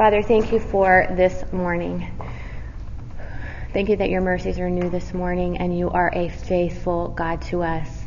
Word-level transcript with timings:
Father, 0.00 0.22
thank 0.22 0.50
you 0.50 0.58
for 0.58 1.06
this 1.10 1.44
morning. 1.52 2.10
Thank 3.74 3.90
you 3.90 3.96
that 3.96 4.08
your 4.08 4.22
mercies 4.22 4.58
are 4.58 4.70
new 4.70 4.88
this 4.88 5.12
morning 5.12 5.58
and 5.58 5.76
you 5.76 5.90
are 5.90 6.10
a 6.14 6.30
faithful 6.30 7.08
God 7.08 7.42
to 7.42 7.62
us. 7.62 8.06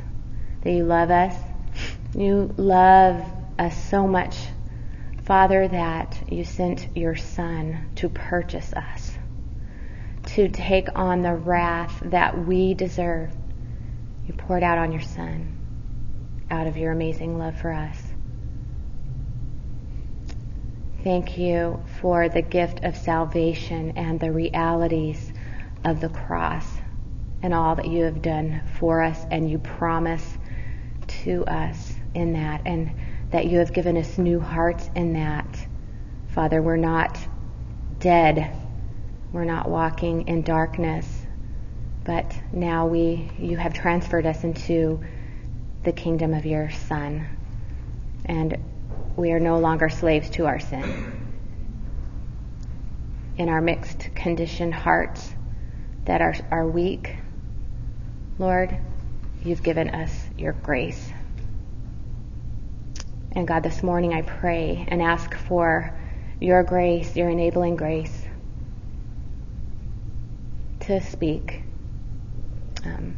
That 0.61 0.71
you 0.71 0.85
love 0.85 1.11
us. 1.11 1.35
You 2.15 2.51
love 2.57 3.23
us 3.59 3.77
so 3.91 4.07
much, 4.07 4.35
Father, 5.25 5.67
that 5.67 6.19
you 6.29 6.43
sent 6.43 6.97
your 6.97 7.15
Son 7.15 7.85
to 7.97 8.09
purchase 8.09 8.73
us, 8.73 9.15
to 10.29 10.49
take 10.49 10.87
on 10.95 11.21
the 11.21 11.35
wrath 11.35 12.01
that 12.05 12.47
we 12.47 12.73
deserve. 12.73 13.31
You 14.25 14.33
poured 14.33 14.63
out 14.63 14.79
on 14.79 14.91
your 14.91 15.01
Son 15.01 15.53
out 16.49 16.65
of 16.65 16.75
your 16.75 16.91
amazing 16.91 17.37
love 17.37 17.55
for 17.59 17.71
us. 17.71 18.12
Thank 21.03 21.37
you 21.37 21.83
for 21.99 22.29
the 22.29 22.41
gift 22.41 22.85
of 22.85 22.95
salvation 22.95 23.91
and 23.97 24.17
the 24.21 24.31
realities 24.31 25.33
of 25.83 25.99
the 25.99 26.07
cross 26.07 26.65
and 27.41 27.53
all 27.53 27.75
that 27.75 27.89
you 27.89 28.05
have 28.05 28.21
done 28.21 28.61
for 28.79 29.01
us 29.01 29.25
and 29.29 29.51
you 29.51 29.59
promise 29.59 30.37
to 31.07 31.43
us 31.45 31.93
in 32.13 32.31
that 32.33 32.61
and 32.65 32.89
that 33.31 33.47
you 33.47 33.59
have 33.59 33.73
given 33.73 33.97
us 33.97 34.17
new 34.17 34.39
hearts 34.39 34.89
in 34.95 35.11
that. 35.11 35.67
Father, 36.27 36.61
we're 36.61 36.77
not 36.77 37.19
dead. 37.99 38.55
We're 39.33 39.43
not 39.43 39.67
walking 39.69 40.29
in 40.29 40.41
darkness, 40.41 41.25
but 42.05 42.33
now 42.53 42.87
we 42.87 43.29
you 43.37 43.57
have 43.57 43.73
transferred 43.73 44.25
us 44.25 44.45
into 44.45 45.01
the 45.83 45.91
kingdom 45.91 46.33
of 46.33 46.45
your 46.45 46.69
son. 46.69 47.27
And 48.23 48.57
we 49.15 49.31
are 49.31 49.39
no 49.39 49.59
longer 49.59 49.89
slaves 49.89 50.29
to 50.31 50.45
our 50.45 50.59
sin. 50.59 51.11
In 53.37 53.49
our 53.49 53.61
mixed 53.61 54.13
condition 54.15 54.71
hearts, 54.71 55.33
that 56.05 56.21
are, 56.21 56.35
are 56.51 56.67
weak, 56.67 57.15
Lord, 58.37 58.77
you've 59.43 59.63
given 59.63 59.89
us 59.89 60.27
your 60.37 60.53
grace. 60.53 61.11
And 63.31 63.47
God, 63.47 63.63
this 63.63 63.81
morning 63.81 64.13
I 64.13 64.21
pray 64.21 64.85
and 64.87 65.01
ask 65.01 65.33
for 65.33 65.97
your 66.39 66.63
grace, 66.63 67.15
your 67.15 67.29
enabling 67.29 67.77
grace 67.77 68.25
to 70.81 71.01
speak 71.01 71.63
um, 72.85 73.15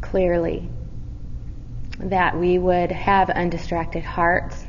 clearly, 0.00 0.68
that 2.04 2.38
we 2.38 2.58
would 2.58 2.90
have 2.92 3.30
undistracted 3.30 4.02
hearts, 4.02 4.64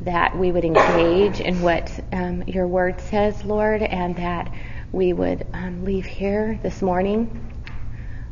that 0.00 0.36
we 0.36 0.50
would 0.50 0.64
engage 0.64 1.40
in 1.40 1.60
what 1.62 1.92
um, 2.12 2.42
your 2.46 2.66
word 2.66 3.00
says, 3.00 3.44
Lord, 3.44 3.82
and 3.82 4.16
that 4.16 4.52
we 4.92 5.12
would 5.12 5.46
um, 5.52 5.84
leave 5.84 6.06
here 6.06 6.58
this 6.62 6.80
morning 6.80 7.52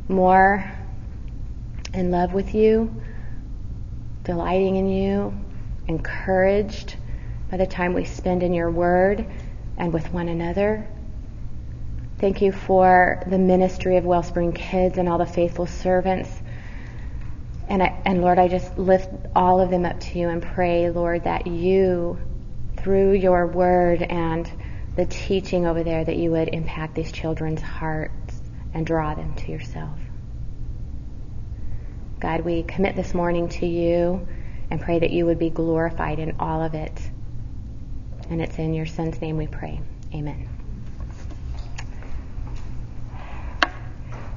more 0.07 0.71
in 1.93 2.11
love 2.11 2.33
with 2.33 2.55
you, 2.55 3.01
delighting 4.23 4.77
in 4.77 4.89
you, 4.89 5.33
encouraged 5.87 6.95
by 7.51 7.57
the 7.57 7.67
time 7.67 7.93
we 7.93 8.03
spend 8.03 8.43
in 8.43 8.53
your 8.53 8.71
word 8.71 9.25
and 9.77 9.93
with 9.93 10.11
one 10.11 10.29
another. 10.29 10.87
Thank 12.19 12.41
you 12.41 12.51
for 12.51 13.21
the 13.27 13.37
ministry 13.37 13.97
of 13.97 14.05
Wellspring 14.05 14.53
Kids 14.53 14.97
and 14.97 15.09
all 15.09 15.17
the 15.17 15.25
faithful 15.25 15.65
servants. 15.65 16.41
And, 17.67 17.81
I, 17.81 18.01
and 18.05 18.21
Lord, 18.21 18.39
I 18.39 18.47
just 18.47 18.77
lift 18.77 19.09
all 19.35 19.59
of 19.61 19.69
them 19.69 19.85
up 19.85 19.99
to 19.99 20.19
you 20.19 20.29
and 20.29 20.41
pray, 20.41 20.89
Lord, 20.89 21.23
that 21.23 21.47
you, 21.47 22.19
through 22.77 23.13
your 23.13 23.47
word 23.47 24.01
and 24.01 24.49
the 24.95 25.05
teaching 25.05 25.65
over 25.65 25.83
there 25.83 26.03
that 26.03 26.17
you 26.17 26.31
would 26.31 26.49
impact 26.49 26.95
these 26.95 27.11
children's 27.11 27.61
hearts 27.61 28.41
and 28.73 28.85
draw 28.85 29.15
them 29.15 29.33
to 29.35 29.51
yourself. 29.51 29.99
God, 32.19 32.41
we 32.41 32.63
commit 32.63 32.95
this 32.95 33.13
morning 33.13 33.49
to 33.49 33.65
you 33.65 34.27
and 34.69 34.79
pray 34.79 34.99
that 34.99 35.11
you 35.11 35.25
would 35.25 35.39
be 35.39 35.49
glorified 35.49 36.19
in 36.19 36.35
all 36.39 36.61
of 36.61 36.73
it. 36.73 37.11
And 38.29 38.41
it's 38.41 38.57
in 38.57 38.73
your 38.73 38.85
son's 38.85 39.19
name 39.19 39.37
we 39.37 39.47
pray. 39.47 39.81
Amen. 40.13 40.47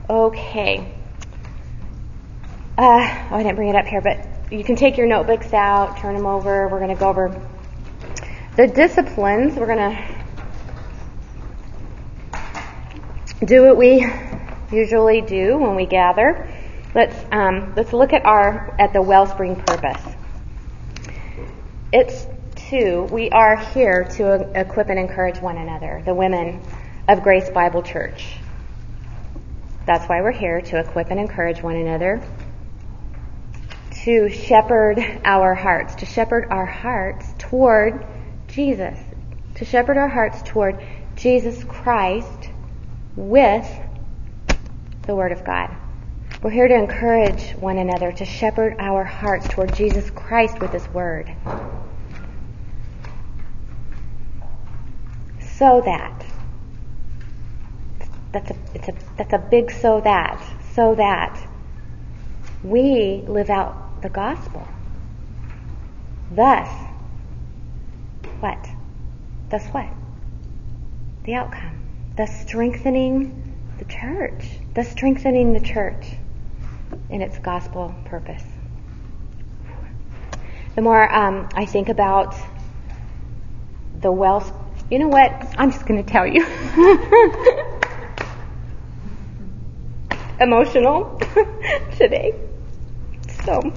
Okay. 0.08 0.95
Uh, 2.78 3.28
oh, 3.30 3.36
I 3.36 3.42
didn't 3.42 3.56
bring 3.56 3.70
it 3.70 3.74
up 3.74 3.86
here, 3.86 4.02
but 4.02 4.52
you 4.52 4.62
can 4.62 4.76
take 4.76 4.98
your 4.98 5.06
notebooks 5.06 5.54
out, 5.54 5.96
turn 5.96 6.14
them 6.14 6.26
over. 6.26 6.68
We're 6.68 6.78
going 6.78 6.94
to 6.94 7.00
go 7.00 7.08
over 7.08 7.40
the 8.56 8.66
disciplines. 8.66 9.56
We're 9.56 9.66
going 9.66 9.96
to 9.96 10.16
do 13.46 13.62
what 13.62 13.78
we 13.78 14.06
usually 14.70 15.22
do 15.22 15.56
when 15.56 15.74
we 15.74 15.86
gather. 15.86 16.52
Let's 16.94 17.16
um, 17.32 17.72
let's 17.76 17.94
look 17.94 18.12
at 18.12 18.26
our 18.26 18.76
at 18.78 18.92
the 18.92 19.00
wellspring 19.00 19.56
purpose. 19.56 20.02
It's 21.94 22.26
to 22.68 23.04
we 23.10 23.30
are 23.30 23.56
here 23.56 24.04
to 24.16 24.50
equip 24.58 24.90
and 24.90 24.98
encourage 24.98 25.38
one 25.40 25.56
another, 25.56 26.02
the 26.04 26.14
women 26.14 26.60
of 27.08 27.22
Grace 27.22 27.48
Bible 27.48 27.82
Church. 27.82 28.36
That's 29.86 30.06
why 30.08 30.20
we're 30.20 30.32
here 30.32 30.60
to 30.60 30.80
equip 30.80 31.10
and 31.10 31.20
encourage 31.20 31.62
one 31.62 31.76
another, 31.76 32.20
to 34.06 34.28
shepherd 34.28 35.00
our 35.24 35.52
hearts, 35.52 35.96
to 35.96 36.06
shepherd 36.06 36.46
our 36.48 36.64
hearts 36.64 37.26
toward 37.38 38.06
Jesus, 38.46 38.96
to 39.56 39.64
shepherd 39.64 39.96
our 39.96 40.06
hearts 40.06 40.40
toward 40.44 40.80
Jesus 41.16 41.64
Christ 41.64 42.50
with 43.16 43.68
the 45.08 45.16
Word 45.16 45.32
of 45.32 45.44
God. 45.44 45.74
We're 46.40 46.50
here 46.50 46.68
to 46.68 46.74
encourage 46.76 47.50
one 47.54 47.78
another 47.78 48.12
to 48.12 48.24
shepherd 48.24 48.76
our 48.78 49.02
hearts 49.02 49.48
toward 49.48 49.74
Jesus 49.74 50.08
Christ 50.10 50.60
with 50.60 50.70
His 50.70 50.86
Word. 50.90 51.28
So 55.40 55.82
that. 55.84 56.24
That's 58.30 58.50
a, 58.52 58.56
it's 58.72 58.88
a, 58.88 58.94
that's 59.16 59.32
a 59.32 59.38
big 59.38 59.72
so 59.72 60.00
that. 60.02 60.40
So 60.74 60.94
that 60.94 61.44
we 62.62 63.24
live 63.26 63.50
out 63.50 63.85
the 64.02 64.08
gospel. 64.08 64.66
Thus, 66.30 66.68
what? 68.40 68.68
Thus 69.50 69.66
what? 69.68 69.88
The 71.24 71.34
outcome 71.34 71.86
thus 72.16 72.40
strengthening 72.40 73.54
the 73.78 73.84
church, 73.84 74.58
thus 74.74 74.90
strengthening 74.90 75.52
the 75.52 75.60
church 75.60 76.16
in 77.10 77.20
its 77.20 77.38
gospel 77.38 77.94
purpose. 78.06 78.42
The 80.74 80.82
more 80.82 81.14
um, 81.14 81.48
I 81.54 81.66
think 81.66 81.88
about 81.88 82.34
the 84.00 84.12
wealth, 84.12 84.52
you 84.90 84.98
know 84.98 85.08
what? 85.08 85.54
I'm 85.58 85.70
just 85.70 85.86
going 85.86 86.02
to 86.02 86.10
tell 86.10 86.26
you. 86.26 86.44
Emotional 90.40 91.20
today. 91.96 92.34
So, 93.44 93.72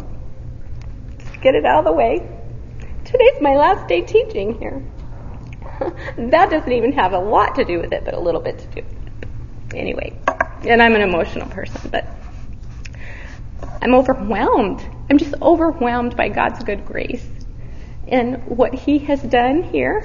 get 1.42 1.56
it 1.56 1.66
out 1.66 1.80
of 1.80 1.86
the 1.86 1.92
way. 1.92 2.28
Today's 3.06 3.42
my 3.42 3.56
last 3.56 3.88
day 3.88 4.02
teaching 4.02 4.60
here. 4.60 4.84
that 6.18 6.50
doesn't 6.50 6.72
even 6.72 6.92
have 6.94 7.14
a 7.14 7.20
lot 7.20 7.56
to 7.56 7.66
do 7.66 7.80
with 7.80 7.94
it, 7.94 8.04
but 8.06 8.14
a 8.14 8.20
little 8.20 8.42
bit 8.42 8.60
to 8.60 8.82
do. 8.82 8.88
Anyway, 9.74 10.18
and 10.64 10.82
I'm 10.82 10.96
an 10.96 11.02
emotional 11.02 11.48
person, 11.48 11.90
but 11.92 12.08
I'm 13.82 13.96
overwhelmed. 13.96 14.84
I'm 15.10 15.18
just 15.18 15.34
overwhelmed 15.42 16.16
by 16.16 16.30
God's 16.30 16.64
good 16.64 16.86
grace 16.86 17.26
and 18.08 18.46
what 18.46 18.74
He 18.74 19.00
has 19.00 19.22
done 19.22 19.64
here 19.64 20.02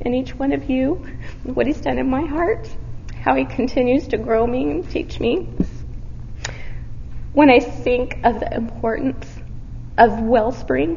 in 0.00 0.14
each 0.14 0.34
one 0.34 0.52
of 0.52 0.70
you, 0.70 1.06
what 1.44 1.66
He's 1.66 1.80
done 1.80 1.98
in 1.98 2.08
my 2.08 2.24
heart, 2.24 2.68
how 3.22 3.34
He 3.34 3.44
continues 3.44 4.08
to 4.08 4.18
grow 4.18 4.46
me 4.46 4.70
and 4.70 4.90
teach 4.90 5.20
me. 5.20 5.48
When 7.32 7.50
I 7.50 7.60
think 7.60 8.18
of 8.24 8.40
the 8.40 8.52
importance 8.54 9.39
of 9.98 10.20
Wellspring, 10.20 10.96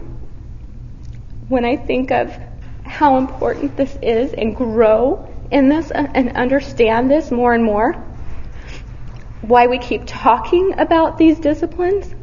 when 1.48 1.66
I 1.66 1.76
think 1.76 2.12
of 2.12 2.38
how 2.86 3.18
important 3.18 3.76
this 3.76 3.98
is 4.02 4.34
and 4.34 4.56
grow 4.56 5.30
in 5.52 5.70
this 5.70 5.92
and 5.92 6.36
understand 6.36 7.10
this 7.10 7.32
more 7.32 7.54
and 7.54 7.64
more. 7.64 7.94
Why 9.42 9.68
we 9.68 9.78
keep 9.78 10.04
talking 10.06 10.76
about 10.78 11.18
these 11.18 11.40
disciplines. 11.40 12.14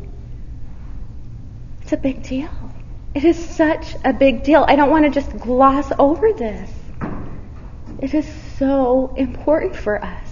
It's 1.83 1.93
a 1.93 1.97
big 1.97 2.23
deal. 2.23 2.51
It 3.15 3.25
is 3.25 3.37
such 3.37 3.97
a 4.05 4.13
big 4.13 4.43
deal. 4.43 4.65
I 4.67 4.77
don't 4.77 4.91
want 4.91 5.05
to 5.05 5.11
just 5.11 5.37
gloss 5.39 5.93
over 5.99 6.33
this. 6.33 6.71
It 8.01 8.15
is 8.15 8.27
so 8.59 9.13
important 9.17 9.77
for 9.77 10.03
us. 10.03 10.29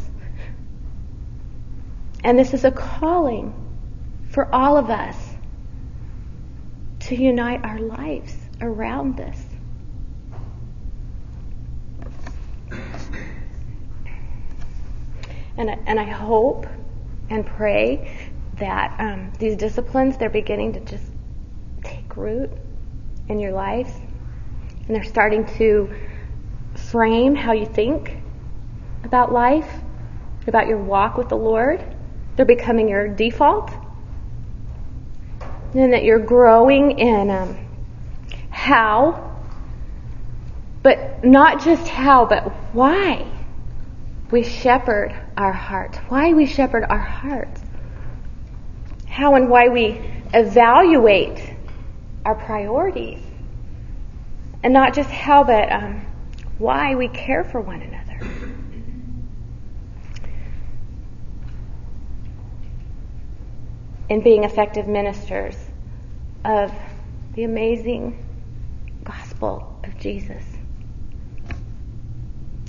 And 2.25 2.38
this 2.38 2.55
is 2.55 2.64
a 2.64 2.70
calling 2.70 3.55
for 4.31 4.52
all 4.55 4.76
of 4.76 4.90
us 4.90 5.28
to 7.09 7.17
unite 7.17 7.65
our 7.65 7.79
lives 7.79 8.37
around 8.61 9.17
this. 9.17 9.43
And, 15.57 15.71
and 15.87 15.99
I 15.99 16.05
hope 16.05 16.67
and 17.31 17.47
pray 17.47 18.31
that 18.57 18.95
um, 19.01 19.33
these 19.39 19.57
disciplines, 19.57 20.19
they're 20.19 20.29
beginning 20.29 20.75
to 20.75 20.81
just 20.81 21.05
take 21.83 22.15
root 22.15 22.53
in 23.31 23.41
your 23.41 23.53
lives. 23.53 23.91
And 24.87 24.95
they're 24.95 25.03
starting 25.03 25.47
to 25.57 25.91
frame 26.75 27.35
how 27.35 27.53
you 27.53 27.65
think 27.65 28.19
about 29.05 29.33
life, 29.33 29.81
about 30.47 30.67
your 30.67 30.79
walk 30.79 31.17
with 31.17 31.31
the 31.31 31.37
Lord. 31.37 31.83
They're 32.37 32.45
becoming 32.45 32.87
your 32.87 33.09
default 33.09 33.71
and 35.75 35.93
that 35.93 36.05
you're 36.05 36.19
growing 36.19 36.99
in 36.99 37.31
um, 37.31 37.56
how, 38.50 39.37
but 40.82 41.25
not 41.25 41.62
just 41.65 41.87
how, 41.88 42.26
but 42.26 42.49
why 42.73 43.26
we 44.31 44.43
shepherd 44.43 45.15
our 45.37 45.53
hearts. 45.53 45.99
Why 46.09 46.32
we 46.32 46.47
shepherd 46.47 46.85
our 46.88 46.99
hearts. 46.99 47.62
How 49.06 49.35
and 49.35 49.49
why 49.49 49.69
we 49.69 50.00
evaluate 50.35 51.55
our 52.25 52.35
priorities. 52.35 53.21
And 54.62 54.73
not 54.73 54.94
just 54.94 55.11
how, 55.11 55.44
but 55.44 55.73
um, 55.73 56.06
why 56.59 56.94
we 56.94 57.09
care 57.09 57.44
for 57.44 57.61
one 57.61 57.81
another. 57.81 57.98
In 64.09 64.23
being 64.23 64.45
effective 64.45 64.89
ministers 64.89 65.57
of 66.45 66.73
the 67.35 67.45
amazing 67.45 68.25
gospel 69.05 69.81
of 69.85 69.99
Jesus. 69.99 70.43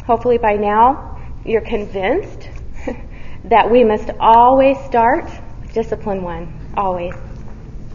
Hopefully 0.05 0.37
by 0.37 0.53
now 0.55 1.17
you're 1.45 1.61
convinced 1.61 2.49
that 3.45 3.69
we 3.71 3.83
must 3.83 4.09
always 4.19 4.77
start 4.85 5.25
with 5.61 5.73
discipline 5.73 6.23
one. 6.23 6.53
Always. 6.75 7.13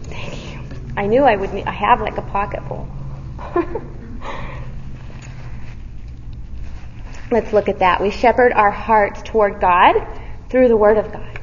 Thank 0.05 0.52
you. 0.52 0.61
I 0.96 1.06
knew 1.06 1.23
I 1.25 1.37
would 1.37 1.52
need, 1.52 1.67
I 1.67 1.73
have 1.73 2.00
like 2.00 2.17
a 2.19 2.23
pocket 2.23 2.62
full. 2.69 2.88
Let's 7.31 7.52
look 7.52 7.69
at 7.69 7.81
that. 7.81 8.00
We 8.00 8.11
shepherd 8.11 8.52
our 8.52 8.70
hearts 8.70 9.23
toward 9.23 9.61
God 9.61 9.94
through 10.49 10.69
the 10.69 10.76
Word 10.76 10.99
of 10.99 11.12
God. 11.12 11.41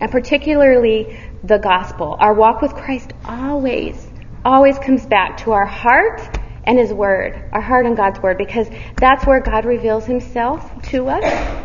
And 0.00 0.10
particularly 0.10 1.18
the 1.42 1.58
gospel. 1.58 2.16
Our 2.20 2.34
walk 2.34 2.60
with 2.60 2.74
Christ 2.74 3.12
always, 3.24 4.06
always 4.44 4.78
comes 4.78 5.06
back 5.06 5.38
to 5.38 5.52
our 5.52 5.66
heart 5.66 6.20
and 6.64 6.78
His 6.78 6.92
Word, 6.92 7.48
our 7.52 7.60
heart 7.60 7.86
and 7.86 7.96
God's 7.96 8.20
Word, 8.20 8.38
because 8.38 8.68
that's 8.96 9.26
where 9.26 9.40
God 9.40 9.64
reveals 9.64 10.04
Himself 10.04 10.82
to 10.90 11.08
us. 11.08 11.64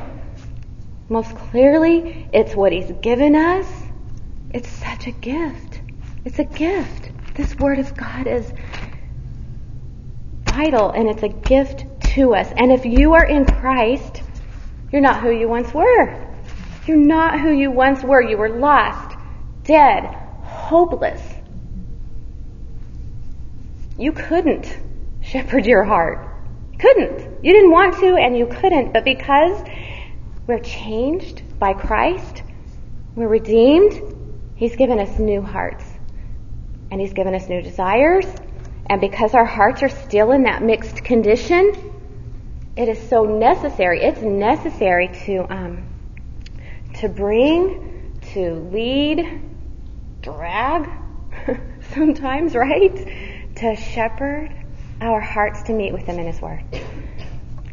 Most 1.10 1.36
clearly, 1.36 2.28
it's 2.34 2.56
what 2.56 2.72
He's 2.72 2.92
given 3.02 3.36
us. 3.36 3.68
It's 4.52 4.70
such 4.70 5.08
a 5.08 5.12
gift. 5.12 5.82
It's 6.26 6.40
a 6.40 6.46
gift. 6.46 7.12
This 7.36 7.56
Word 7.58 7.80
of 7.80 7.96
God 7.96 8.28
is 8.28 8.54
vital 10.46 10.92
and 10.92 11.10
it's 11.10 11.24
a 11.24 11.30
gift 11.30 11.86
to 12.14 12.36
us. 12.36 12.48
And 12.56 12.72
if 12.72 12.86
you 12.86 13.14
are 13.14 13.26
in 13.26 13.46
Christ, 13.46 14.22
you're 14.92 15.02
not 15.02 15.22
who 15.22 15.32
you 15.32 15.48
once 15.48 15.74
were. 15.74 16.23
You're 16.86 16.98
not 16.98 17.40
who 17.40 17.52
you 17.52 17.72
once 17.72 18.04
were. 18.04 18.22
You 18.22 18.38
were 18.38 18.50
lost, 18.50 19.18
dead, 19.64 20.04
hopeless. 20.44 21.22
You 23.98 24.12
couldn't 24.12 24.78
shepherd 25.22 25.66
your 25.66 25.84
heart. 25.84 26.28
Couldn't. 26.80 27.44
You 27.44 27.54
didn't 27.54 27.72
want 27.72 27.96
to 28.00 28.16
and 28.16 28.38
you 28.38 28.48
couldn't, 28.48 28.92
but 28.92 29.06
because 29.06 29.66
we're 30.48 30.60
changed 30.60 31.42
by 31.58 31.74
Christ, 31.74 32.44
we're 33.16 33.28
redeemed, 33.28 34.02
He's 34.56 34.76
given 34.76 35.00
us 35.00 35.20
new 35.20 35.42
hearts. 35.42 35.86
And 36.92 37.00
He's 37.00 37.14
given 37.14 37.34
us 37.34 37.48
new 37.48 37.62
desires. 37.62 38.26
And 38.88 39.00
because 39.00 39.34
our 39.34 39.46
hearts 39.46 39.82
are 39.82 39.90
still 39.90 40.32
in 40.32 40.44
that 40.44 40.62
mixed 40.62 41.04
condition, 41.04 41.72
it 42.76 42.90
is 42.90 43.10
so 43.10 43.24
necessary. 43.24 44.02
It's 44.04 44.22
necessary 44.22 45.10
to 45.26 45.46
um, 45.54 45.93
to 47.04 47.10
bring, 47.10 48.18
to 48.34 48.54
lead, 48.72 49.42
drag, 50.22 50.90
sometimes, 51.94 52.56
right? 52.56 52.96
To 53.56 53.76
shepherd 53.76 54.50
our 55.02 55.20
hearts 55.20 55.64
to 55.64 55.74
meet 55.74 55.92
with 55.92 56.04
Him 56.04 56.18
in 56.18 56.28
His 56.28 56.40
Word. 56.40 56.64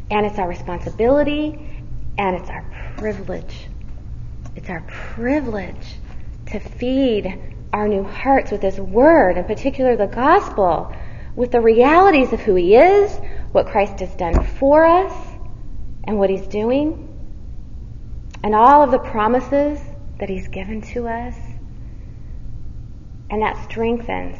And 0.09 0.25
it's 0.25 0.37
our 0.37 0.49
responsibility 0.49 1.85
and 2.17 2.35
it's 2.35 2.49
our 2.49 2.93
privilege. 2.97 3.67
It's 4.57 4.69
our 4.69 4.81
privilege 4.81 5.95
to 6.47 6.59
feed 6.59 7.53
our 7.71 7.87
new 7.87 8.03
hearts 8.03 8.51
with 8.51 8.61
His 8.61 8.81
Word, 8.81 9.37
in 9.37 9.45
particular 9.45 9.95
the 9.95 10.07
gospel, 10.07 10.93
with 11.37 11.51
the 11.51 11.61
realities 11.61 12.33
of 12.33 12.41
who 12.41 12.55
He 12.55 12.75
is, 12.75 13.17
what 13.53 13.67
Christ 13.67 14.01
has 14.01 14.13
done 14.15 14.43
for 14.43 14.85
us, 14.85 15.13
and 16.03 16.19
what 16.19 16.29
He's 16.29 16.47
doing, 16.47 17.10
and 18.43 18.55
all 18.55 18.83
of 18.83 18.91
the 18.91 18.99
promises 18.99 19.79
that 20.19 20.29
He's 20.29 20.47
given 20.47 20.81
to 20.93 21.07
us. 21.07 21.35
And 23.29 23.41
that 23.41 23.63
strengthens 23.69 24.37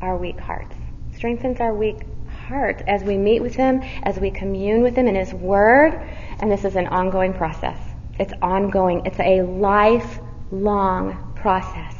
our 0.00 0.16
weak 0.16 0.38
hearts. 0.40 0.74
Strengthens 1.16 1.60
our 1.60 1.74
weak 1.74 2.02
hearts 2.28 2.82
as 2.86 3.02
we 3.04 3.16
meet 3.16 3.40
with 3.40 3.54
Him, 3.54 3.80
as 4.02 4.18
we 4.18 4.30
commune 4.30 4.82
with 4.82 4.96
Him 4.96 5.06
in 5.06 5.14
His 5.14 5.32
Word. 5.32 5.94
And 6.40 6.50
this 6.50 6.64
is 6.64 6.76
an 6.76 6.88
ongoing 6.88 7.32
process. 7.32 7.78
It's 8.18 8.32
ongoing. 8.42 9.06
It's 9.06 9.20
a 9.20 9.42
lifelong 9.42 11.32
process. 11.36 11.94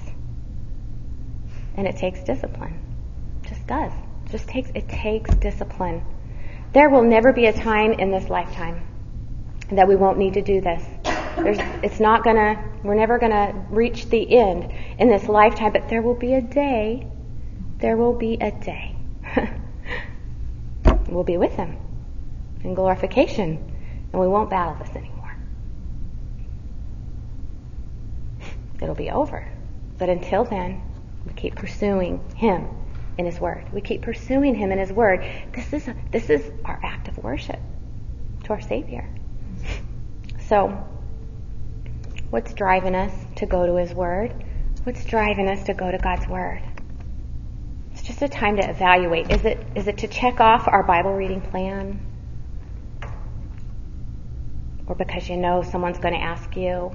And 1.77 1.87
it 1.87 1.97
takes 1.97 2.23
discipline. 2.23 2.81
It 3.43 3.49
just 3.49 3.67
does. 3.67 3.93
It 4.27 4.31
just 4.31 4.49
takes, 4.49 4.71
it 4.75 4.89
takes 4.89 5.35
discipline. 5.37 6.05
There 6.73 6.89
will 6.91 7.03
never 7.03 7.33
be 7.33 7.47
a 7.47 7.53
time 7.53 7.93
in 7.93 8.11
this 8.11 8.29
lifetime 8.29 8.83
that 9.71 9.87
we 9.87 9.97
won't 9.97 10.19
need 10.19 10.35
to 10.35 10.43
do 10.43 10.61
this. 10.61 10.83
There's, 11.37 11.59
it's 11.83 12.01
not 12.01 12.25
gonna, 12.25 12.63
we're 12.83 12.95
never 12.95 13.19
gonna 13.19 13.67
reach 13.71 14.09
the 14.09 14.39
end 14.39 14.73
in 14.99 15.09
this 15.09 15.29
lifetime, 15.29 15.73
but 15.73 15.89
there 15.89 16.03
will 16.03 16.15
be 16.15 16.35
a 16.35 16.41
day, 16.41 17.07
there 17.79 17.97
will 17.97 18.15
be 18.15 18.35
a 18.35 18.51
day 18.51 18.95
we'll 21.09 21.25
be 21.25 21.37
with 21.37 21.53
him 21.53 21.77
in 22.63 22.75
glorification, 22.75 23.73
and 24.13 24.21
we 24.21 24.27
won't 24.27 24.51
battle 24.51 24.75
this 24.75 24.95
anymore. 24.95 25.37
It'll 28.81 28.95
be 28.95 29.11
over. 29.11 29.47
But 29.99 30.09
until 30.09 30.45
then, 30.45 30.83
we 31.27 31.33
keep 31.35 31.55
pursuing 31.55 32.21
him 32.35 32.69
in 33.17 33.27
his 33.27 33.39
word. 33.39 33.67
We 33.73 33.81
keep 33.81 34.03
pursuing 34.03 34.55
him 34.55 34.73
in 34.73 34.79
his 34.79 34.93
word. 34.93 35.25
This 35.53 35.73
is 35.73 35.89
this 36.11 36.31
is 36.31 36.51
our 36.65 36.81
act 36.83 37.09
of 37.09 37.17
worship 37.19 37.61
to 38.45 38.51
our 38.51 38.61
Savior. 38.61 39.09
So, 40.49 40.87
what's 42.35 42.53
driving 42.53 42.97
us 42.97 43.13
to 43.37 43.47
go 43.47 43.65
to 43.65 43.77
his 43.77 43.95
word? 43.95 44.35
What's 44.83 45.05
driving 45.05 45.49
us 45.49 45.63
to 45.67 45.73
go 45.73 45.93
to 45.93 45.99
God's 45.99 46.27
word? 46.27 46.61
It's 47.93 48.03
just 48.03 48.23
a 48.23 48.29
time 48.29 48.57
to 48.57 48.69
evaluate. 48.69 49.31
Is 49.31 49.45
it 49.45 49.65
is 49.77 49.87
it 49.87 49.99
to 49.99 50.09
check 50.09 50.41
off 50.41 50.67
our 50.67 50.83
Bible 50.83 51.15
reading 51.15 51.41
plan? 51.41 52.05
Or 54.89 54.97
because 54.97 55.29
you 55.29 55.37
know 55.37 55.63
someone's 55.63 55.99
going 55.99 56.15
to 56.15 56.21
ask 56.21 56.57
you? 56.57 56.91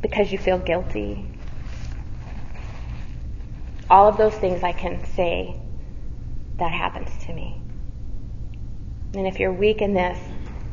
Because 0.00 0.32
you 0.32 0.38
feel 0.38 0.58
guilty? 0.58 1.24
All 3.88 4.08
of 4.08 4.16
those 4.16 4.34
things 4.34 4.64
I 4.64 4.72
can 4.72 5.04
say 5.14 5.60
that 6.58 6.72
happens 6.72 7.10
to 7.26 7.32
me. 7.32 7.62
And 9.14 9.28
if 9.28 9.38
you're 9.38 9.52
weak 9.52 9.80
in 9.80 9.94
this, 9.94 10.18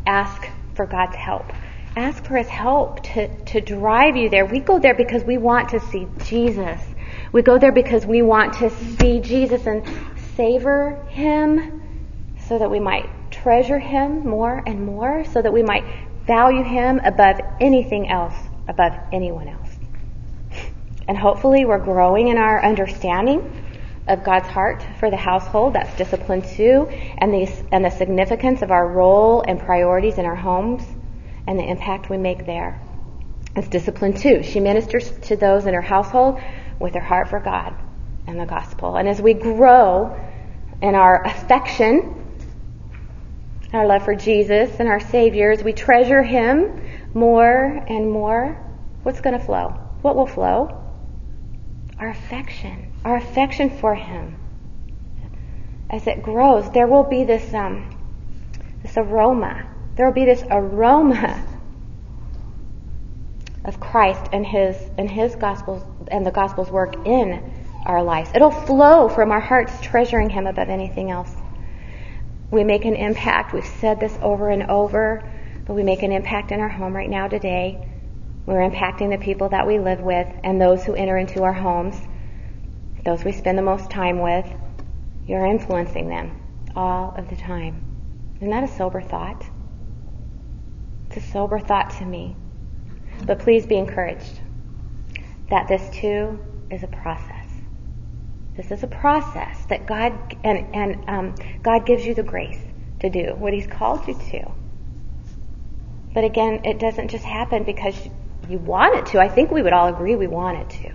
ask 0.07 0.47
for 0.73 0.87
God's 0.87 1.15
help. 1.15 1.45
Ask 1.95 2.25
for 2.25 2.37
His 2.37 2.47
help 2.47 3.03
to, 3.13 3.27
to 3.45 3.61
drive 3.61 4.15
you 4.15 4.29
there. 4.29 4.45
We 4.45 4.59
go 4.59 4.79
there 4.79 4.93
because 4.93 5.23
we 5.23 5.37
want 5.37 5.69
to 5.69 5.79
see 5.79 6.07
Jesus. 6.25 6.79
We 7.31 7.41
go 7.41 7.57
there 7.57 7.71
because 7.71 8.05
we 8.05 8.21
want 8.21 8.53
to 8.55 8.69
see 8.69 9.19
Jesus 9.19 9.65
and 9.65 9.83
savor 10.35 11.03
Him 11.09 11.81
so 12.47 12.59
that 12.59 12.69
we 12.69 12.79
might 12.79 13.09
treasure 13.31 13.79
Him 13.79 14.27
more 14.27 14.63
and 14.65 14.85
more, 14.85 15.25
so 15.25 15.41
that 15.41 15.51
we 15.51 15.63
might 15.63 15.83
value 16.25 16.63
Him 16.63 16.99
above 17.03 17.39
anything 17.59 18.09
else, 18.09 18.35
above 18.67 18.93
anyone 19.11 19.47
else. 19.47 19.77
And 21.07 21.17
hopefully 21.17 21.65
we're 21.65 21.83
growing 21.83 22.27
in 22.27 22.37
our 22.37 22.63
understanding 22.63 23.63
of 24.07 24.23
God's 24.23 24.47
heart 24.47 24.85
for 24.99 25.09
the 25.09 25.17
household. 25.17 25.73
That's 25.73 25.95
discipline 25.97 26.41
two, 26.41 26.87
and 27.17 27.33
the, 27.33 27.51
and 27.71 27.83
the 27.83 27.89
significance 27.89 28.61
of 28.61 28.71
our 28.71 28.87
role 28.87 29.43
and 29.47 29.59
priorities 29.59 30.17
in 30.17 30.25
our 30.25 30.35
homes 30.35 30.83
and 31.49 31.57
the 31.57 31.67
impact 31.67 32.11
we 32.11 32.17
make 32.17 32.45
there. 32.45 32.79
It's 33.55 33.67
discipline 33.67 34.13
two. 34.13 34.43
She 34.43 34.59
ministers 34.59 35.09
to 35.23 35.35
those 35.35 35.65
in 35.65 35.73
her 35.73 35.81
household 35.81 36.39
with 36.79 36.93
her 36.93 36.99
heart 36.99 37.27
for 37.27 37.39
God 37.39 37.73
and 38.27 38.39
the 38.39 38.45
gospel. 38.45 38.97
And 38.97 39.09
as 39.09 39.19
we 39.19 39.33
grow 39.33 40.15
in 40.79 40.93
our 40.93 41.25
affection 41.25 42.15
our 43.73 43.85
love 43.85 44.03
for 44.03 44.15
Jesus 44.15 44.79
and 44.79 44.87
our 44.87 44.99
Savior, 44.99 45.51
as 45.51 45.63
we 45.63 45.73
treasure 45.73 46.23
Him 46.23 46.81
more 47.13 47.83
and 47.87 48.11
more, 48.11 48.57
what's 49.03 49.21
going 49.21 49.37
to 49.37 49.43
flow? 49.43 49.69
What 50.01 50.15
will 50.15 50.27
flow? 50.27 50.75
Our 51.99 52.09
affection. 52.09 52.91
Our 53.05 53.17
affection 53.17 53.69
for 53.77 53.93
Him. 53.93 54.37
As 55.89 56.07
it 56.07 56.23
grows, 56.23 56.71
there 56.71 56.87
will 56.87 57.03
be 57.03 57.23
this, 57.23 57.53
um, 57.53 57.89
this 58.81 58.97
aroma. 58.97 59.67
There 59.99 60.07
will 60.07 60.13
be 60.13 60.23
this 60.23 60.45
aroma 60.49 61.45
of 63.65 63.81
Christ 63.81 64.29
and 64.31 64.47
His, 64.47 64.77
and 64.97 65.11
His 65.11 65.35
gospel, 65.35 65.85
and 66.07 66.25
the 66.25 66.31
gospel's 66.31 66.71
work 66.71 67.05
in 67.05 67.51
our 67.85 68.01
lives. 68.01 68.31
It'll 68.33 68.49
flow 68.49 69.09
from 69.09 69.33
our 69.33 69.41
hearts 69.41 69.73
treasuring 69.81 70.29
Him 70.29 70.47
above 70.47 70.69
anything 70.69 71.11
else. 71.11 71.35
We 72.49 72.63
make 72.63 72.85
an 72.85 72.95
impact. 72.95 73.51
We've 73.51 73.65
said 73.65 73.99
this 73.99 74.17
over 74.21 74.47
and 74.47 74.63
over, 74.71 75.21
but 75.65 75.73
we 75.73 75.83
make 75.83 76.01
an 76.01 76.13
impact 76.13 76.53
in 76.53 76.61
our 76.61 76.69
home 76.69 76.95
right 76.95 77.09
now 77.09 77.27
today. 77.27 77.85
We're 78.45 78.69
impacting 78.69 79.09
the 79.09 79.21
people 79.21 79.49
that 79.49 79.67
we 79.67 79.79
live 79.79 79.99
with 79.99 80.29
and 80.45 80.61
those 80.61 80.85
who 80.85 80.93
enter 80.93 81.17
into 81.17 81.43
our 81.43 81.51
homes, 81.51 81.97
those 83.03 83.25
we 83.25 83.33
spend 83.33 83.57
the 83.57 83.63
most 83.63 83.89
time 83.89 84.21
with. 84.21 84.49
You're 85.27 85.45
influencing 85.45 86.07
them 86.07 86.39
all 86.73 87.13
of 87.17 87.29
the 87.29 87.35
time. 87.35 87.83
Isn't 88.37 88.51
that 88.51 88.63
a 88.63 88.67
sober 88.69 89.01
thought? 89.01 89.43
It's 91.09 91.25
a 91.25 91.31
sober 91.31 91.59
thought 91.59 91.89
to 91.97 92.05
me. 92.05 92.35
But 93.25 93.39
please 93.39 93.65
be 93.65 93.77
encouraged 93.77 94.39
that 95.49 95.67
this 95.67 95.89
too 95.89 96.39
is 96.69 96.83
a 96.83 96.87
process. 96.87 97.47
This 98.55 98.71
is 98.71 98.83
a 98.83 98.87
process 98.87 99.65
that 99.69 99.87
God 99.87 100.13
and 100.43 100.75
and 100.75 101.09
um, 101.09 101.35
God 101.63 101.85
gives 101.85 102.05
you 102.05 102.13
the 102.13 102.23
grace 102.23 102.59
to 102.99 103.09
do 103.09 103.33
what 103.35 103.53
He's 103.53 103.65
called 103.65 104.07
you 104.07 104.13
to. 104.31 104.51
But 106.13 106.25
again, 106.25 106.61
it 106.65 106.79
doesn't 106.79 107.09
just 107.09 107.23
happen 107.23 107.63
because 107.63 107.95
you 108.47 108.59
want 108.59 108.97
it 108.97 109.05
to. 109.07 109.19
I 109.19 109.29
think 109.29 109.51
we 109.51 109.61
would 109.61 109.73
all 109.73 109.87
agree 109.87 110.15
we 110.15 110.27
want 110.27 110.59
it 110.59 110.69
to. 110.81 110.93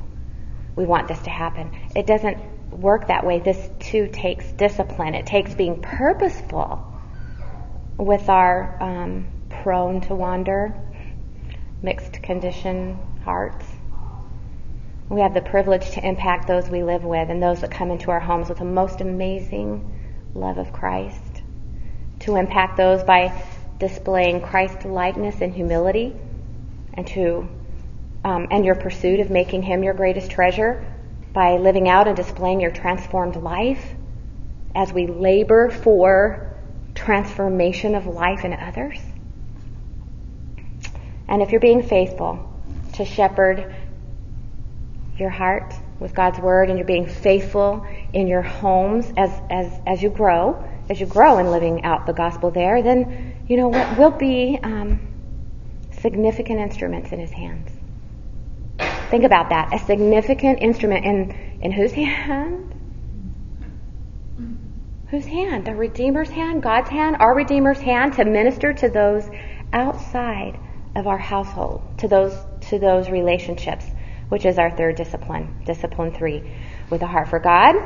We 0.76 0.85
want 0.87 1.09
this 1.09 1.21
to 1.23 1.30
happen. 1.30 1.71
It 1.97 2.06
doesn't 2.06 2.71
work 2.71 3.09
that 3.09 3.25
way. 3.25 3.40
This 3.40 3.71
too 3.80 4.09
takes 4.12 4.50
discipline. 4.52 5.14
It 5.14 5.26
takes 5.26 5.54
being 5.54 5.80
purposeful 5.80 6.85
with 7.97 8.28
our 8.28 8.83
um, 8.83 9.28
prone 9.64 9.99
to 9.99 10.14
wander, 10.14 10.75
mixed 11.80 12.23
condition 12.23 12.99
hearts. 13.25 13.64
We 15.09 15.23
have 15.23 15.33
the 15.33 15.40
privilege 15.40 15.92
to 15.92 16.06
impact 16.06 16.47
those 16.47 16.68
we 16.68 16.83
live 16.83 17.02
with 17.02 17.30
and 17.30 17.42
those 17.42 17.62
that 17.62 17.71
come 17.71 17.90
into 17.90 18.11
our 18.11 18.21
homes 18.21 18.50
with 18.50 18.59
the 18.59 18.66
most 18.66 19.00
amazing 19.00 19.90
love 20.35 20.59
of 20.59 20.71
Christ. 20.71 21.40
To 22.21 22.37
impact 22.37 22.76
those 22.76 23.02
by 23.04 23.42
displaying 23.78 24.42
Christ 24.42 24.85
likeness 24.85 25.40
and 25.40 25.54
humility, 25.54 26.14
and 26.92 27.06
to 27.06 27.49
um, 28.23 28.49
and 28.50 28.66
your 28.66 28.75
pursuit 28.75 29.21
of 29.21 29.30
making 29.30 29.62
Him 29.62 29.83
your 29.83 29.94
greatest 29.94 30.30
treasure 30.30 30.85
by 31.33 31.56
living 31.56 31.88
out 31.88 32.06
and 32.06 32.14
displaying 32.14 32.61
your 32.61 32.71
transformed 32.71 33.37
life 33.37 33.94
as 34.75 34.92
we 34.92 35.06
labor 35.06 35.71
for 35.71 36.54
transformation 36.94 37.94
of 37.94 38.06
life 38.06 38.44
in 38.44 38.52
others. 38.52 39.00
And 41.28 41.43
if 41.43 41.50
you're 41.50 41.61
being 41.61 41.83
faithful 41.83 42.50
to 42.95 43.04
shepherd 43.04 43.75
your 45.19 45.31
heart 45.31 45.75
with 46.00 46.14
God's 46.14 46.38
word 46.38 46.69
and 46.69 46.78
you're 46.78 46.87
being 46.87 47.07
faithful 47.07 47.87
in 48.12 48.26
your 48.26 48.43
homes 48.43 49.12
as, 49.16 49.31
as, 49.50 49.73
as 49.87 50.02
you 50.02 50.11
grow, 50.11 50.62
as 50.90 51.00
you 51.00 51.07
grow 51.07 51.38
in 51.38 51.50
living 51.50 51.85
out 51.85 52.07
the 52.07 52.12
gospel 52.12 52.50
there, 52.50 52.83
then, 52.83 53.37
you 53.49 53.57
know 53.57 53.69
what, 53.69 53.99
we'll 53.99 54.11
be 54.11 54.59
um, 54.62 55.00
significant 56.00 56.61
instruments 56.61 57.12
in 57.12 57.19
his 57.21 57.31
hands. 57.31 57.71
Think 59.11 59.25
about 59.25 59.50
that. 59.50 59.73
A 59.73 59.78
significant 59.87 60.61
instrument 60.61 61.04
in, 61.04 61.31
in 61.62 61.73
whose 61.73 61.93
hand? 61.93 62.75
Whose 65.09 65.26
hand? 65.26 65.64
The 65.64 65.75
Redeemer's 65.75 66.31
hand? 66.31 66.62
God's 66.62 66.90
hand? 66.90 67.16
Our 67.21 67.35
Redeemer's 67.35 67.78
hand 67.78 68.14
to 68.14 68.25
minister 68.25 68.73
to 68.73 68.88
those 68.88 69.28
outside 69.73 70.59
of 70.94 71.06
our 71.06 71.18
household, 71.18 71.82
to 71.98 72.08
those, 72.08 72.36
to 72.68 72.78
those 72.78 73.08
relationships 73.10 73.84
which 74.28 74.46
is 74.46 74.58
our 74.58 74.70
third 74.70 74.96
discipline, 74.96 75.48
discipline 75.66 76.12
three, 76.12 76.42
with 76.90 77.02
a 77.02 77.06
heart 77.06 77.28
for 77.28 77.38
God 77.38 77.76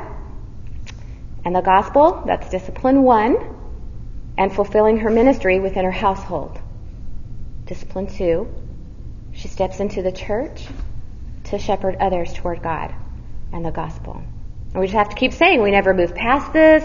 and 1.44 1.54
the 1.54 1.60
gospel, 1.60 2.22
that's 2.26 2.50
discipline 2.50 3.02
one, 3.02 3.36
and 4.36 4.52
fulfilling 4.52 4.98
her 4.98 5.10
ministry 5.10 5.60
within 5.60 5.84
her 5.84 5.90
household. 5.90 6.60
Discipline 7.66 8.06
two, 8.06 8.48
she 9.32 9.48
steps 9.48 9.80
into 9.80 10.02
the 10.02 10.12
church 10.12 10.66
to 11.44 11.58
shepherd 11.58 11.96
others 12.00 12.32
toward 12.34 12.62
God 12.62 12.94
and 13.52 13.64
the 13.64 13.70
gospel. 13.70 14.22
And 14.72 14.80
we 14.80 14.86
just 14.86 14.96
have 14.96 15.08
to 15.08 15.16
keep 15.16 15.32
saying 15.32 15.62
we 15.62 15.70
never 15.70 15.94
move 15.94 16.14
past 16.14 16.52
this, 16.52 16.84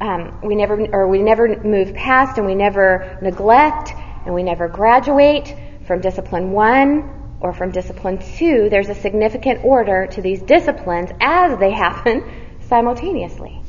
um, 0.00 0.40
we 0.42 0.56
never, 0.56 0.80
or 0.92 1.06
we 1.06 1.22
never 1.22 1.62
move 1.62 1.94
past, 1.94 2.38
and 2.38 2.46
we 2.46 2.54
never 2.54 3.18
neglect, 3.22 3.92
and 4.30 4.36
we 4.36 4.44
never 4.44 4.68
graduate 4.68 5.56
from 5.88 6.00
discipline 6.00 6.52
one 6.52 7.34
or 7.40 7.52
from 7.52 7.72
discipline 7.72 8.16
two, 8.38 8.68
there's 8.70 8.88
a 8.88 8.94
significant 8.94 9.64
order 9.64 10.06
to 10.06 10.22
these 10.22 10.40
disciplines 10.42 11.10
as 11.20 11.58
they 11.58 11.72
happen 11.72 12.22
simultaneously. 12.68 13.60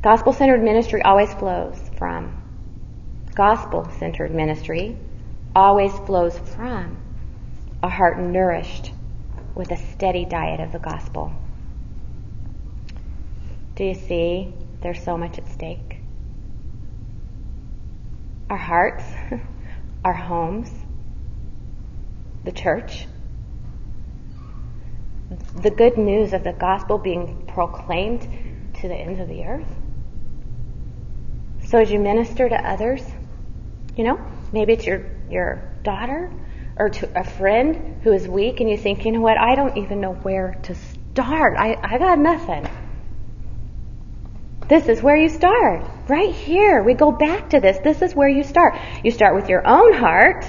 Gospel 0.00 0.32
centered 0.32 0.62
ministry 0.62 1.02
always 1.02 1.30
flows 1.34 1.78
from. 1.98 2.34
Gospel 3.34 3.90
centered 3.98 4.34
ministry 4.34 4.96
always 5.54 5.92
flows 6.06 6.38
from 6.38 6.96
a 7.82 7.90
heart 7.90 8.18
nourished 8.18 8.90
with 9.54 9.70
a 9.70 9.76
steady 9.76 10.24
diet 10.24 10.60
of 10.60 10.72
the 10.72 10.78
gospel. 10.78 11.30
Do 13.74 13.84
you 13.84 13.94
see? 13.94 14.54
There's 14.80 15.04
so 15.04 15.18
much 15.18 15.36
at 15.36 15.46
stake. 15.52 15.99
Our 18.50 18.56
hearts, 18.56 19.04
our 20.04 20.12
homes, 20.12 20.68
the 22.44 22.50
church. 22.50 23.06
The 25.54 25.70
good 25.70 25.96
news 25.96 26.32
of 26.32 26.42
the 26.42 26.52
gospel 26.52 26.98
being 26.98 27.44
proclaimed 27.46 28.26
to 28.80 28.88
the 28.88 28.94
ends 28.94 29.20
of 29.20 29.28
the 29.28 29.44
earth. 29.44 29.72
So 31.66 31.78
as 31.78 31.92
you 31.92 32.00
minister 32.00 32.48
to 32.48 32.56
others, 32.56 33.00
you 33.96 34.02
know, 34.02 34.18
maybe 34.52 34.72
it's 34.72 34.84
your, 34.84 35.06
your 35.30 35.62
daughter 35.84 36.32
or 36.76 36.88
to 36.88 37.20
a 37.20 37.22
friend 37.22 38.00
who 38.02 38.12
is 38.12 38.26
weak 38.26 38.58
and 38.58 38.68
you 38.68 38.76
think, 38.76 39.04
you 39.04 39.12
know 39.12 39.20
what, 39.20 39.38
I 39.38 39.54
don't 39.54 39.76
even 39.76 40.00
know 40.00 40.14
where 40.14 40.58
to 40.64 40.74
start. 40.74 41.56
I, 41.56 41.78
I 41.80 41.98
got 41.98 42.18
nothing. 42.18 42.68
This 44.70 44.86
is 44.86 45.02
where 45.02 45.16
you 45.16 45.28
start. 45.28 45.84
Right 46.06 46.32
here. 46.32 46.84
We 46.84 46.94
go 46.94 47.10
back 47.10 47.50
to 47.50 47.58
this. 47.58 47.78
This 47.78 48.02
is 48.02 48.14
where 48.14 48.28
you 48.28 48.44
start. 48.44 48.78
You 49.02 49.10
start 49.10 49.34
with 49.34 49.48
your 49.48 49.66
own 49.66 49.94
heart 49.94 50.46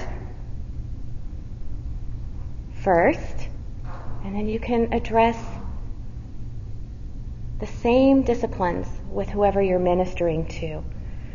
first, 2.84 3.48
and 4.24 4.32
then 4.32 4.48
you 4.48 4.60
can 4.60 4.92
address 4.92 5.36
the 7.58 7.66
same 7.66 8.22
disciplines 8.22 8.86
with 9.10 9.28
whoever 9.28 9.60
you're 9.60 9.80
ministering 9.80 10.46
to. 10.46 10.84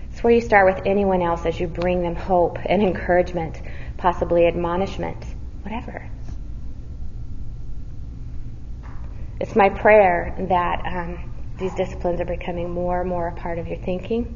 It's 0.10 0.24
where 0.24 0.32
you 0.32 0.42
start 0.42 0.74
with 0.74 0.86
anyone 0.86 1.22
else 1.22 1.46
as 1.46 1.60
you 1.60 1.68
bring 1.68 2.02
them 2.02 2.16
hope 2.16 2.58
and 2.66 2.82
encouragement, 2.82 3.62
possibly 3.98 4.48
admonishment, 4.48 5.26
whatever. 5.64 6.10
It's 9.42 9.58
my 9.58 9.68
prayer 9.68 10.34
that 10.48 10.82
um, 10.86 11.37
these 11.58 11.74
disciplines 11.74 12.22
are 12.22 12.26
becoming 12.26 12.70
more 12.70 13.02
and 13.02 13.10
more 13.10 13.28
a 13.28 13.32
part 13.34 13.58
of 13.58 13.68
your 13.68 13.78
thinking. 13.78 14.36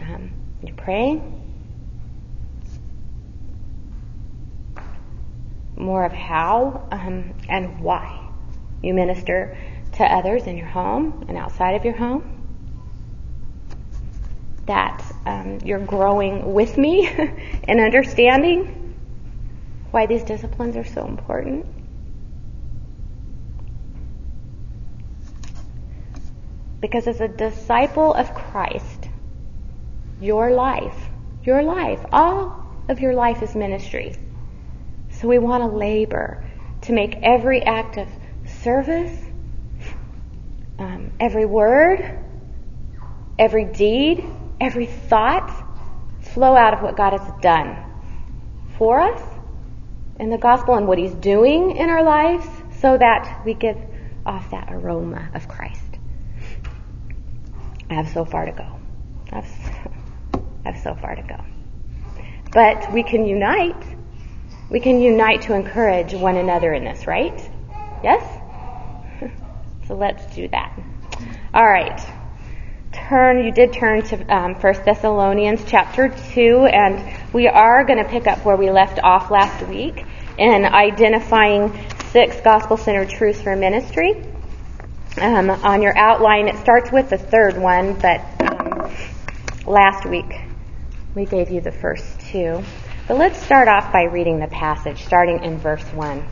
Um, 0.00 0.32
you're 0.62 0.76
praying, 0.76 1.40
more 5.76 6.04
of 6.04 6.12
how 6.12 6.86
um, 6.90 7.34
and 7.48 7.80
why 7.80 8.20
you 8.82 8.94
minister 8.94 9.56
to 9.92 10.04
others 10.04 10.46
in 10.46 10.56
your 10.56 10.66
home 10.66 11.24
and 11.28 11.36
outside 11.36 11.72
of 11.72 11.84
your 11.84 11.96
home. 11.96 12.22
That 14.66 15.04
um, 15.26 15.58
you're 15.64 15.84
growing 15.84 16.54
with 16.54 16.78
me 16.78 17.08
in 17.68 17.80
understanding 17.80 18.94
why 19.90 20.06
these 20.06 20.22
disciplines 20.22 20.76
are 20.76 20.84
so 20.84 21.06
important. 21.06 21.66
Because 26.82 27.06
as 27.06 27.20
a 27.20 27.28
disciple 27.28 28.12
of 28.12 28.34
Christ, 28.34 29.08
your 30.20 30.50
life, 30.50 31.08
your 31.44 31.62
life, 31.62 32.04
all 32.12 32.66
of 32.88 33.00
your 33.00 33.14
life 33.14 33.42
is 33.42 33.54
ministry. 33.54 34.16
So 35.10 35.28
we 35.28 35.38
want 35.38 35.62
to 35.62 35.76
labor 35.76 36.44
to 36.82 36.92
make 36.92 37.16
every 37.22 37.62
act 37.62 37.96
of 37.96 38.08
service, 38.44 39.16
um, 40.78 41.12
every 41.20 41.46
word, 41.46 42.18
every 43.38 43.64
deed, 43.64 44.24
every 44.60 44.86
thought 44.86 45.50
flow 46.20 46.56
out 46.56 46.74
of 46.74 46.82
what 46.82 46.96
God 46.96 47.12
has 47.18 47.32
done 47.40 47.78
for 48.76 49.00
us 49.00 49.22
in 50.18 50.30
the 50.30 50.38
gospel 50.38 50.74
and 50.74 50.88
what 50.88 50.98
He's 50.98 51.14
doing 51.14 51.76
in 51.76 51.90
our 51.90 52.02
lives 52.02 52.46
so 52.80 52.98
that 52.98 53.42
we 53.44 53.54
give 53.54 53.76
off 54.26 54.50
that 54.50 54.68
aroma 54.72 55.30
of 55.34 55.46
Christ. 55.46 55.81
I 57.92 57.96
have 57.96 58.08
so 58.08 58.24
far 58.24 58.46
to 58.46 58.52
go. 58.52 58.66
I 59.32 59.40
have 59.40 59.46
so, 59.46 60.42
I 60.64 60.72
have 60.72 60.82
so 60.82 60.94
far 60.94 61.14
to 61.14 61.22
go. 61.22 61.36
But 62.50 62.90
we 62.90 63.02
can 63.02 63.26
unite. 63.26 63.84
We 64.70 64.80
can 64.80 65.02
unite 65.02 65.42
to 65.42 65.54
encourage 65.54 66.14
one 66.14 66.38
another 66.38 66.72
in 66.72 66.84
this, 66.84 67.06
right? 67.06 67.38
Yes? 68.02 68.24
so 69.88 69.94
let's 69.94 70.24
do 70.34 70.48
that. 70.48 70.80
All 71.52 71.68
right. 71.68 72.00
Turn, 72.92 73.44
you 73.44 73.52
did 73.52 73.74
turn 73.74 74.02
to 74.04 74.34
um, 74.34 74.54
1 74.54 74.74
Thessalonians 74.86 75.62
chapter 75.66 76.08
2, 76.08 76.64
and 76.72 77.34
we 77.34 77.46
are 77.46 77.84
going 77.84 78.02
to 78.02 78.08
pick 78.08 78.26
up 78.26 78.42
where 78.42 78.56
we 78.56 78.70
left 78.70 79.00
off 79.02 79.30
last 79.30 79.68
week 79.68 80.06
in 80.38 80.64
identifying 80.64 81.78
six 82.10 82.40
gospel 82.40 82.78
centered 82.78 83.10
truths 83.10 83.42
for 83.42 83.54
ministry. 83.54 84.31
Um, 85.18 85.50
on 85.50 85.82
your 85.82 85.96
outline, 85.96 86.48
it 86.48 86.56
starts 86.58 86.90
with 86.90 87.10
the 87.10 87.18
third 87.18 87.58
one, 87.58 87.94
but 87.94 88.22
um, 88.40 88.90
last 89.66 90.06
week 90.06 90.40
we 91.14 91.26
gave 91.26 91.50
you 91.50 91.60
the 91.60 91.72
first 91.72 92.18
two. 92.20 92.62
But 93.06 93.18
let's 93.18 93.40
start 93.42 93.68
off 93.68 93.92
by 93.92 94.04
reading 94.04 94.40
the 94.40 94.46
passage, 94.46 95.04
starting 95.04 95.44
in 95.44 95.58
verse 95.58 95.84
1. 95.92 96.26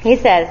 He 0.00 0.16
says, 0.16 0.48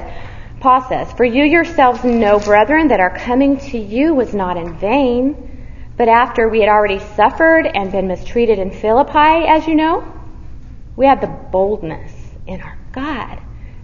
Paul 0.62 0.88
says, 0.88 1.12
For 1.12 1.26
you 1.26 1.44
yourselves 1.44 2.06
know, 2.06 2.40
brethren, 2.40 2.88
that 2.88 3.02
our 3.02 3.16
coming 3.16 3.58
to 3.58 3.78
you 3.78 4.14
was 4.14 4.34
not 4.34 4.56
in 4.56 4.78
vain, 4.78 5.68
but 5.98 6.08
after 6.08 6.48
we 6.48 6.62
had 6.62 6.70
already 6.70 7.00
suffered 7.00 7.66
and 7.68 7.92
been 7.92 8.08
mistreated 8.08 8.58
in 8.58 8.72
Philippi, 8.72 9.48
as 9.48 9.68
you 9.68 9.76
know, 9.76 10.10
we 10.96 11.06
had 11.06 11.20
the 11.20 11.28
boldness 11.28 12.14
in 12.48 12.62
our 12.62 12.78
God 12.94 13.42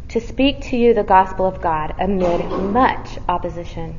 to 0.10 0.20
speak 0.20 0.62
to 0.62 0.76
you 0.76 0.94
the 0.94 1.04
gospel 1.04 1.46
of 1.46 1.62
God 1.62 1.94
amid 2.00 2.44
much 2.50 3.20
opposition. 3.28 3.96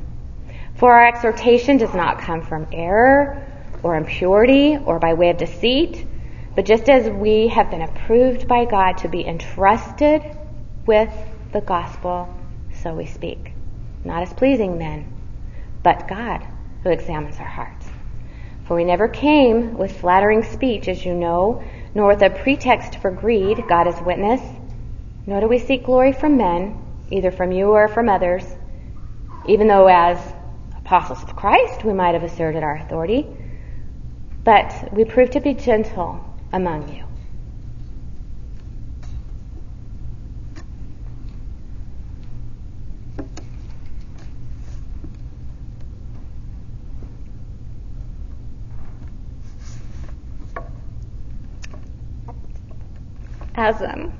For 0.74 0.92
our 0.92 1.06
exhortation 1.06 1.76
does 1.76 1.94
not 1.94 2.18
come 2.18 2.42
from 2.42 2.66
error 2.72 3.46
or 3.84 3.94
impurity 3.94 4.76
or 4.76 4.98
by 4.98 5.14
way 5.14 5.30
of 5.30 5.36
deceit, 5.36 6.06
but 6.56 6.64
just 6.64 6.88
as 6.88 7.08
we 7.08 7.48
have 7.48 7.70
been 7.70 7.82
approved 7.82 8.48
by 8.48 8.64
God 8.64 8.98
to 8.98 9.08
be 9.08 9.24
entrusted 9.24 10.22
with 10.84 11.12
the 11.52 11.60
gospel, 11.60 12.34
so 12.82 12.92
we 12.92 13.06
speak. 13.06 13.52
Not 14.02 14.22
as 14.22 14.32
pleasing 14.32 14.78
men, 14.78 15.12
but 15.84 16.08
God 16.08 16.44
who 16.82 16.90
examines 16.90 17.38
our 17.38 17.46
hearts. 17.46 17.88
For 18.64 18.74
we 18.74 18.84
never 18.84 19.06
came 19.06 19.78
with 19.78 20.00
flattering 20.00 20.42
speech, 20.42 20.88
as 20.88 21.04
you 21.04 21.14
know, 21.14 21.62
nor 21.94 22.08
with 22.08 22.22
a 22.22 22.30
pretext 22.30 22.96
for 22.96 23.12
greed, 23.12 23.62
God 23.68 23.86
is 23.86 24.00
witness 24.00 24.40
nor 25.30 25.40
do 25.40 25.46
we 25.46 25.60
seek 25.60 25.84
glory 25.84 26.12
from 26.12 26.36
men, 26.36 26.76
either 27.08 27.30
from 27.30 27.52
you 27.52 27.68
or 27.68 27.86
from 27.86 28.08
others, 28.08 28.44
even 29.46 29.68
though 29.68 29.86
as 29.86 30.18
apostles 30.76 31.22
of 31.22 31.36
Christ 31.36 31.84
we 31.84 31.92
might 31.92 32.14
have 32.14 32.24
asserted 32.24 32.64
our 32.64 32.74
authority, 32.74 33.28
but 34.42 34.88
we 34.92 35.04
prove 35.04 35.30
to 35.30 35.40
be 35.40 35.54
gentle 35.54 36.20
among 36.52 36.92
you. 36.92 37.04
As 53.54 53.80
um, 53.80 54.12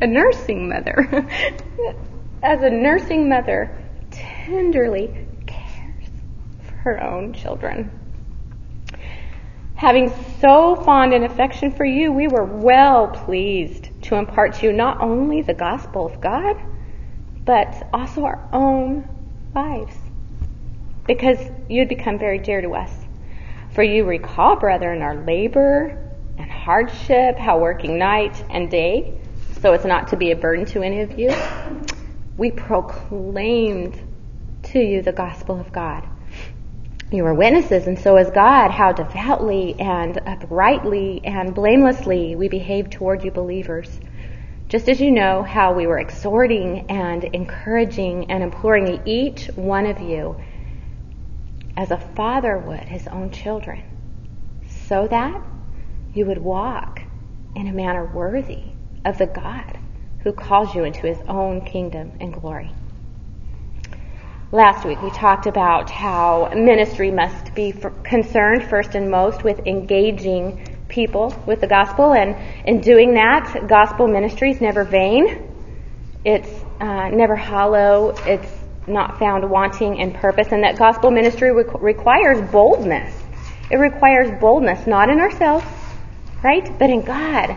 a 0.00 0.06
nursing 0.06 0.68
mother, 0.68 1.26
as 2.42 2.62
a 2.62 2.70
nursing 2.70 3.28
mother, 3.28 3.76
tenderly 4.10 5.26
cares 5.46 6.10
for 6.60 6.74
her 6.76 7.02
own 7.02 7.32
children. 7.32 7.90
Having 9.74 10.12
so 10.40 10.76
fond 10.76 11.12
an 11.12 11.24
affection 11.24 11.70
for 11.70 11.84
you, 11.84 12.12
we 12.12 12.28
were 12.28 12.44
well 12.44 13.08
pleased 13.08 13.90
to 14.02 14.16
impart 14.16 14.54
to 14.54 14.66
you 14.66 14.72
not 14.72 15.00
only 15.00 15.42
the 15.42 15.54
gospel 15.54 16.06
of 16.06 16.20
God, 16.20 16.56
but 17.44 17.88
also 17.92 18.24
our 18.24 18.48
own 18.52 19.08
lives, 19.54 19.96
because 21.06 21.38
you 21.68 21.80
had 21.80 21.88
become 21.88 22.18
very 22.18 22.38
dear 22.38 22.60
to 22.60 22.74
us. 22.74 22.92
For 23.70 23.82
you 23.82 24.04
recall, 24.04 24.56
brethren, 24.56 25.02
our 25.02 25.14
labor 25.14 25.98
and 26.38 26.50
hardship, 26.50 27.38
how 27.38 27.58
working 27.58 27.98
night 27.98 28.42
and 28.50 28.70
day 28.70 29.20
so 29.62 29.72
as 29.72 29.84
not 29.84 30.08
to 30.08 30.16
be 30.16 30.30
a 30.30 30.36
burden 30.36 30.64
to 30.66 30.82
any 30.82 31.00
of 31.00 31.18
you, 31.18 31.34
we 32.36 32.50
proclaimed 32.50 33.98
to 34.62 34.78
you 34.78 35.02
the 35.02 35.12
gospel 35.12 35.58
of 35.58 35.72
God. 35.72 36.06
You 37.10 37.22
were 37.22 37.34
witnesses, 37.34 37.86
and 37.86 37.98
so 37.98 38.18
is 38.18 38.30
God, 38.30 38.70
how 38.70 38.92
devoutly 38.92 39.74
and 39.78 40.18
uprightly 40.26 41.20
and 41.24 41.54
blamelessly 41.54 42.36
we 42.36 42.48
behaved 42.48 42.92
toward 42.92 43.24
you 43.24 43.30
believers. 43.30 44.00
Just 44.68 44.88
as 44.88 45.00
you 45.00 45.12
know 45.12 45.42
how 45.42 45.72
we 45.72 45.86
were 45.86 46.00
exhorting 46.00 46.86
and 46.90 47.24
encouraging 47.24 48.30
and 48.30 48.42
imploring 48.42 49.00
each 49.06 49.46
one 49.54 49.86
of 49.86 50.00
you 50.00 50.36
as 51.76 51.92
a 51.92 51.98
father 51.98 52.58
would 52.58 52.80
his 52.80 53.06
own 53.06 53.30
children, 53.30 53.82
so 54.68 55.06
that 55.06 55.40
you 56.12 56.26
would 56.26 56.38
walk 56.38 57.02
in 57.54 57.68
a 57.68 57.72
manner 57.72 58.04
worthy 58.04 58.75
of 59.06 59.16
the 59.18 59.26
God 59.26 59.78
who 60.18 60.32
calls 60.32 60.74
you 60.74 60.82
into 60.82 61.06
his 61.06 61.18
own 61.28 61.60
kingdom 61.64 62.10
and 62.20 62.34
glory. 62.34 62.72
Last 64.50 64.84
week 64.84 65.00
we 65.00 65.10
talked 65.10 65.46
about 65.46 65.88
how 65.90 66.50
ministry 66.54 67.12
must 67.12 67.54
be 67.54 67.72
concerned 68.02 68.64
first 68.64 68.96
and 68.96 69.08
most 69.10 69.44
with 69.44 69.60
engaging 69.66 70.60
people 70.88 71.34
with 71.46 71.60
the 71.60 71.66
gospel, 71.66 72.12
and 72.12 72.36
in 72.64 72.80
doing 72.80 73.14
that, 73.14 73.66
gospel 73.68 74.08
ministry 74.08 74.50
is 74.50 74.60
never 74.60 74.84
vain. 74.84 75.48
It's 76.24 76.50
uh, 76.80 77.08
never 77.08 77.36
hollow. 77.36 78.14
It's 78.24 78.50
not 78.88 79.18
found 79.18 79.48
wanting 79.48 79.96
in 79.98 80.12
purpose, 80.12 80.48
and 80.50 80.64
that 80.64 80.76
gospel 80.76 81.10
ministry 81.10 81.52
re- 81.52 81.64
requires 81.80 82.40
boldness. 82.50 83.14
It 83.70 83.76
requires 83.76 84.40
boldness, 84.40 84.86
not 84.86 85.10
in 85.10 85.20
ourselves, 85.20 85.66
right, 86.42 86.76
but 86.78 86.90
in 86.90 87.02
God 87.02 87.56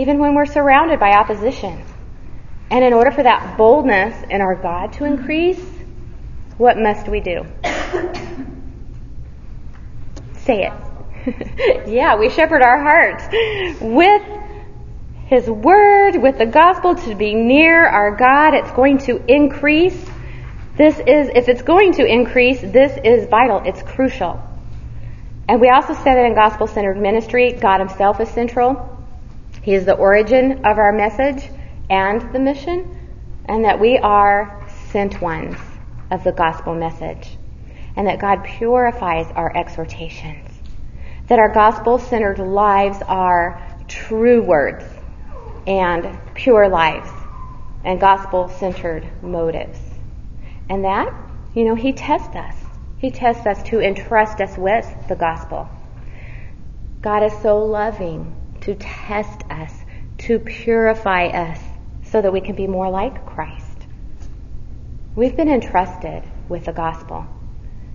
even 0.00 0.18
when 0.18 0.34
we're 0.34 0.46
surrounded 0.46 0.98
by 0.98 1.10
opposition. 1.10 1.84
And 2.70 2.82
in 2.82 2.94
order 2.94 3.10
for 3.10 3.22
that 3.22 3.58
boldness 3.58 4.24
in 4.30 4.40
our 4.40 4.54
God 4.54 4.94
to 4.94 5.04
increase, 5.04 5.60
what 6.56 6.78
must 6.78 7.06
we 7.06 7.20
do? 7.20 7.44
Say 10.38 10.70
it. 10.70 10.72
yeah, 11.86 12.16
we 12.16 12.30
shepherd 12.30 12.62
our 12.62 12.82
hearts 12.82 13.24
with 13.82 14.22
His 15.26 15.46
Word, 15.50 16.16
with 16.16 16.38
the 16.38 16.46
gospel 16.46 16.94
to 16.94 17.14
be 17.14 17.34
near 17.34 17.86
our 17.86 18.16
God. 18.16 18.54
It's 18.54 18.70
going 18.70 18.96
to 19.00 19.22
increase. 19.30 20.02
This 20.78 20.98
is, 20.98 21.28
if 21.34 21.50
it's 21.50 21.60
going 21.60 21.92
to 21.94 22.06
increase, 22.06 22.62
this 22.62 22.98
is 23.04 23.28
vital. 23.28 23.60
It's 23.66 23.82
crucial. 23.82 24.40
And 25.46 25.60
we 25.60 25.68
also 25.68 25.92
said 25.92 26.14
that 26.14 26.24
in 26.24 26.34
gospel 26.34 26.66
centered 26.66 26.96
ministry, 26.96 27.52
God 27.52 27.80
Himself 27.80 28.18
is 28.20 28.30
central. 28.30 28.96
He 29.62 29.74
is 29.74 29.84
the 29.84 29.94
origin 29.94 30.64
of 30.64 30.78
our 30.78 30.92
message 30.92 31.50
and 31.90 32.32
the 32.32 32.38
mission, 32.38 32.96
and 33.44 33.64
that 33.64 33.78
we 33.78 33.98
are 33.98 34.66
sent 34.90 35.20
ones 35.20 35.56
of 36.10 36.24
the 36.24 36.32
gospel 36.32 36.74
message, 36.74 37.36
and 37.96 38.06
that 38.06 38.20
God 38.20 38.42
purifies 38.44 39.26
our 39.34 39.54
exhortations, 39.56 40.48
that 41.26 41.38
our 41.38 41.52
gospel 41.52 41.98
centered 41.98 42.38
lives 42.38 42.98
are 43.06 43.60
true 43.86 44.42
words 44.42 44.84
and 45.66 46.18
pure 46.34 46.68
lives 46.68 47.10
and 47.84 48.00
gospel 48.00 48.48
centered 48.48 49.06
motives. 49.22 49.78
And 50.68 50.84
that, 50.84 51.12
you 51.54 51.64
know, 51.64 51.74
He 51.74 51.92
tests 51.92 52.34
us. 52.34 52.56
He 52.98 53.10
tests 53.10 53.46
us 53.46 53.62
to 53.64 53.80
entrust 53.80 54.40
us 54.40 54.56
with 54.56 54.86
the 55.08 55.16
gospel. 55.16 55.68
God 57.02 57.22
is 57.22 57.32
so 57.40 57.58
loving 57.58 58.36
to 58.62 58.74
test 58.74 59.42
us, 59.50 59.72
to 60.18 60.38
purify 60.38 61.26
us, 61.26 61.60
so 62.04 62.20
that 62.20 62.32
we 62.32 62.40
can 62.40 62.54
be 62.54 62.66
more 62.66 62.90
like 62.90 63.26
Christ. 63.26 63.86
We've 65.14 65.36
been 65.36 65.48
entrusted 65.48 66.22
with 66.48 66.64
the 66.64 66.72
gospel. 66.72 67.26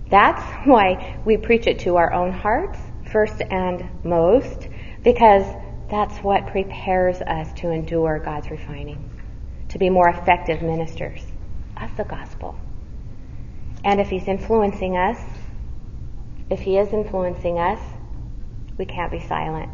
That's 0.08 0.42
why 0.66 1.18
we 1.24 1.36
preach 1.36 1.66
it 1.66 1.80
to 1.80 1.96
our 1.96 2.12
own 2.12 2.32
hearts, 2.32 2.78
first 3.10 3.40
and 3.50 3.88
most, 4.04 4.68
because 5.02 5.44
that's 5.90 6.18
what 6.18 6.46
prepares 6.48 7.20
us 7.20 7.52
to 7.60 7.70
endure 7.70 8.18
God's 8.18 8.50
refining, 8.50 9.10
to 9.68 9.78
be 9.78 9.90
more 9.90 10.08
effective 10.08 10.62
ministers 10.62 11.24
of 11.80 11.96
the 11.96 12.04
gospel. 12.04 12.56
And 13.84 14.00
if 14.00 14.08
He's 14.08 14.26
influencing 14.26 14.96
us 14.96 15.18
if 16.48 16.60
He 16.60 16.78
is 16.78 16.92
influencing 16.92 17.58
us, 17.58 17.80
we 18.78 18.84
can't 18.84 19.10
be 19.10 19.20
silent. 19.20 19.70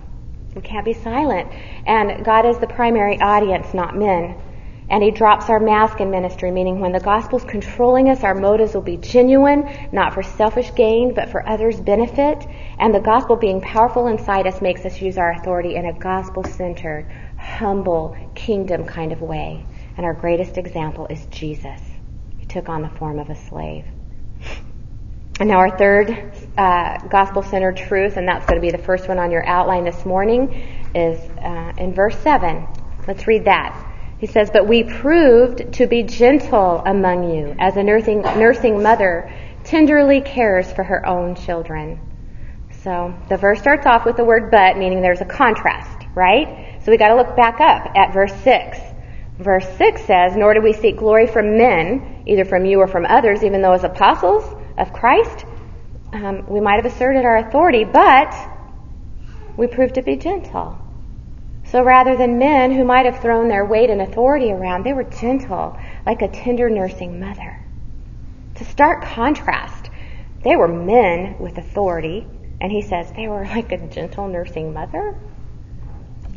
We 0.54 0.60
can't 0.62 0.84
be 0.84 0.92
silent. 0.92 1.50
And 1.86 2.24
God 2.24 2.46
is 2.46 2.58
the 2.58 2.66
primary 2.66 3.20
audience, 3.20 3.72
not 3.72 3.96
men. 3.96 4.36
And 4.88 5.02
He 5.02 5.10
drops 5.10 5.48
our 5.48 5.60
mask 5.60 6.00
in 6.00 6.10
ministry, 6.10 6.50
meaning 6.50 6.78
when 6.78 6.92
the 6.92 7.00
gospel's 7.00 7.44
controlling 7.44 8.10
us, 8.10 8.22
our 8.22 8.34
motives 8.34 8.74
will 8.74 8.82
be 8.82 8.98
genuine, 8.98 9.66
not 9.90 10.12
for 10.12 10.22
selfish 10.22 10.74
gain, 10.74 11.14
but 11.14 11.30
for 11.30 11.48
others' 11.48 11.80
benefit. 11.80 12.46
And 12.78 12.94
the 12.94 13.00
gospel 13.00 13.36
being 13.36 13.62
powerful 13.62 14.08
inside 14.08 14.46
us 14.46 14.60
makes 14.60 14.84
us 14.84 15.00
use 15.00 15.16
our 15.16 15.32
authority 15.32 15.76
in 15.76 15.86
a 15.86 15.98
gospel 15.98 16.44
centered, 16.44 17.06
humble, 17.38 18.14
kingdom 18.34 18.84
kind 18.84 19.12
of 19.12 19.22
way. 19.22 19.64
And 19.96 20.04
our 20.04 20.14
greatest 20.14 20.58
example 20.58 21.06
is 21.08 21.24
Jesus. 21.26 21.80
He 22.36 22.44
took 22.44 22.68
on 22.68 22.82
the 22.82 22.90
form 22.90 23.18
of 23.18 23.30
a 23.30 23.34
slave. 23.34 23.86
And 25.40 25.48
now 25.48 25.56
our 25.56 25.76
third 25.76 26.10
uh, 26.58 26.98
gospel-centered 27.08 27.76
truth, 27.76 28.16
and 28.16 28.28
that's 28.28 28.44
going 28.44 28.60
to 28.60 28.60
be 28.60 28.70
the 28.70 28.82
first 28.82 29.08
one 29.08 29.18
on 29.18 29.30
your 29.30 29.44
outline 29.46 29.84
this 29.84 30.04
morning, 30.04 30.52
is 30.94 31.18
uh, 31.40 31.72
in 31.78 31.94
verse 31.94 32.16
7. 32.18 32.66
Let's 33.08 33.26
read 33.26 33.46
that. 33.46 33.88
He 34.18 34.26
says, 34.26 34.50
But 34.52 34.68
we 34.68 34.84
proved 34.84 35.72
to 35.74 35.86
be 35.86 36.02
gentle 36.02 36.82
among 36.84 37.34
you, 37.34 37.56
as 37.58 37.76
a 37.76 37.82
nursing, 37.82 38.20
nursing 38.20 38.82
mother 38.82 39.32
tenderly 39.64 40.20
cares 40.20 40.70
for 40.70 40.84
her 40.84 41.04
own 41.06 41.34
children. 41.34 41.98
So 42.82 43.14
the 43.28 43.36
verse 43.36 43.58
starts 43.58 43.86
off 43.86 44.04
with 44.04 44.16
the 44.16 44.24
word 44.24 44.50
but, 44.50 44.76
meaning 44.76 45.00
there's 45.00 45.20
a 45.22 45.26
contrast, 45.26 46.06
right? 46.14 46.78
So 46.84 46.92
we 46.92 46.98
got 46.98 47.08
to 47.08 47.16
look 47.16 47.36
back 47.36 47.60
up 47.60 47.90
at 47.96 48.12
verse 48.12 48.34
6. 48.42 48.78
Verse 49.38 49.66
6 49.78 50.04
says, 50.04 50.36
Nor 50.36 50.54
do 50.54 50.60
we 50.60 50.74
seek 50.74 50.98
glory 50.98 51.26
from 51.26 51.56
men, 51.56 52.22
either 52.26 52.44
from 52.44 52.66
you 52.66 52.80
or 52.80 52.86
from 52.86 53.06
others, 53.06 53.42
even 53.42 53.62
though 53.62 53.72
as 53.72 53.82
apostles 53.82 54.44
of 54.78 54.92
Christ, 54.92 55.44
um, 56.12 56.46
we 56.46 56.60
might 56.60 56.82
have 56.82 56.92
asserted 56.92 57.24
our 57.24 57.38
authority, 57.38 57.84
but 57.84 58.34
we 59.56 59.66
proved 59.66 59.94
to 59.94 60.02
be 60.02 60.16
gentle. 60.16 60.78
So 61.64 61.82
rather 61.82 62.16
than 62.16 62.38
men 62.38 62.72
who 62.72 62.84
might 62.84 63.06
have 63.06 63.20
thrown 63.20 63.48
their 63.48 63.64
weight 63.64 63.88
and 63.88 64.02
authority 64.02 64.50
around, 64.50 64.84
they 64.84 64.92
were 64.92 65.04
gentle, 65.04 65.78
like 66.04 66.20
a 66.20 66.28
tender 66.28 66.68
nursing 66.68 67.18
mother. 67.18 67.58
To 68.56 68.64
stark 68.64 69.04
contrast, 69.04 69.90
they 70.44 70.56
were 70.56 70.68
men 70.68 71.36
with 71.38 71.56
authority, 71.56 72.26
and 72.60 72.70
he 72.70 72.82
says 72.82 73.10
they 73.16 73.28
were 73.28 73.44
like 73.44 73.72
a 73.72 73.86
gentle 73.86 74.28
nursing 74.28 74.72
mother. 74.72 75.16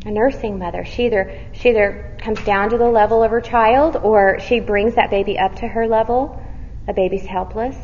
A 0.05 0.11
nursing 0.11 0.59
mother. 0.59 0.85
She 0.85 1.07
either, 1.07 1.37
she 1.53 1.69
either 1.69 2.15
comes 2.19 2.41
down 2.43 2.69
to 2.69 2.77
the 2.77 2.89
level 2.89 3.23
of 3.23 3.31
her 3.31 3.41
child 3.41 3.95
or 3.97 4.39
she 4.39 4.59
brings 4.59 4.95
that 4.95 5.09
baby 5.09 5.37
up 5.39 5.55
to 5.57 5.67
her 5.67 5.87
level. 5.87 6.39
A 6.87 6.93
baby's 6.93 7.25
helpless. 7.25 7.75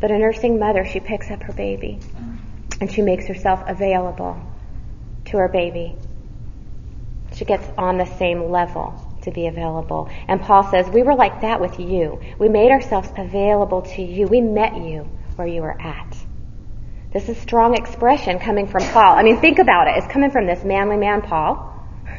But 0.00 0.10
a 0.10 0.18
nursing 0.18 0.58
mother, 0.58 0.84
she 0.84 1.00
picks 1.00 1.30
up 1.30 1.42
her 1.42 1.52
baby 1.52 1.98
and 2.80 2.90
she 2.90 3.02
makes 3.02 3.26
herself 3.26 3.62
available 3.66 4.40
to 5.26 5.38
her 5.38 5.48
baby. 5.48 5.96
She 7.34 7.44
gets 7.44 7.66
on 7.76 7.98
the 7.98 8.06
same 8.06 8.50
level 8.50 9.04
to 9.22 9.30
be 9.30 9.46
available. 9.46 10.08
And 10.28 10.40
Paul 10.40 10.70
says, 10.70 10.88
we 10.88 11.02
were 11.02 11.14
like 11.14 11.40
that 11.40 11.60
with 11.60 11.78
you. 11.80 12.20
We 12.38 12.48
made 12.48 12.70
ourselves 12.70 13.08
available 13.16 13.82
to 13.82 14.02
you. 14.02 14.26
We 14.26 14.40
met 14.40 14.76
you 14.76 15.08
where 15.36 15.46
you 15.46 15.62
were 15.62 15.80
at. 15.80 16.16
This 17.12 17.28
is 17.28 17.38
strong 17.38 17.76
expression 17.76 18.38
coming 18.38 18.66
from 18.66 18.82
Paul. 18.82 19.16
I 19.16 19.22
mean, 19.22 19.40
think 19.40 19.58
about 19.58 19.88
it. 19.88 19.94
It's 19.96 20.12
coming 20.12 20.30
from 20.30 20.46
this 20.46 20.62
manly 20.62 20.96
man, 20.96 21.22
Paul, 21.22 21.74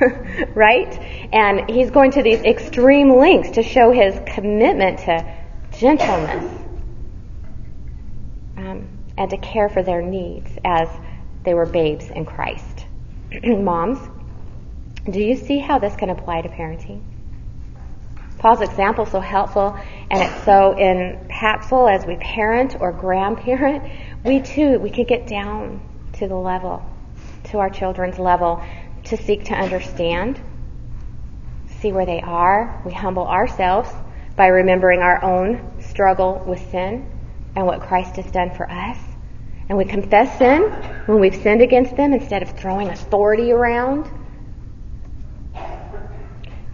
right? 0.56 1.00
And 1.32 1.70
he's 1.70 1.92
going 1.92 2.12
to 2.12 2.24
these 2.24 2.42
extreme 2.42 3.16
lengths 3.16 3.52
to 3.52 3.64
show 3.64 3.92
his 3.92 4.20
commitment 4.26 5.00
to 5.00 5.36
gentleness 5.78 6.69
and 9.20 9.30
to 9.30 9.38
care 9.38 9.68
for 9.68 9.84
their 9.84 10.02
needs 10.02 10.50
as 10.64 10.88
they 11.44 11.54
were 11.54 11.66
babes 11.66 12.10
in 12.10 12.26
Christ. 12.26 12.88
Moms, 13.44 14.00
do 15.08 15.22
you 15.22 15.36
see 15.36 15.60
how 15.60 15.78
this 15.78 15.96
can 15.96 16.10
apply 16.10 16.42
to 16.42 16.50
parenting? 16.50 17.02
Paul's 18.40 18.62
example 18.62 19.04
is 19.04 19.12
so 19.12 19.20
helpful 19.20 19.78
and 20.10 20.22
it's 20.24 20.46
so 20.46 20.74
impactful 20.80 21.94
as 21.94 22.06
we 22.06 22.16
parent 22.16 22.78
or 22.80 22.94
grandparent. 22.94 23.84
We 24.24 24.40
too, 24.40 24.80
we 24.80 24.90
could 24.90 25.08
get 25.08 25.28
down 25.28 25.82
to 26.14 26.28
the 26.28 26.36
level, 26.36 26.86
to 27.52 27.60
our 27.60 27.70
children's 27.70 28.18
level, 28.18 28.64
to 29.06 29.18
seek 29.18 29.46
to 29.46 29.54
understand, 29.54 30.40
see 31.82 31.92
where 31.92 32.06
they 32.06 32.22
are. 32.22 32.82
We 32.86 32.94
humble 32.94 33.28
ourselves 33.28 33.90
by 34.38 34.48
remembering 34.48 35.02
our 35.02 35.22
own 35.22 35.82
struggle 35.82 36.42
with 36.48 36.72
sin 36.72 37.12
and 37.58 37.66
what 37.66 37.82
Christ 37.82 38.16
has 38.16 38.32
done 38.32 38.52
for 38.56 38.70
us. 38.72 38.98
And 39.70 39.78
we 39.78 39.86
confess 39.86 40.38
sin 40.40 40.64
when 41.06 41.20
we've 41.20 41.36
sinned 41.36 41.62
against 41.62 41.96
them 41.96 42.12
instead 42.12 42.42
of 42.42 42.50
throwing 42.58 42.90
authority 42.90 43.52
around. 43.52 44.10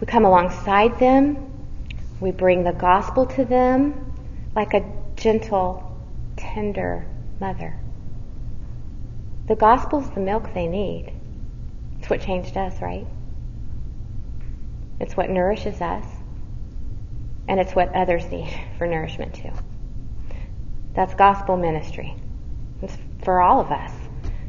We 0.00 0.06
come 0.06 0.24
alongside 0.24 0.98
them. 0.98 1.52
We 2.20 2.30
bring 2.30 2.64
the 2.64 2.72
gospel 2.72 3.26
to 3.26 3.44
them 3.44 4.14
like 4.54 4.72
a 4.72 4.90
gentle, 5.16 6.00
tender 6.36 7.06
mother. 7.38 7.78
The 9.46 9.56
gospel's 9.56 10.10
the 10.10 10.20
milk 10.20 10.54
they 10.54 10.66
need. 10.66 11.12
It's 11.98 12.08
what 12.08 12.22
changed 12.22 12.56
us, 12.56 12.80
right? 12.80 13.06
It's 14.98 15.16
what 15.16 15.28
nourishes 15.28 15.80
us. 15.82 16.06
And 17.46 17.60
it's 17.60 17.74
what 17.74 17.94
others 17.94 18.24
need 18.30 18.52
for 18.78 18.86
nourishment 18.86 19.34
too. 19.34 19.52
That's 20.94 21.14
gospel 21.14 21.58
ministry. 21.58 22.14
It's 22.82 22.96
for 23.24 23.40
all 23.40 23.60
of 23.60 23.70
us 23.70 23.92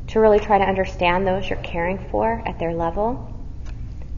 to 0.08 0.20
really 0.20 0.40
try 0.40 0.58
to 0.58 0.64
understand 0.64 1.28
those 1.28 1.50
you're 1.50 1.62
caring 1.62 1.98
for 2.10 2.42
at 2.46 2.60
their 2.60 2.74
level. 2.74 3.34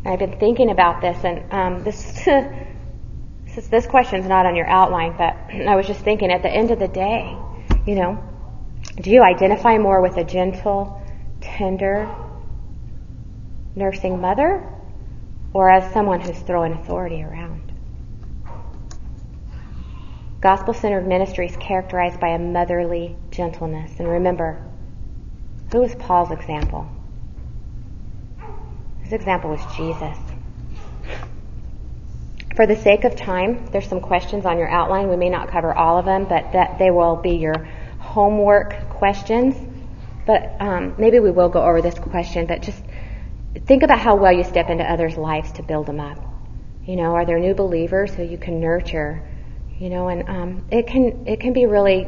And 0.03 0.13
I've 0.13 0.19
been 0.19 0.39
thinking 0.39 0.71
about 0.71 1.01
this, 1.01 1.23
and 1.23 1.51
um, 1.51 1.83
this, 1.83 2.23
this 3.55 3.67
this 3.67 3.85
question's 3.85 4.27
not 4.27 4.45
on 4.45 4.55
your 4.55 4.67
outline, 4.67 5.15
but 5.17 5.35
I 5.67 5.75
was 5.75 5.87
just 5.87 6.01
thinking 6.01 6.31
at 6.31 6.41
the 6.41 6.49
end 6.49 6.71
of 6.71 6.79
the 6.79 6.87
day, 6.87 7.35
you 7.85 7.95
know, 7.95 8.23
do 9.01 9.11
you 9.11 9.23
identify 9.23 9.77
more 9.77 10.01
with 10.01 10.17
a 10.17 10.23
gentle, 10.23 11.01
tender, 11.41 12.09
nursing 13.75 14.19
mother, 14.19 14.63
or 15.53 15.69
as 15.69 15.91
someone 15.93 16.21
who's 16.21 16.39
throwing 16.39 16.73
authority 16.73 17.23
around? 17.23 17.71
Gospel 20.41 20.73
centered 20.73 21.05
ministry 21.05 21.47
is 21.47 21.57
characterized 21.57 22.19
by 22.19 22.29
a 22.29 22.39
motherly 22.39 23.17
gentleness. 23.39 23.91
And 23.99 24.07
remember, 24.09 24.61
who 25.71 25.79
was 25.79 25.95
Paul's 25.95 26.29
example? 26.31 26.89
His 29.03 29.13
example 29.13 29.49
was 29.51 29.61
Jesus. 29.77 30.17
For 32.57 32.67
the 32.67 32.75
sake 32.75 33.05
of 33.05 33.15
time, 33.15 33.65
there's 33.71 33.87
some 33.87 34.01
questions 34.01 34.45
on 34.45 34.57
your 34.57 34.69
outline. 34.69 35.07
We 35.07 35.15
may 35.15 35.29
not 35.29 35.49
cover 35.49 35.73
all 35.73 35.97
of 35.97 36.03
them, 36.03 36.25
but 36.25 36.51
that 36.51 36.79
they 36.79 36.91
will 36.91 37.15
be 37.15 37.37
your 37.37 37.55
homework 37.99 38.89
questions. 38.89 39.55
But 40.25 40.57
um, 40.59 40.95
maybe 40.97 41.19
we 41.21 41.31
will 41.31 41.47
go 41.47 41.61
over 41.63 41.81
this 41.81 41.97
question. 41.97 42.45
But 42.45 42.61
just 42.61 42.83
think 43.65 43.83
about 43.83 43.99
how 43.99 44.17
well 44.17 44.33
you 44.33 44.43
step 44.43 44.69
into 44.69 44.83
others' 44.83 45.15
lives 45.15 45.53
to 45.53 45.63
build 45.63 45.85
them 45.85 46.01
up. 46.01 46.19
You 46.85 46.97
know, 46.97 47.15
are 47.15 47.25
there 47.25 47.39
new 47.39 47.55
believers 47.55 48.13
who 48.13 48.23
you 48.23 48.37
can 48.37 48.59
nurture 48.59 49.23
you 49.79 49.89
know, 49.89 50.09
and 50.09 50.27
um, 50.27 50.65
it 50.69 50.87
can 50.87 51.25
it 51.25 51.39
can 51.39 51.53
be 51.53 51.65
really 51.65 52.05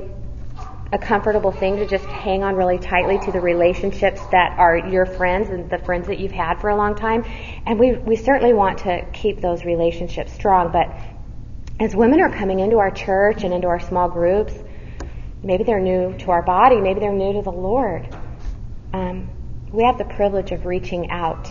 a 0.93 0.97
comfortable 0.97 1.51
thing 1.51 1.77
to 1.77 1.88
just 1.88 2.04
hang 2.06 2.43
on 2.43 2.56
really 2.56 2.77
tightly 2.77 3.17
to 3.19 3.32
the 3.32 3.39
relationships 3.39 4.19
that 4.32 4.58
are 4.60 4.77
your 4.77 5.06
friends 5.06 5.49
and 5.49 5.69
the 5.69 5.77
friends 5.77 6.08
that 6.08 6.19
you've 6.19 6.34
had 6.34 6.60
for 6.60 6.69
a 6.69 6.75
long 6.75 6.95
time. 6.95 7.23
And 7.65 7.80
we 7.80 7.93
we 7.93 8.17
certainly 8.17 8.54
want 8.54 8.80
to 8.80 9.06
keep 9.13 9.39
those 9.39 9.63
relationships 9.63 10.34
strong, 10.34 10.71
but 10.71 10.91
as 11.80 11.95
women 11.95 12.19
are 12.19 12.30
coming 12.30 12.60
into 12.60 12.77
our 12.77 12.91
church 12.91 13.43
and 13.43 13.54
into 13.54 13.67
our 13.67 13.80
small 13.80 14.10
groups, 14.10 14.54
maybe 15.41 15.63
they're 15.63 15.80
new 15.80 16.15
to 16.19 16.32
our 16.32 16.43
body, 16.43 16.82
maybe 16.82 16.99
they're 16.99 17.13
new 17.13 17.34
to 17.34 17.41
the 17.41 17.51
Lord. 17.51 18.08
Um, 18.93 19.30
we 19.71 19.84
have 19.86 19.97
the 19.97 20.06
privilege 20.06 20.51
of 20.51 20.65
reaching 20.65 21.10
out 21.10 21.49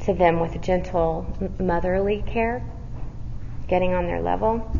to 0.00 0.12
them 0.12 0.38
with 0.38 0.60
gentle 0.60 1.26
motherly 1.58 2.22
care, 2.26 2.62
getting 3.68 3.94
on 3.94 4.06
their 4.06 4.20
level 4.20 4.70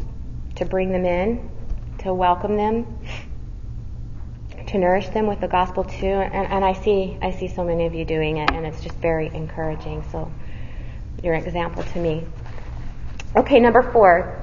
to 0.57 0.67
bring 0.67 0.93
them 0.93 1.07
in, 1.07 1.51
to 1.99 2.13
welcome 2.13 2.57
them, 2.57 2.99
to 4.69 4.79
nourish 4.79 5.09
them 5.09 5.27
with 5.27 5.41
the 5.41 5.49
gospel 5.49 5.85
too. 5.85 6.07
And, 6.07 6.47
and 6.47 6.65
I 6.65 6.73
see 6.73 7.17
I 7.23 7.31
see 7.31 7.49
so 7.49 7.65
many 7.65 7.87
of 7.87 7.95
you 7.95 8.05
doing 8.05 8.39
it, 8.39 8.51
and 8.51 8.67
it's 8.67 8.81
just 8.81 8.97
very 8.97 9.29
encouraging. 9.29 10.05
So 10.11 10.31
you're 11.23 11.35
an 11.35 11.45
example 11.45 11.83
to 11.83 11.99
me. 11.99 12.25
Okay, 13.37 13.61
number 13.61 13.83
four. 13.83 14.39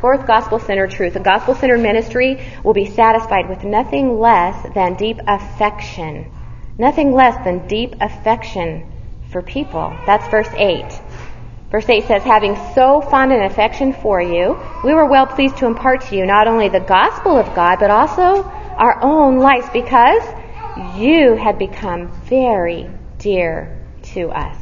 Fourth 0.00 0.26
gospel 0.26 0.58
centered 0.58 0.90
truth. 0.90 1.16
A 1.16 1.20
gospel 1.20 1.54
centered 1.54 1.80
ministry 1.80 2.42
will 2.64 2.72
be 2.72 2.86
satisfied 2.86 3.50
with 3.50 3.64
nothing 3.64 4.18
less 4.18 4.72
than 4.74 4.94
deep 4.94 5.18
affection. 5.26 6.32
Nothing 6.78 7.12
less 7.12 7.36
than 7.44 7.66
deep 7.68 7.94
affection 8.00 8.90
for 9.30 9.42
people. 9.42 9.94
That's 10.06 10.26
verse 10.28 10.48
8. 10.56 10.86
Verse 11.70 11.88
8 11.88 12.06
says, 12.06 12.22
Having 12.22 12.56
so 12.74 13.00
fond 13.00 13.32
an 13.32 13.42
affection 13.42 13.92
for 13.92 14.20
you, 14.20 14.58
we 14.82 14.94
were 14.94 15.06
well 15.06 15.26
pleased 15.26 15.58
to 15.58 15.66
impart 15.66 16.00
to 16.02 16.16
you 16.16 16.24
not 16.24 16.48
only 16.48 16.68
the 16.68 16.80
gospel 16.80 17.36
of 17.36 17.54
God, 17.54 17.78
but 17.78 17.90
also 17.90 18.50
our 18.80 19.02
own 19.02 19.38
lives 19.38 19.68
because 19.72 20.22
you 20.96 21.36
had 21.36 21.58
become 21.58 22.10
very 22.22 22.90
dear 23.18 23.86
to 24.02 24.30
us. 24.30 24.56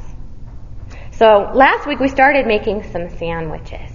So 1.13 1.51
last 1.55 1.87
week 1.87 2.01
we 2.01 2.09
started 2.09 2.47
making 2.47 2.83
some 2.93 3.09
sandwiches. 3.17 3.91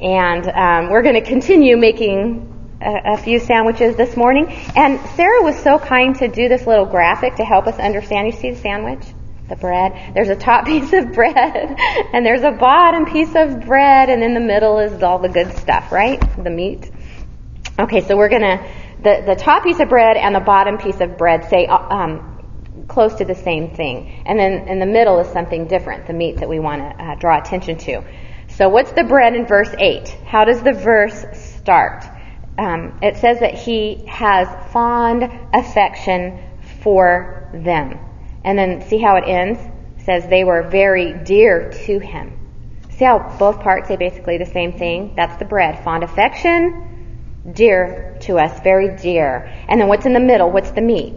And 0.00 0.46
um, 0.48 0.90
we're 0.90 1.02
going 1.02 1.14
to 1.14 1.22
continue 1.22 1.76
making 1.76 2.78
a, 2.80 3.14
a, 3.14 3.16
few 3.16 3.40
sandwiches 3.40 3.96
this 3.96 4.16
morning. 4.16 4.46
And 4.76 5.00
Sarah 5.16 5.42
was 5.42 5.56
so 5.60 5.78
kind 5.78 6.14
to 6.16 6.28
do 6.28 6.48
this 6.48 6.66
little 6.66 6.84
graphic 6.84 7.36
to 7.36 7.44
help 7.44 7.66
us 7.66 7.78
understand. 7.78 8.26
You 8.26 8.32
see 8.32 8.50
the 8.50 8.58
sandwich? 8.58 9.02
The 9.48 9.56
bread. 9.56 10.14
There's 10.14 10.28
a 10.28 10.36
top 10.36 10.66
piece 10.66 10.92
of 10.92 11.12
bread, 11.12 11.76
and 12.12 12.26
there's 12.26 12.42
a 12.42 12.50
bottom 12.50 13.06
piece 13.06 13.34
of 13.34 13.64
bread, 13.64 14.10
and 14.10 14.22
in 14.22 14.34
the 14.34 14.40
middle 14.40 14.78
is 14.78 15.02
all 15.02 15.18
the 15.18 15.28
good 15.28 15.56
stuff, 15.56 15.90
right? 15.90 16.20
The 16.42 16.50
meat. 16.50 16.90
Okay, 17.78 18.00
so 18.00 18.16
we're 18.16 18.28
gonna, 18.28 18.66
the, 19.02 19.22
the 19.26 19.34
top 19.36 19.64
piece 19.64 19.80
of 19.80 19.88
bread 19.88 20.16
and 20.16 20.34
the 20.34 20.40
bottom 20.40 20.78
piece 20.78 21.00
of 21.00 21.18
bread 21.18 21.48
say, 21.48 21.66
uh, 21.66 21.76
um, 21.76 22.36
close 22.88 23.14
to 23.14 23.24
the 23.24 23.34
same 23.34 23.74
thing. 23.74 24.22
And 24.26 24.38
then 24.38 24.68
in 24.68 24.78
the 24.78 24.86
middle 24.86 25.18
is 25.20 25.28
something 25.28 25.66
different, 25.66 26.06
the 26.06 26.12
meat 26.12 26.38
that 26.38 26.48
we 26.48 26.58
want 26.58 26.82
to 26.82 27.04
uh, 27.04 27.14
draw 27.16 27.38
attention 27.38 27.78
to. 27.78 28.02
So 28.48 28.68
what's 28.68 28.92
the 28.92 29.04
bread 29.04 29.34
in 29.34 29.46
verse 29.46 29.74
8? 29.76 30.08
How 30.24 30.44
does 30.44 30.62
the 30.62 30.72
verse 30.72 31.24
start? 31.32 32.04
Um, 32.58 32.98
it 33.02 33.16
says 33.16 33.40
that 33.40 33.54
he 33.54 34.06
has 34.06 34.48
fond 34.72 35.24
affection 35.52 36.42
for 36.82 37.50
them. 37.52 37.98
And 38.44 38.58
then 38.58 38.88
see 38.88 38.98
how 38.98 39.16
it 39.16 39.24
ends? 39.26 39.58
It 39.98 40.04
says 40.04 40.26
they 40.28 40.44
were 40.44 40.62
very 40.62 41.12
dear 41.24 41.70
to 41.86 41.98
him. 41.98 42.32
See 42.90 43.04
how 43.04 43.36
both 43.38 43.60
parts 43.60 43.88
say 43.88 43.96
basically 43.96 44.38
the 44.38 44.46
same 44.46 44.78
thing? 44.78 45.14
That's 45.16 45.36
the 45.38 45.44
bread. 45.44 45.84
Fond 45.84 46.02
affection, 46.02 46.85
dear 47.52 48.16
to 48.20 48.38
us, 48.38 48.60
very 48.60 48.96
dear. 48.96 49.52
And 49.68 49.80
then 49.80 49.88
what's 49.88 50.06
in 50.06 50.12
the 50.12 50.20
middle? 50.20 50.50
What's 50.50 50.70
the 50.72 50.82
meat? 50.82 51.14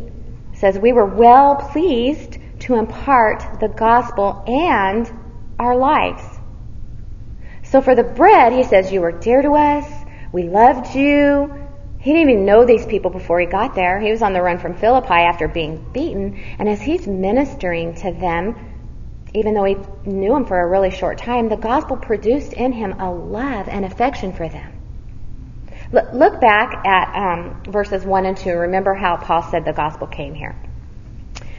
It 0.54 0.58
says 0.58 0.78
we 0.78 0.94
were 0.94 1.06
well 1.06 1.56
pleased 1.56 2.38
to 2.60 2.76
impart 2.76 3.60
the 3.60 3.70
gospel 3.70 4.44
and 4.48 5.10
our 5.58 5.76
lives. 5.78 6.24
So 7.64 7.82
for 7.82 7.96
the 7.96 8.04
bread, 8.04 8.54
he 8.54 8.64
says, 8.64 8.92
you 8.92 9.02
were 9.02 9.12
dear 9.12 9.42
to 9.42 9.52
us. 9.52 9.86
We 10.32 10.44
loved 10.44 10.96
you. 10.96 11.54
He 12.00 12.14
didn't 12.14 12.30
even 12.30 12.46
know 12.46 12.66
these 12.66 12.86
people 12.86 13.12
before 13.12 13.40
he 13.40 13.46
got 13.46 13.76
there. 13.76 14.00
He 14.00 14.10
was 14.10 14.22
on 14.22 14.34
the 14.34 14.42
run 14.42 14.58
from 14.58 14.76
Philippi 14.76 15.14
after 15.14 15.48
being 15.48 15.86
beaten. 15.92 16.42
And 16.58 16.70
as 16.70 16.82
he's 16.82 17.06
ministering 17.08 17.96
to 17.96 18.12
them, 18.12 18.56
even 19.34 19.54
though 19.54 19.66
he 19.66 19.78
knew 20.06 20.34
them 20.34 20.46
for 20.46 20.60
a 20.60 20.68
really 20.68 20.92
short 20.92 21.18
time, 21.18 21.50
the 21.50 21.58
gospel 21.58 21.98
produced 21.98 22.54
in 22.54 22.72
him 22.72 22.94
a 23.00 23.12
love 23.12 23.68
and 23.68 23.86
affection 23.86 24.34
for 24.34 24.48
them. 24.48 24.79
Look 25.92 26.40
back 26.40 26.86
at 26.86 27.16
um, 27.16 27.64
verses 27.64 28.06
1 28.06 28.26
and 28.26 28.38
2. 28.38 28.52
Remember 28.52 28.94
how 28.94 29.18
Paul 29.18 29.42
said 29.42 29.66
the 29.66 29.74
gospel 29.74 30.06
came 30.06 30.36
here. 30.36 30.56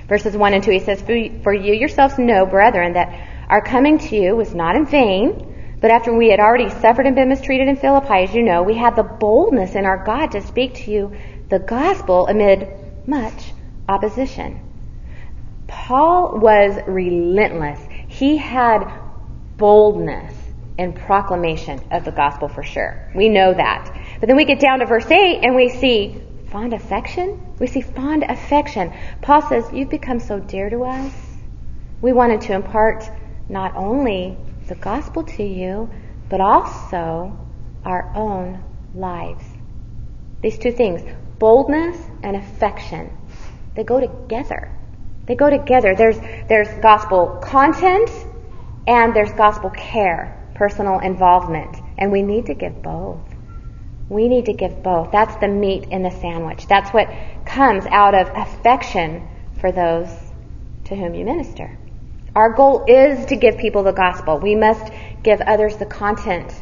Verses 0.08 0.36
1 0.36 0.54
and 0.54 0.62
2, 0.62 0.70
he 0.70 0.78
says, 0.80 1.02
For 1.02 1.52
you 1.52 1.74
yourselves 1.74 2.18
know, 2.18 2.46
brethren, 2.46 2.92
that 2.92 3.28
our 3.48 3.60
coming 3.60 3.98
to 3.98 4.16
you 4.16 4.36
was 4.36 4.54
not 4.54 4.76
in 4.76 4.86
vain. 4.86 5.46
But 5.80 5.90
after 5.90 6.14
we 6.14 6.28
had 6.28 6.40
already 6.40 6.68
suffered 6.68 7.06
and 7.06 7.16
been 7.16 7.28
mistreated 7.28 7.66
in 7.66 7.76
Philippi, 7.76 8.24
as 8.24 8.34
you 8.34 8.42
know, 8.42 8.62
we 8.62 8.76
had 8.76 8.96
the 8.96 9.02
boldness 9.02 9.74
in 9.74 9.86
our 9.86 10.04
God 10.04 10.32
to 10.32 10.42
speak 10.42 10.74
to 10.74 10.90
you 10.90 11.16
the 11.48 11.58
gospel 11.58 12.28
amid 12.28 12.68
much 13.06 13.52
opposition. 13.88 14.60
Paul 15.66 16.38
was 16.38 16.78
relentless. 16.86 17.80
He 18.08 18.36
had 18.36 18.92
boldness 19.56 20.34
in 20.78 20.92
proclamation 20.92 21.80
of 21.90 22.04
the 22.04 22.12
gospel 22.12 22.48
for 22.48 22.62
sure. 22.62 23.10
We 23.14 23.28
know 23.28 23.52
that. 23.52 23.99
But 24.20 24.26
then 24.26 24.36
we 24.36 24.44
get 24.44 24.60
down 24.60 24.80
to 24.80 24.86
verse 24.86 25.10
8 25.10 25.40
and 25.42 25.56
we 25.56 25.70
see 25.70 26.20
fond 26.50 26.74
affection. 26.74 27.40
We 27.58 27.66
see 27.66 27.80
fond 27.80 28.22
affection. 28.22 28.92
Paul 29.22 29.42
says, 29.48 29.64
You've 29.72 29.90
become 29.90 30.20
so 30.20 30.38
dear 30.38 30.68
to 30.68 30.84
us. 30.84 31.12
We 32.02 32.12
wanted 32.12 32.42
to 32.42 32.52
impart 32.52 33.10
not 33.48 33.74
only 33.76 34.36
the 34.68 34.74
gospel 34.74 35.24
to 35.24 35.42
you, 35.42 35.90
but 36.28 36.40
also 36.40 37.36
our 37.84 38.12
own 38.14 38.62
lives. 38.94 39.44
These 40.42 40.58
two 40.58 40.72
things, 40.72 41.02
boldness 41.38 41.96
and 42.22 42.36
affection, 42.36 43.10
they 43.74 43.84
go 43.84 44.00
together. 44.00 44.70
They 45.26 45.34
go 45.34 45.48
together. 45.48 45.94
There's, 45.94 46.18
there's 46.48 46.68
gospel 46.82 47.40
content 47.42 48.10
and 48.86 49.14
there's 49.14 49.32
gospel 49.32 49.70
care, 49.70 50.50
personal 50.54 50.98
involvement. 51.00 51.76
And 51.98 52.10
we 52.10 52.22
need 52.22 52.46
to 52.46 52.54
give 52.54 52.82
both. 52.82 53.29
We 54.10 54.28
need 54.28 54.46
to 54.46 54.52
give 54.52 54.82
both. 54.82 55.12
That's 55.12 55.36
the 55.36 55.48
meat 55.48 55.84
in 55.84 56.02
the 56.02 56.10
sandwich. 56.10 56.66
That's 56.66 56.90
what 56.90 57.08
comes 57.46 57.86
out 57.86 58.14
of 58.14 58.28
affection 58.34 59.26
for 59.60 59.70
those 59.70 60.08
to 60.86 60.96
whom 60.96 61.14
you 61.14 61.24
minister. 61.24 61.78
Our 62.34 62.52
goal 62.52 62.84
is 62.88 63.26
to 63.26 63.36
give 63.36 63.56
people 63.58 63.84
the 63.84 63.92
gospel. 63.92 64.38
We 64.38 64.56
must 64.56 64.92
give 65.22 65.40
others 65.40 65.76
the 65.76 65.86
content 65.86 66.52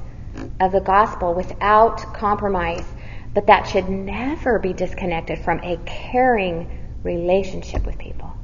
of 0.61 0.73
the 0.73 0.81
gospel 0.81 1.35
without 1.35 2.15
compromise. 2.15 2.85
But 3.33 3.47
that 3.47 3.67
should 3.67 3.89
never 3.89 4.59
be 4.59 4.75
disconnected 4.75 5.39
from 5.39 5.61
a 5.61 5.79
caring 5.87 6.69
relationship 7.03 7.87
with 7.87 7.99
people. 7.99 8.35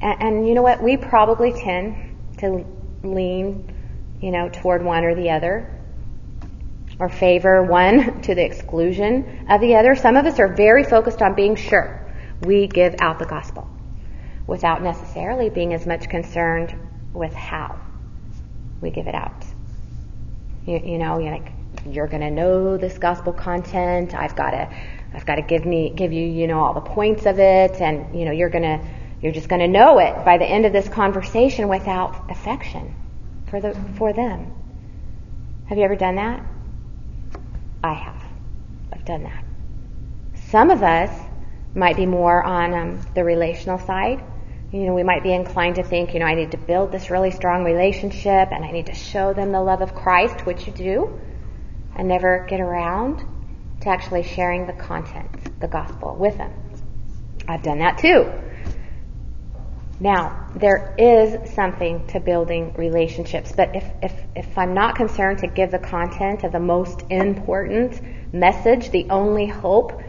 And, 0.00 0.22
and, 0.22 0.48
you 0.48 0.54
know 0.54 0.62
what? 0.62 0.82
We 0.82 0.98
probably 0.98 1.52
tend 1.52 2.16
to 2.38 2.66
lean, 3.02 3.72
you 4.20 4.30
know, 4.30 4.50
toward 4.50 4.84
one 4.84 5.04
or 5.04 5.14
the 5.14 5.30
other, 5.30 5.70
or 6.98 7.08
favor 7.08 7.62
one 7.62 8.20
to 8.22 8.34
the 8.34 8.44
exclusion 8.44 9.46
of 9.50 9.60
the 9.60 9.76
other. 9.76 9.94
Some 9.94 10.16
of 10.16 10.26
us 10.26 10.38
are 10.38 10.54
very 10.54 10.84
focused 10.84 11.22
on 11.22 11.34
being 11.34 11.56
sure 11.56 12.02
we 12.42 12.66
give 12.66 12.96
out 13.00 13.18
the 13.18 13.26
gospel 13.26 13.68
without 14.46 14.82
necessarily 14.82 15.50
being 15.50 15.74
as 15.74 15.86
much 15.86 16.08
concerned 16.08 16.74
with 17.12 17.34
how 17.34 17.78
we 18.80 18.90
give 18.90 19.06
it 19.06 19.14
out. 19.14 19.44
You, 20.66 20.80
you 20.84 20.98
know, 20.98 21.18
you're 21.18 21.32
like, 21.32 21.52
you're 21.88 22.08
to 22.22 22.30
know 22.30 22.76
this 22.76 22.98
gospel 22.98 23.32
content. 23.32 24.14
I've 24.14 24.36
got 24.36 24.50
to, 24.50 24.68
I've 25.14 25.26
got 25.26 25.36
to 25.36 25.42
give 25.42 25.64
me, 25.64 25.90
give 25.94 26.12
you, 26.12 26.26
you 26.26 26.46
know, 26.46 26.60
all 26.60 26.74
the 26.74 26.80
points 26.80 27.26
of 27.26 27.38
it, 27.38 27.80
and 27.80 28.18
you 28.18 28.24
know, 28.24 28.32
you're 28.32 28.50
to, 28.64 28.84
you're 29.22 29.32
just 29.32 29.48
to 29.60 29.68
know 29.68 29.98
it 29.98 30.24
by 30.24 30.38
the 30.38 30.44
end 30.44 30.66
of 30.66 30.72
this 30.72 30.88
conversation 30.88 31.68
without 31.68 32.30
affection 32.30 32.94
for 33.48 33.60
the 33.60 33.74
for 33.96 34.12
them. 34.12 34.52
Have 35.68 35.78
you 35.78 35.84
ever 35.84 35.96
done 35.96 36.16
that? 36.16 36.44
I 37.86 37.94
have. 37.94 38.22
I've 38.92 39.04
done 39.04 39.24
that. 39.24 39.44
Some 40.50 40.70
of 40.70 40.82
us 40.82 41.10
might 41.74 41.96
be 41.96 42.06
more 42.06 42.42
on 42.42 42.74
um, 42.74 43.06
the 43.14 43.24
relational 43.24 43.78
side 43.78 44.22
you 44.72 44.80
know, 44.86 44.94
we 44.94 45.04
might 45.04 45.22
be 45.22 45.32
inclined 45.32 45.76
to 45.76 45.82
think, 45.82 46.12
you 46.12 46.20
know, 46.20 46.26
I 46.26 46.34
need 46.34 46.50
to 46.50 46.58
build 46.58 46.90
this 46.90 47.08
really 47.08 47.30
strong 47.30 47.64
relationship 47.64 48.48
and 48.50 48.64
I 48.64 48.72
need 48.72 48.86
to 48.86 48.94
show 48.94 49.32
them 49.32 49.52
the 49.52 49.60
love 49.60 49.80
of 49.80 49.94
Christ, 49.94 50.44
which 50.44 50.66
you 50.66 50.72
do, 50.72 51.20
and 51.94 52.08
never 52.08 52.44
get 52.48 52.60
around 52.60 53.24
to 53.80 53.88
actually 53.88 54.24
sharing 54.24 54.66
the 54.66 54.72
content, 54.72 55.60
the 55.60 55.68
gospel 55.68 56.16
with 56.16 56.36
them. 56.36 56.52
I've 57.46 57.62
done 57.62 57.78
that 57.78 57.98
too. 57.98 58.30
Now, 59.98 60.50
there 60.54 60.94
is 60.98 61.54
something 61.54 62.06
to 62.08 62.20
building 62.20 62.74
relationships, 62.76 63.52
but 63.56 63.74
if, 63.74 63.84
if, 64.02 64.12
if 64.34 64.58
I'm 64.58 64.74
not 64.74 64.96
concerned 64.96 65.38
to 65.38 65.46
give 65.46 65.70
the 65.70 65.78
content 65.78 66.44
of 66.44 66.52
the 66.52 66.60
most 66.60 67.04
important 67.08 68.00
message, 68.32 68.90
the 68.90 69.06
only 69.08 69.46
hope 69.46 70.00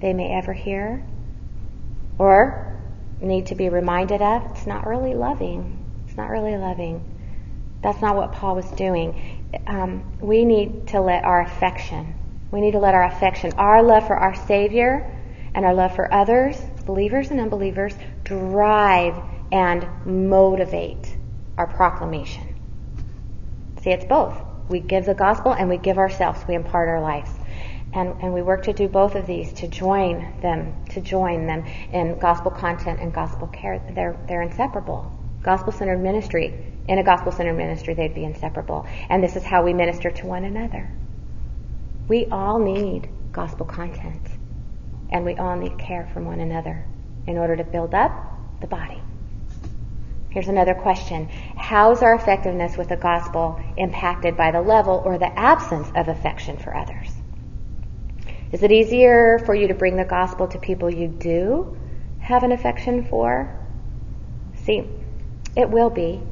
they 0.00 0.12
may 0.12 0.32
ever 0.32 0.52
hear, 0.52 1.04
or 2.18 2.76
need 3.20 3.46
to 3.46 3.54
be 3.54 3.68
reminded 3.68 4.20
of, 4.20 4.44
it's 4.50 4.66
not 4.66 4.86
really 4.88 5.14
loving. 5.14 5.78
It's 6.06 6.16
not 6.16 6.28
really 6.28 6.56
loving. 6.56 7.04
That's 7.80 8.02
not 8.02 8.16
what 8.16 8.32
Paul 8.32 8.56
was 8.56 8.70
doing. 8.72 9.44
Um, 9.68 10.18
we 10.20 10.44
need 10.44 10.88
to 10.88 11.00
let 11.00 11.24
our 11.24 11.42
affection, 11.42 12.14
we 12.50 12.60
need 12.60 12.72
to 12.72 12.80
let 12.80 12.94
our 12.94 13.04
affection, 13.04 13.52
our 13.52 13.82
love 13.82 14.06
for 14.06 14.16
our 14.16 14.34
Savior 14.34 15.08
and 15.54 15.64
our 15.64 15.74
love 15.74 15.94
for 15.94 16.12
others, 16.12 16.56
believers 16.86 17.30
and 17.30 17.40
unbelievers, 17.40 17.94
drive 18.24 19.14
and 19.50 19.86
motivate 20.06 21.14
our 21.58 21.66
proclamation. 21.66 22.54
See, 23.82 23.90
it's 23.90 24.04
both. 24.04 24.40
We 24.68 24.80
give 24.80 25.04
the 25.04 25.14
gospel 25.14 25.52
and 25.52 25.68
we 25.68 25.76
give 25.76 25.98
ourselves. 25.98 26.40
We 26.48 26.54
impart 26.54 26.88
our 26.88 27.00
lives. 27.00 27.30
And, 27.92 28.22
and 28.22 28.32
we 28.32 28.40
work 28.40 28.62
to 28.64 28.72
do 28.72 28.88
both 28.88 29.16
of 29.16 29.26
these, 29.26 29.52
to 29.54 29.68
join 29.68 30.40
them, 30.40 30.74
to 30.90 31.00
join 31.02 31.46
them 31.46 31.66
in 31.92 32.18
gospel 32.18 32.50
content 32.50 33.00
and 33.00 33.12
gospel 33.12 33.48
care. 33.48 33.82
They're, 33.94 34.16
they're 34.26 34.40
inseparable. 34.40 35.12
Gospel 35.42 35.72
centered 35.72 35.98
ministry, 35.98 36.72
in 36.88 36.98
a 36.98 37.04
gospel 37.04 37.32
centered 37.32 37.54
ministry, 37.54 37.92
they'd 37.92 38.14
be 38.14 38.24
inseparable. 38.24 38.86
And 39.10 39.22
this 39.22 39.36
is 39.36 39.44
how 39.44 39.62
we 39.62 39.74
minister 39.74 40.10
to 40.10 40.26
one 40.26 40.44
another. 40.44 40.90
We 42.08 42.26
all 42.26 42.58
need 42.58 43.10
gospel 43.30 43.66
content. 43.66 44.22
And 45.12 45.24
we 45.24 45.36
all 45.36 45.56
need 45.56 45.78
care 45.78 46.08
from 46.12 46.24
one 46.24 46.40
another 46.40 46.84
in 47.26 47.38
order 47.38 47.54
to 47.54 47.64
build 47.64 47.94
up 47.94 48.10
the 48.60 48.66
body. 48.66 49.00
Here's 50.30 50.48
another 50.48 50.74
question. 50.74 51.28
How 51.56 51.92
is 51.92 52.00
our 52.00 52.14
effectiveness 52.14 52.78
with 52.78 52.88
the 52.88 52.96
gospel 52.96 53.60
impacted 53.76 54.34
by 54.34 54.50
the 54.50 54.62
level 54.62 55.02
or 55.04 55.18
the 55.18 55.38
absence 55.38 55.88
of 55.94 56.08
affection 56.08 56.56
for 56.56 56.74
others? 56.74 57.12
Is 58.50 58.62
it 58.62 58.72
easier 58.72 59.38
for 59.44 59.54
you 59.54 59.68
to 59.68 59.74
bring 59.74 59.96
the 59.96 60.04
gospel 60.04 60.48
to 60.48 60.58
people 60.58 60.90
you 60.90 61.08
do 61.08 61.76
have 62.20 62.42
an 62.44 62.52
affection 62.52 63.04
for? 63.04 63.54
See, 64.54 64.88
it 65.54 65.68
will 65.68 65.90
be 65.90 66.22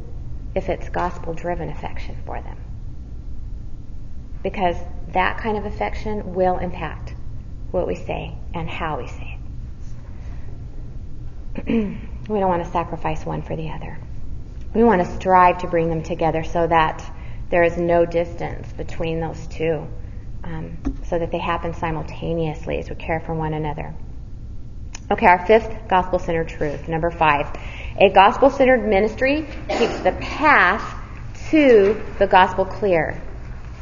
if 0.55 0.71
it's 0.71 0.89
gospel 0.89 1.35
driven 1.35 1.69
affection 1.69 2.17
for 2.25 2.41
them. 2.41 2.57
Because 4.43 4.77
that 5.13 5.37
kind 5.37 5.59
of 5.59 5.67
affection 5.67 6.35
will 6.35 6.57
impact 6.57 7.15
what 7.71 7.87
we 7.87 7.95
say 7.95 8.37
and 8.55 8.69
how 8.69 8.99
we 8.99 9.07
say 9.07 9.39
it. 9.39 9.41
we 12.29 12.39
don't 12.39 12.49
want 12.49 12.65
to 12.65 12.71
sacrifice 12.71 13.25
one 13.25 13.43
for 13.43 13.57
the 13.57 13.71
other. 13.71 13.99
We 14.75 14.85
want 14.85 15.05
to 15.05 15.17
strive 15.17 15.59
to 15.59 15.67
bring 15.67 15.89
them 15.89 16.03
together 16.03 16.45
so 16.45 16.67
that 16.67 17.05
there 17.51 17.65
is 17.65 17.77
no 17.77 18.07
distance 18.07 18.73
between 18.73 19.21
those 19.21 19.47
two, 19.49 19.87
um, 20.45 20.79
so 21.05 21.19
that 21.19 21.33
they 21.33 21.39
happen 21.39 21.75
simultaneously 21.75 22.79
as 22.79 22.89
we 22.89 22.95
care 22.95 23.21
for 23.21 23.35
one 23.35 23.55
another. 23.55 23.95
Okay, 25.11 25.27
our 25.27 25.45
fifth 25.45 25.89
gospel 25.89 26.21
centered 26.21 26.49
truth, 26.49 26.87
number 26.87 27.11
five. 27.11 27.51
A 27.99 28.11
gospel 28.11 28.49
centered 28.49 28.87
ministry 28.87 29.49
keeps 29.69 29.99
the 30.01 30.13
path 30.21 30.95
to 31.51 32.01
the 32.21 32.29
gospel 32.29 32.65
clear. 32.65 33.21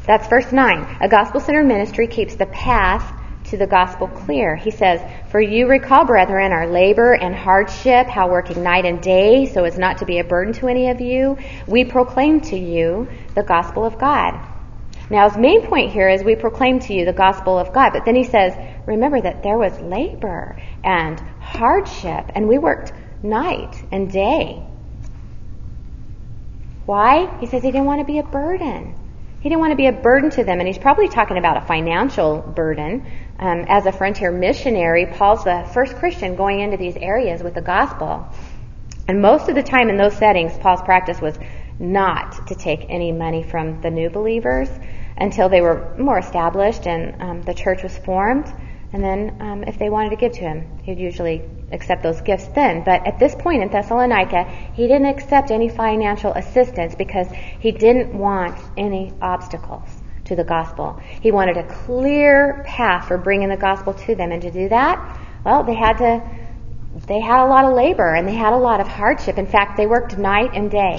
That's 0.07 0.27
verse 0.27 0.51
9. 0.51 0.97
A 1.01 1.07
gospel 1.07 1.39
centered 1.39 1.67
ministry 1.67 2.07
keeps 2.07 2.35
the 2.35 2.47
path 2.47 3.18
to 3.49 3.57
the 3.57 3.67
gospel 3.67 4.07
clear. 4.07 4.55
He 4.55 4.71
says, 4.71 5.01
For 5.31 5.41
you 5.41 5.67
recall, 5.67 6.05
brethren, 6.05 6.51
our 6.51 6.67
labor 6.67 7.13
and 7.13 7.35
hardship, 7.35 8.07
how 8.07 8.29
working 8.29 8.63
night 8.63 8.85
and 8.85 9.01
day, 9.01 9.45
so 9.45 9.63
as 9.63 9.77
not 9.77 9.99
to 9.99 10.05
be 10.05 10.19
a 10.19 10.23
burden 10.23 10.53
to 10.53 10.67
any 10.67 10.89
of 10.89 11.01
you, 11.01 11.37
we 11.67 11.83
proclaim 11.83 12.41
to 12.41 12.57
you 12.57 13.07
the 13.35 13.43
gospel 13.43 13.85
of 13.85 13.97
God. 13.97 14.39
Now, 15.09 15.27
his 15.27 15.37
main 15.37 15.65
point 15.65 15.91
here 15.91 16.07
is 16.07 16.23
we 16.23 16.35
proclaim 16.35 16.79
to 16.81 16.93
you 16.93 17.05
the 17.05 17.13
gospel 17.13 17.57
of 17.57 17.73
God, 17.73 17.93
but 17.93 18.05
then 18.05 18.15
he 18.15 18.23
says, 18.23 18.53
remember 18.85 19.19
that 19.19 19.41
there 19.41 19.57
was 19.57 19.79
labor 19.79 20.61
and 20.83 21.19
hardship, 21.39 22.25
and 22.35 22.47
we 22.47 22.59
worked 22.59 22.93
night 23.23 23.83
and 23.91 24.11
day. 24.11 24.63
Why? 26.85 27.39
He 27.39 27.47
says 27.47 27.63
he 27.63 27.71
didn't 27.71 27.85
want 27.85 28.01
to 28.01 28.05
be 28.05 28.19
a 28.19 28.23
burden. 28.23 28.95
He 29.41 29.47
didn't 29.47 29.61
want 29.61 29.71
to 29.71 29.77
be 29.77 29.87
a 29.87 29.93
burden 29.93 30.29
to 30.31 30.43
them, 30.43 30.59
and 30.59 30.67
he's 30.67 30.77
probably 30.77 31.07
talking 31.07 31.37
about 31.37 31.57
a 31.57 31.61
financial 31.61 32.39
burden. 32.41 33.05
Um, 33.39 33.63
as 33.69 33.85
a 33.85 33.93
frontier 33.93 34.31
missionary, 34.31 35.05
Paul's 35.05 35.45
the 35.45 35.65
first 35.73 35.95
Christian 35.95 36.35
going 36.35 36.59
into 36.59 36.75
these 36.75 36.97
areas 36.97 37.41
with 37.41 37.53
the 37.53 37.61
gospel. 37.61 38.27
And 39.07 39.21
most 39.21 39.47
of 39.47 39.55
the 39.55 39.63
time 39.63 39.89
in 39.89 39.95
those 39.95 40.15
settings, 40.17 40.57
Paul's 40.57 40.81
practice 40.81 41.21
was 41.21 41.39
not 41.79 42.47
to 42.47 42.55
take 42.55 42.87
any 42.89 43.13
money 43.13 43.41
from 43.43 43.79
the 43.79 43.89
new 43.89 44.09
believers 44.09 44.69
until 45.15 45.47
they 45.47 45.61
were 45.61 45.95
more 45.97 46.19
established 46.19 46.85
and 46.85 47.21
um, 47.21 47.41
the 47.43 47.53
church 47.53 47.81
was 47.81 47.97
formed. 47.99 48.45
And 48.91 49.01
then, 49.01 49.37
um, 49.39 49.63
if 49.63 49.79
they 49.79 49.89
wanted 49.89 50.09
to 50.09 50.15
give 50.17 50.33
to 50.33 50.41
him, 50.41 50.79
he'd 50.83 50.99
usually 50.99 51.41
accept 51.71 52.03
those 52.03 52.19
gifts 52.19 52.47
then. 52.47 52.83
But 52.83 53.07
at 53.07 53.19
this 53.19 53.35
point 53.35 53.63
in 53.63 53.69
Thessalonica, 53.69 54.43
he 54.73 54.85
didn't 54.87 55.05
accept 55.05 55.49
any 55.49 55.69
financial 55.69 56.33
assistance 56.33 56.93
because 56.93 57.27
he 57.59 57.71
didn't 57.71 58.13
want 58.13 58.59
any 58.75 59.13
obstacles 59.21 59.98
to 60.29 60.35
the 60.35 60.43
gospel. 60.43 60.99
He 61.21 61.31
wanted 61.31 61.57
a 61.57 61.63
clear 61.63 62.63
path 62.65 63.07
for 63.07 63.17
bringing 63.17 63.49
the 63.49 63.57
gospel 63.57 63.93
to 63.93 64.15
them, 64.15 64.31
and 64.31 64.41
to 64.41 64.51
do 64.51 64.69
that, 64.69 65.19
well, 65.43 65.63
they 65.63 65.75
had 65.75 65.97
to. 65.97 66.23
They 67.07 67.19
had 67.19 67.45
a 67.45 67.47
lot 67.47 67.65
of 67.65 67.75
labor 67.75 68.15
and 68.15 68.27
they 68.27 68.33
had 68.33 68.51
a 68.51 68.57
lot 68.57 68.81
of 68.81 68.87
hardship. 68.87 69.37
In 69.37 69.45
fact, 69.45 69.77
they 69.77 69.85
worked 69.85 70.17
night 70.17 70.51
and 70.53 70.71
day. 70.71 70.97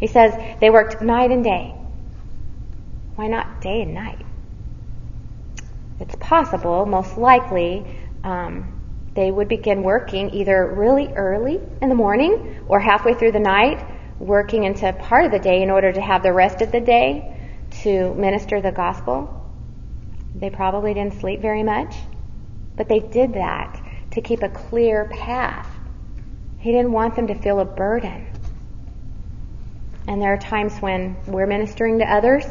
He 0.00 0.06
says 0.06 0.32
they 0.58 0.70
worked 0.70 1.02
night 1.02 1.30
and 1.30 1.44
day. 1.44 1.74
Why 3.14 3.26
not 3.28 3.60
day 3.60 3.82
and 3.82 3.94
night? 3.94 4.24
It's 6.00 6.16
possible, 6.16 6.86
most 6.86 7.18
likely, 7.18 7.84
um, 8.24 8.80
they 9.14 9.30
would 9.30 9.48
begin 9.48 9.82
working 9.82 10.34
either 10.34 10.66
really 10.66 11.08
early 11.08 11.60
in 11.82 11.90
the 11.90 11.94
morning 11.94 12.64
or 12.66 12.80
halfway 12.80 13.12
through 13.12 13.32
the 13.32 13.38
night, 13.38 13.84
working 14.18 14.64
into 14.64 14.90
part 14.94 15.26
of 15.26 15.30
the 15.30 15.38
day 15.38 15.62
in 15.62 15.70
order 15.70 15.92
to 15.92 16.00
have 16.00 16.22
the 16.22 16.32
rest 16.32 16.62
of 16.62 16.72
the 16.72 16.80
day 16.80 17.36
to 17.82 18.14
minister 18.14 18.60
the 18.60 18.72
gospel. 18.72 19.28
They 20.34 20.50
probably 20.50 20.94
didn't 20.94 21.20
sleep 21.20 21.40
very 21.40 21.62
much, 21.62 21.94
but 22.76 22.88
they 22.88 23.00
did 23.00 23.34
that 23.34 23.80
to 24.12 24.20
keep 24.20 24.42
a 24.42 24.48
clear 24.48 25.06
path. 25.06 25.68
He 26.58 26.70
didn't 26.72 26.92
want 26.92 27.16
them 27.16 27.26
to 27.26 27.34
feel 27.34 27.60
a 27.60 27.64
burden. 27.64 28.26
And 30.06 30.20
there 30.20 30.32
are 30.32 30.38
times 30.38 30.78
when 30.78 31.16
we're 31.26 31.46
ministering 31.46 31.98
to 31.98 32.04
others 32.04 32.44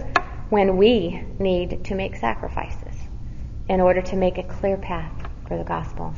when 0.50 0.78
we 0.78 1.24
need 1.40 1.86
to 1.86 1.96
make 1.96 2.16
sacrifices 2.16 2.96
in 3.70 3.80
order 3.80 4.02
to 4.02 4.16
make 4.16 4.38
a 4.38 4.44
clear 4.44 4.78
path 4.78 5.14
for 5.48 5.58
the 5.58 5.64
gospel. 5.64 6.14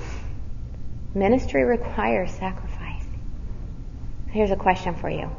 Ministry 1.14 1.64
requires 1.64 2.32
sacrifice. 2.32 3.06
Here's 4.28 4.50
a 4.50 4.56
question 4.56 4.96
for 4.96 5.10
you. 5.10 5.30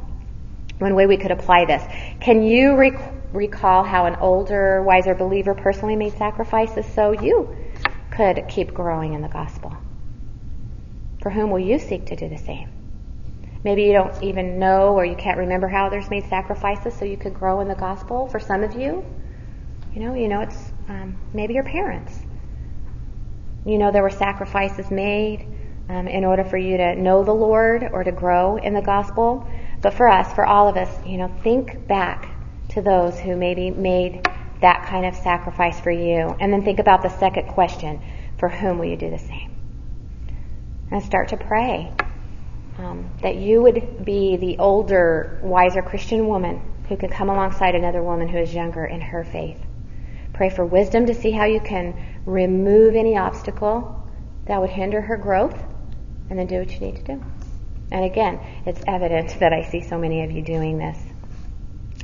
One 0.79 0.95
way 0.95 1.07
we 1.07 1.17
could 1.17 1.31
apply 1.31 1.67
this. 1.67 1.83
Can 2.21 2.43
you 2.43 2.77
rec- 2.77 3.15
recall 3.33 3.85
how 3.85 4.07
an 4.07 4.17
older, 4.17 4.83
wiser 4.83 5.15
believer 5.15 5.55
personally 5.55 5.97
made 5.97 6.17
sacrifices 6.17 6.87
so 6.87 7.13
you 7.13 7.57
could 8.11 8.45
keep 8.49 8.75
growing 8.75 9.15
in 9.15 9.23
the 9.23 9.29
gospel? 9.29 9.77
For 11.23 11.31
whom 11.31 11.51
will 11.51 11.61
you 11.61 11.79
seek 11.79 12.07
to 12.07 12.17
do 12.17 12.29
the 12.29 12.39
same? 12.39 12.69
Maybe 13.65 13.85
you 13.85 13.93
don't 13.93 14.23
even 14.23 14.59
know 14.59 14.95
or 14.95 15.07
you 15.07 15.17
can't 15.17 15.39
remember 15.39 15.69
how 15.69 15.87
others 15.87 16.11
made 16.11 16.25
sacrifices 16.29 16.95
so 16.95 17.07
you 17.07 17.17
could 17.17 17.33
grow 17.33 17.61
in 17.61 17.69
the 17.69 17.75
gospel. 17.75 18.27
For 18.27 18.39
some 18.39 18.63
of 18.63 18.75
you, 18.75 19.05
you 19.95 20.03
know, 20.03 20.15
you 20.15 20.29
know 20.29 20.41
it's 20.41 20.73
um, 20.89 21.19
maybe 21.33 21.55
your 21.55 21.65
parents. 21.65 22.21
You 23.65 23.79
know 23.79 23.91
there 23.91 24.03
were 24.03 24.11
sacrifices 24.11 24.91
made 24.91 25.47
um, 25.89 26.09
in 26.09 26.25
order 26.25 26.45
for 26.45 26.59
you 26.59 26.77
to 26.77 26.95
know 26.95 27.25
the 27.25 27.33
Lord 27.33 27.89
or 27.91 28.05
to 28.05 28.13
grow 28.13 28.57
in 28.57 28.75
the 28.75 28.83
gospel. 28.83 29.49
But 29.85 29.93
for 29.93 30.09
us, 30.09 30.33
for 30.33 30.47
all 30.47 30.67
of 30.67 30.79
us, 30.79 30.89
you 31.05 31.19
know, 31.19 31.29
think 31.43 31.87
back 31.87 32.35
to 32.71 32.81
those 32.81 33.21
who 33.21 33.37
maybe 33.37 33.71
made 33.71 34.27
that 34.63 34.87
kind 34.87 35.05
of 35.05 35.15
sacrifice 35.15 35.79
for 35.79 35.91
you. 35.91 36.35
And 36.41 36.51
then 36.51 36.65
think 36.65 36.79
about 36.79 37.03
the 37.03 37.11
second 37.11 37.49
question 37.49 38.01
for 38.39 38.49
whom 38.49 38.79
will 38.79 38.87
you 38.87 38.97
do 38.97 39.11
the 39.11 39.19
same? 39.19 39.55
And 40.91 41.03
start 41.03 41.29
to 41.29 41.37
pray 41.37 41.93
um, 42.79 43.11
that 43.21 43.37
you 43.37 43.61
would 43.61 44.07
be 44.07 44.39
the 44.39 44.57
older, 44.57 45.39
wiser 45.43 45.83
Christian 45.83 46.29
woman 46.29 46.63
who 46.89 46.97
can 46.97 47.11
come 47.11 47.29
alongside 47.29 47.75
another 47.75 48.03
woman 48.03 48.27
who 48.27 48.39
is 48.39 48.55
younger 48.55 48.87
in 48.87 49.03
her 49.03 49.23
faith. 49.23 49.59
Pray 50.33 50.49
for 50.49 50.65
wisdom 50.65 51.05
to 51.05 51.15
see 51.15 51.31
how 51.31 51.45
you 51.45 51.61
can 51.61 51.95
remove 52.25 52.95
any 52.95 53.19
obstacle 53.19 54.03
that 54.47 54.59
would 54.63 54.71
hinder 54.71 55.03
her 55.03 55.19
growth 55.19 55.63
and 56.31 56.39
then 56.39 56.47
do 56.47 56.59
what 56.59 56.73
you 56.73 56.81
need 56.81 56.97
to 56.97 57.03
do. 57.03 57.25
And 57.91 58.05
again, 58.05 58.41
it's 58.67 58.83
evident 58.87 59.39
that 59.41 59.53
I 59.53 59.63
see 59.63 59.81
so 59.81 59.99
many 59.99 60.25
of 60.25 60.31
you 60.31 60.43
doing 60.43 60.79
this. 60.79 60.99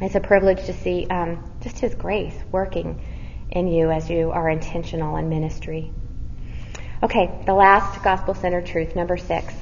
It's 0.00 0.14
a 0.14 0.20
privilege 0.20 0.64
to 0.66 0.72
see 0.72 1.06
um, 1.08 1.44
just 1.60 1.78
His 1.78 1.94
grace 1.94 2.34
working 2.52 3.02
in 3.50 3.66
you 3.66 3.90
as 3.90 4.08
you 4.08 4.30
are 4.30 4.48
intentional 4.48 5.16
in 5.16 5.28
ministry. 5.28 5.92
Okay, 7.02 7.42
the 7.46 7.54
last 7.54 8.02
gospel 8.02 8.34
centered 8.34 8.66
truth, 8.66 8.94
number 8.94 9.16
six. 9.16 9.54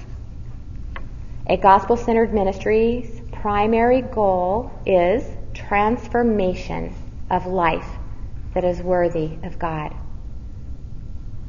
A 1.46 1.56
gospel 1.56 1.96
centered 1.96 2.34
ministry's 2.34 3.20
primary 3.32 4.02
goal 4.02 4.70
is 4.84 5.24
transformation 5.54 6.94
of 7.30 7.46
life 7.46 7.88
that 8.54 8.64
is 8.64 8.82
worthy 8.82 9.38
of 9.44 9.58
God. 9.58 9.94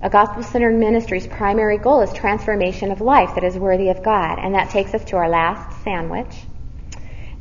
A 0.02 0.10
gospel 0.10 0.44
centered 0.44 0.76
ministry's 0.76 1.28
primary 1.28 1.78
goal 1.78 2.02
is 2.02 2.14
transformation 2.14 2.92
of 2.92 3.02
life 3.02 3.36
that 3.36 3.44
is 3.44 3.58
worthy 3.58 3.90
of 3.90 4.02
God. 4.02 4.40
And 4.40 4.56
that 4.56 4.70
takes 4.70 4.94
us 4.94 5.04
to 5.06 5.18
our 5.18 5.28
last 5.28 5.84
sandwich. 5.84 6.34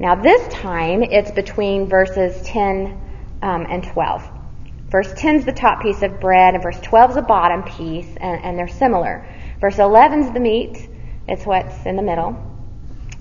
Now, 0.01 0.17
this 0.17 0.53
time 0.53 1.05
it's 1.05 1.31
between 1.31 1.89
verses 1.89 2.41
10 2.43 3.01
um, 3.43 3.67
and 3.69 3.85
12. 3.85 4.29
Verse 4.89 5.13
10 5.17 5.37
is 5.37 5.45
the 5.45 5.53
top 5.53 5.83
piece 5.83 6.03
of 6.03 6.19
bread, 6.19 6.55
and 6.55 6.63
verse 6.63 6.81
12 6.81 7.11
is 7.11 7.17
the 7.17 7.23
bottom 7.23 7.63
piece, 7.63 8.09
and, 8.17 8.43
and 8.43 8.59
they're 8.59 8.67
similar. 8.67 9.27
Verse 9.61 9.79
11 9.79 10.25
is 10.25 10.33
the 10.33 10.41
meat, 10.41 10.89
it's 11.29 11.45
what's 11.45 11.87
in 11.87 11.95
the 11.95 12.03
middle. 12.03 12.45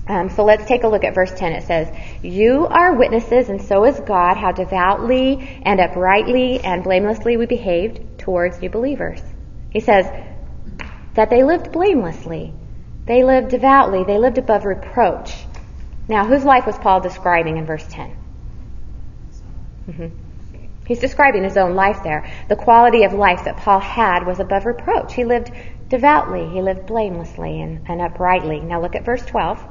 Um, 0.08 0.30
so 0.30 0.44
let's 0.44 0.64
take 0.64 0.82
a 0.82 0.88
look 0.88 1.04
at 1.04 1.14
verse 1.14 1.32
10. 1.36 1.52
It 1.52 1.64
says, 1.64 1.94
You 2.22 2.66
are 2.66 2.94
witnesses, 2.96 3.50
and 3.50 3.60
so 3.60 3.84
is 3.84 4.00
God, 4.00 4.36
how 4.36 4.50
devoutly 4.50 5.60
and 5.62 5.78
uprightly 5.78 6.60
and 6.60 6.82
blamelessly 6.82 7.36
we 7.36 7.46
behaved 7.46 8.00
towards 8.28 8.62
you 8.62 8.68
believers. 8.68 9.22
He 9.70 9.80
says 9.80 10.04
that 11.14 11.30
they 11.30 11.42
lived 11.42 11.72
blamelessly. 11.72 12.52
They 13.06 13.24
lived 13.24 13.48
devoutly. 13.48 14.04
They 14.04 14.18
lived 14.18 14.36
above 14.36 14.66
reproach. 14.66 15.34
Now, 16.08 16.26
whose 16.26 16.44
life 16.44 16.66
was 16.66 16.76
Paul 16.76 17.00
describing 17.00 17.56
in 17.56 17.64
verse 17.64 17.86
10? 17.88 18.16
Mm-hmm. 19.88 20.08
He's 20.86 20.98
describing 20.98 21.42
his 21.42 21.56
own 21.56 21.74
life 21.74 22.02
there. 22.02 22.30
The 22.50 22.56
quality 22.56 23.04
of 23.04 23.14
life 23.14 23.46
that 23.46 23.56
Paul 23.56 23.80
had 23.80 24.26
was 24.26 24.40
above 24.40 24.66
reproach. 24.66 25.14
He 25.14 25.24
lived 25.24 25.50
devoutly. 25.88 26.50
He 26.50 26.60
lived 26.60 26.86
blamelessly 26.86 27.62
and, 27.62 27.80
and 27.88 28.02
uprightly. 28.02 28.60
Now 28.60 28.82
look 28.82 28.94
at 28.94 29.06
verse 29.06 29.24
12 29.24 29.66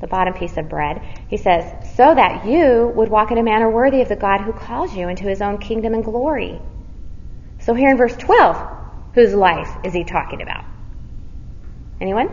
the 0.00 0.06
bottom 0.06 0.34
piece 0.34 0.56
of 0.56 0.68
bread. 0.68 1.00
He 1.26 1.38
says, 1.38 1.64
so 1.96 2.14
that 2.14 2.46
you 2.46 2.92
would 2.94 3.08
walk 3.08 3.32
in 3.32 3.38
a 3.38 3.42
manner 3.42 3.68
worthy 3.68 4.02
of 4.02 4.08
the 4.08 4.14
God 4.14 4.42
who 4.42 4.52
calls 4.52 4.94
you 4.94 5.08
into 5.08 5.24
his 5.24 5.40
own 5.40 5.58
kingdom 5.58 5.94
and 5.94 6.04
glory. 6.04 6.60
So 7.66 7.74
here 7.74 7.90
in 7.90 7.96
verse 7.96 8.16
12, 8.16 8.56
whose 9.14 9.34
life 9.34 9.68
is 9.82 9.92
he 9.92 10.04
talking 10.04 10.40
about? 10.40 10.64
Anyone? 12.00 12.30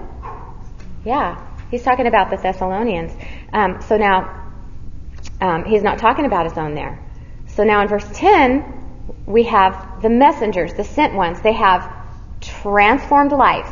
Yeah, 1.04 1.44
he's 1.72 1.82
talking 1.82 2.06
about 2.06 2.30
the 2.30 2.38
Thessalonians. 2.38 3.12
Um, 3.52 3.82
so 3.82 3.98
now, 3.98 4.52
um, 5.42 5.66
he's 5.66 5.82
not 5.82 5.98
talking 5.98 6.26
about 6.26 6.46
his 6.46 6.56
own 6.56 6.76
there. 6.76 7.02
So 7.48 7.64
now 7.64 7.82
in 7.82 7.88
verse 7.88 8.06
10, 8.14 8.64
we 9.26 9.46
have 9.46 10.04
the 10.04 10.10
messengers, 10.10 10.76
the 10.76 10.84
sent 10.84 11.16
ones. 11.16 11.42
They 11.42 11.54
have 11.54 11.92
transformed 12.40 13.32
lives. 13.32 13.72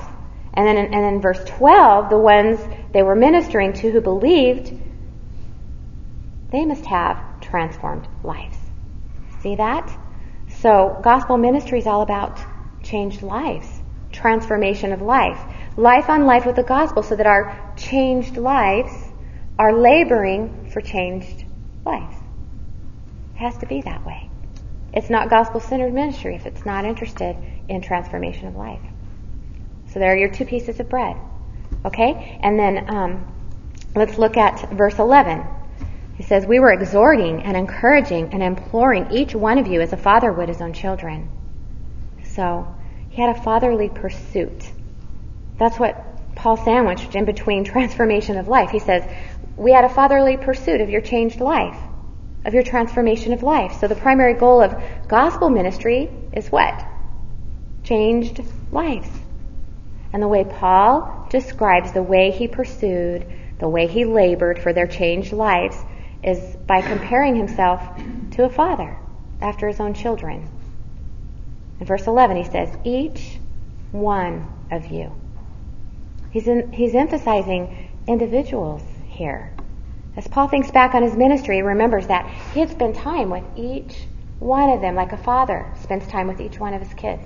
And 0.55 0.65
then, 0.65 0.77
in, 0.77 0.91
and 0.95 1.15
in 1.15 1.21
verse 1.21 1.43
12, 1.45 2.09
the 2.09 2.17
ones 2.17 2.59
they 2.91 3.03
were 3.03 3.15
ministering 3.15 3.73
to 3.73 3.91
who 3.91 4.01
believed, 4.01 4.73
they 6.49 6.65
must 6.65 6.85
have 6.85 7.39
transformed 7.39 8.07
lives. 8.23 8.57
See 9.41 9.53
that? 9.57 9.95
So, 10.61 10.99
gospel 11.01 11.37
ministry 11.37 11.79
is 11.79 11.87
all 11.87 12.03
about 12.03 12.39
changed 12.83 13.23
lives, 13.23 13.67
transformation 14.11 14.91
of 14.91 15.01
life, 15.01 15.39
life 15.75 16.07
on 16.07 16.27
life 16.27 16.45
with 16.45 16.55
the 16.55 16.63
gospel, 16.63 17.01
so 17.01 17.15
that 17.15 17.25
our 17.25 17.73
changed 17.75 18.37
lives 18.37 18.91
are 19.57 19.73
laboring 19.73 20.69
for 20.71 20.79
changed 20.79 21.45
lives. 21.83 22.15
It 23.33 23.39
has 23.39 23.57
to 23.57 23.65
be 23.65 23.81
that 23.81 24.05
way. 24.05 24.29
It's 24.93 25.09
not 25.09 25.31
gospel 25.31 25.59
centered 25.59 25.95
ministry 25.95 26.35
if 26.35 26.45
it's 26.45 26.63
not 26.63 26.85
interested 26.85 27.35
in 27.67 27.81
transformation 27.81 28.47
of 28.47 28.55
life. 28.55 28.81
So 29.87 29.99
there 29.99 30.13
are 30.13 30.17
your 30.17 30.29
two 30.29 30.45
pieces 30.45 30.79
of 30.79 30.89
bread. 30.89 31.17
Okay? 31.85 32.39
And 32.43 32.59
then 32.59 32.87
um, 32.87 33.33
let's 33.95 34.19
look 34.19 34.37
at 34.37 34.69
verse 34.71 34.99
11. 34.99 35.43
He 36.21 36.27
says, 36.27 36.45
We 36.45 36.59
were 36.59 36.71
exhorting 36.71 37.41
and 37.41 37.57
encouraging 37.57 38.29
and 38.31 38.43
imploring 38.43 39.07
each 39.09 39.33
one 39.33 39.57
of 39.57 39.65
you 39.65 39.81
as 39.81 39.91
a 39.91 39.97
father 39.97 40.31
would 40.31 40.49
his 40.49 40.61
own 40.61 40.71
children. 40.71 41.31
So 42.35 42.67
he 43.09 43.19
had 43.19 43.35
a 43.35 43.41
fatherly 43.41 43.89
pursuit. 43.89 44.71
That's 45.57 45.79
what 45.79 46.35
Paul 46.35 46.57
sandwiched 46.57 47.15
in 47.15 47.25
between 47.25 47.63
transformation 47.73 48.37
of 48.37 48.47
life. 48.47 48.69
He 48.69 48.77
says, 48.77 49.03
We 49.57 49.71
had 49.71 49.83
a 49.83 49.89
fatherly 49.89 50.37
pursuit 50.37 50.79
of 50.79 50.91
your 50.91 51.01
changed 51.01 51.41
life 51.41 51.79
of 52.45 52.53
your 52.53 52.63
transformation 52.63 53.33
of 53.33 53.41
life. 53.41 53.79
So 53.79 53.87
the 53.87 53.95
primary 53.95 54.35
goal 54.35 54.61
of 54.61 54.75
gospel 55.07 55.49
ministry 55.49 56.11
is 56.33 56.49
what? 56.49 56.85
Changed 57.83 58.41
lives. 58.71 59.09
And 60.13 60.21
the 60.21 60.27
way 60.27 60.43
Paul 60.43 61.27
describes 61.31 61.93
the 61.93 62.03
way 62.03 62.29
he 62.29 62.47
pursued, 62.47 63.25
the 63.57 63.69
way 63.69 63.87
he 63.87 64.05
labored 64.05 64.59
for 64.59 64.71
their 64.71 64.85
changed 64.85 65.33
lives, 65.33 65.83
is 66.23 66.55
by 66.67 66.81
comparing 66.81 67.35
himself 67.35 67.81
to 68.31 68.43
a 68.43 68.49
father 68.49 68.97
after 69.41 69.67
his 69.67 69.79
own 69.79 69.93
children. 69.93 70.47
In 71.79 71.85
verse 71.85 72.05
11, 72.05 72.37
he 72.37 72.43
says, 72.43 72.69
Each 72.83 73.39
one 73.91 74.47
of 74.69 74.87
you. 74.87 75.11
He's, 76.29 76.47
in, 76.47 76.71
he's 76.71 76.95
emphasizing 76.95 77.89
individuals 78.07 78.83
here. 79.07 79.51
As 80.15 80.27
Paul 80.27 80.47
thinks 80.47 80.71
back 80.71 80.93
on 80.93 81.03
his 81.03 81.15
ministry, 81.15 81.57
he 81.57 81.61
remembers 81.61 82.07
that 82.07 82.29
he 82.53 82.59
had 82.59 82.69
spent 82.69 82.95
time 82.95 83.29
with 83.29 83.43
each 83.55 84.07
one 84.39 84.69
of 84.69 84.81
them, 84.81 84.95
like 84.95 85.11
a 85.11 85.17
father 85.17 85.65
spends 85.81 86.07
time 86.07 86.27
with 86.27 86.41
each 86.41 86.59
one 86.59 86.73
of 86.73 86.81
his 86.81 86.93
kids. 86.93 87.23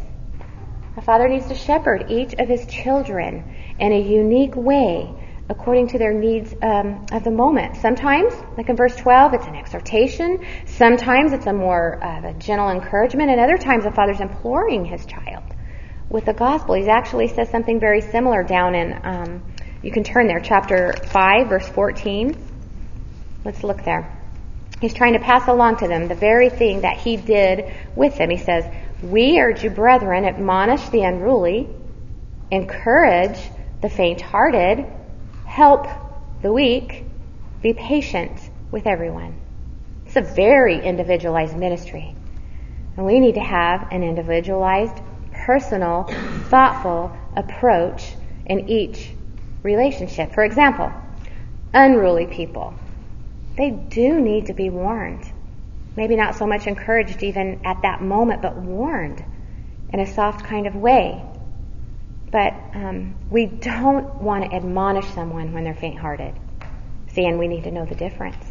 A 0.98 1.02
father 1.02 1.28
needs 1.28 1.48
to 1.48 1.56
shepherd 1.56 2.06
each 2.10 2.34
of 2.36 2.48
his 2.48 2.66
children 2.68 3.44
in 3.80 3.92
a 3.92 4.00
unique 4.00 4.56
way 4.56 5.14
according 5.50 5.88
to 5.88 6.00
their 6.00 6.14
needs 6.14 6.54
um, 6.62 7.06
of 7.12 7.24
the 7.24 7.32
moment. 7.32 7.78
Sometimes, 7.78 8.34
like 8.58 8.70
in 8.70 8.76
verse 8.76 8.96
12, 8.96 9.36
it's 9.36 9.46
an 9.46 9.56
exhortation. 9.56 10.44
Sometimes 10.66 11.34
it's 11.34 11.46
a 11.46 11.54
more 11.54 12.04
uh, 12.04 12.30
a 12.30 12.34
gentle 12.34 12.70
encouragement. 12.70 13.30
And 13.30 13.40
other 13.40 13.58
times, 13.58 13.86
a 13.86 13.92
father's 13.92 14.22
imploring 14.22 14.86
his 14.86 15.06
child 15.06 15.44
with 16.10 16.26
the 16.26 16.34
gospel. 16.34 16.76
He 16.76 16.88
actually 16.90 17.28
says 17.28 17.50
something 17.50 17.80
very 17.80 18.02
similar 18.02 18.44
down 18.44 18.74
in, 18.74 19.00
um, 19.04 19.44
you 19.84 19.92
can 19.92 20.04
turn 20.04 20.28
there, 20.28 20.40
chapter 20.40 20.94
5, 21.08 21.48
verse 21.48 21.68
14. 21.70 22.36
Let's 23.44 23.64
look 23.64 23.84
there. 23.84 24.12
He's 24.82 24.94
trying 24.94 25.14
to 25.14 25.20
pass 25.20 25.48
along 25.48 25.78
to 25.78 25.88
them 25.88 26.08
the 26.08 26.16
very 26.16 26.50
thing 26.50 26.82
that 26.82 26.98
he 26.98 27.18
did 27.18 27.72
with 27.96 28.18
them. 28.18 28.30
He 28.30 28.38
says, 28.38 28.66
We 29.02 29.40
urge 29.40 29.64
you, 29.64 29.70
brethren, 29.70 30.26
admonish 30.26 30.90
the 30.90 31.04
unruly, 31.04 31.70
encourage 32.52 33.40
the 33.82 33.90
faint 33.90 34.22
hearted, 34.22 34.86
help 35.56 35.88
the 36.42 36.52
weak, 36.52 37.06
be 37.62 37.72
patient 37.72 38.50
with 38.72 38.86
everyone. 38.86 39.40
It's 40.06 40.18
a 40.18 40.22
very 40.22 40.86
individualized 40.86 41.56
ministry. 41.56 42.14
And 42.98 43.06
we 43.06 43.22
need 43.22 43.36
to 43.36 43.40
have 43.40 43.88
an 43.90 44.04
individualized, 44.04 45.02
personal, 45.32 46.04
thoughtful 46.50 47.16
approach 47.38 48.16
in 48.46 48.68
each 48.70 49.14
relationship. 49.64 50.34
For 50.34 50.44
example, 50.44 50.92
unruly 51.74 52.28
people 52.28 52.74
they 53.56 53.70
do 53.70 54.20
need 54.20 54.48
to 54.48 54.54
be 54.54 54.70
warned. 54.70 55.24
Maybe 55.96 56.18
not 56.18 56.36
so 56.36 56.46
much 56.46 56.68
encouraged 56.68 57.24
even 57.24 57.62
at 57.64 57.84
that 57.84 58.02
moment, 58.02 58.42
but 58.42 58.58
warned 58.58 59.24
in 59.94 60.02
a 60.02 60.06
soft 60.06 60.46
kind 60.46 60.68
of 60.68 60.76
way. 60.76 61.24
But 62.36 62.54
um, 62.74 63.16
we 63.32 63.46
don't 63.46 64.16
want 64.16 64.44
to 64.44 64.54
admonish 64.54 65.08
someone 65.14 65.54
when 65.54 65.64
they're 65.64 65.74
faint 65.74 65.98
hearted. 65.98 66.34
See, 67.08 67.26
and 67.26 67.40
we 67.40 67.48
need 67.48 67.64
to 67.64 67.72
know 67.72 67.86
the 67.86 67.96
difference. 67.96 68.46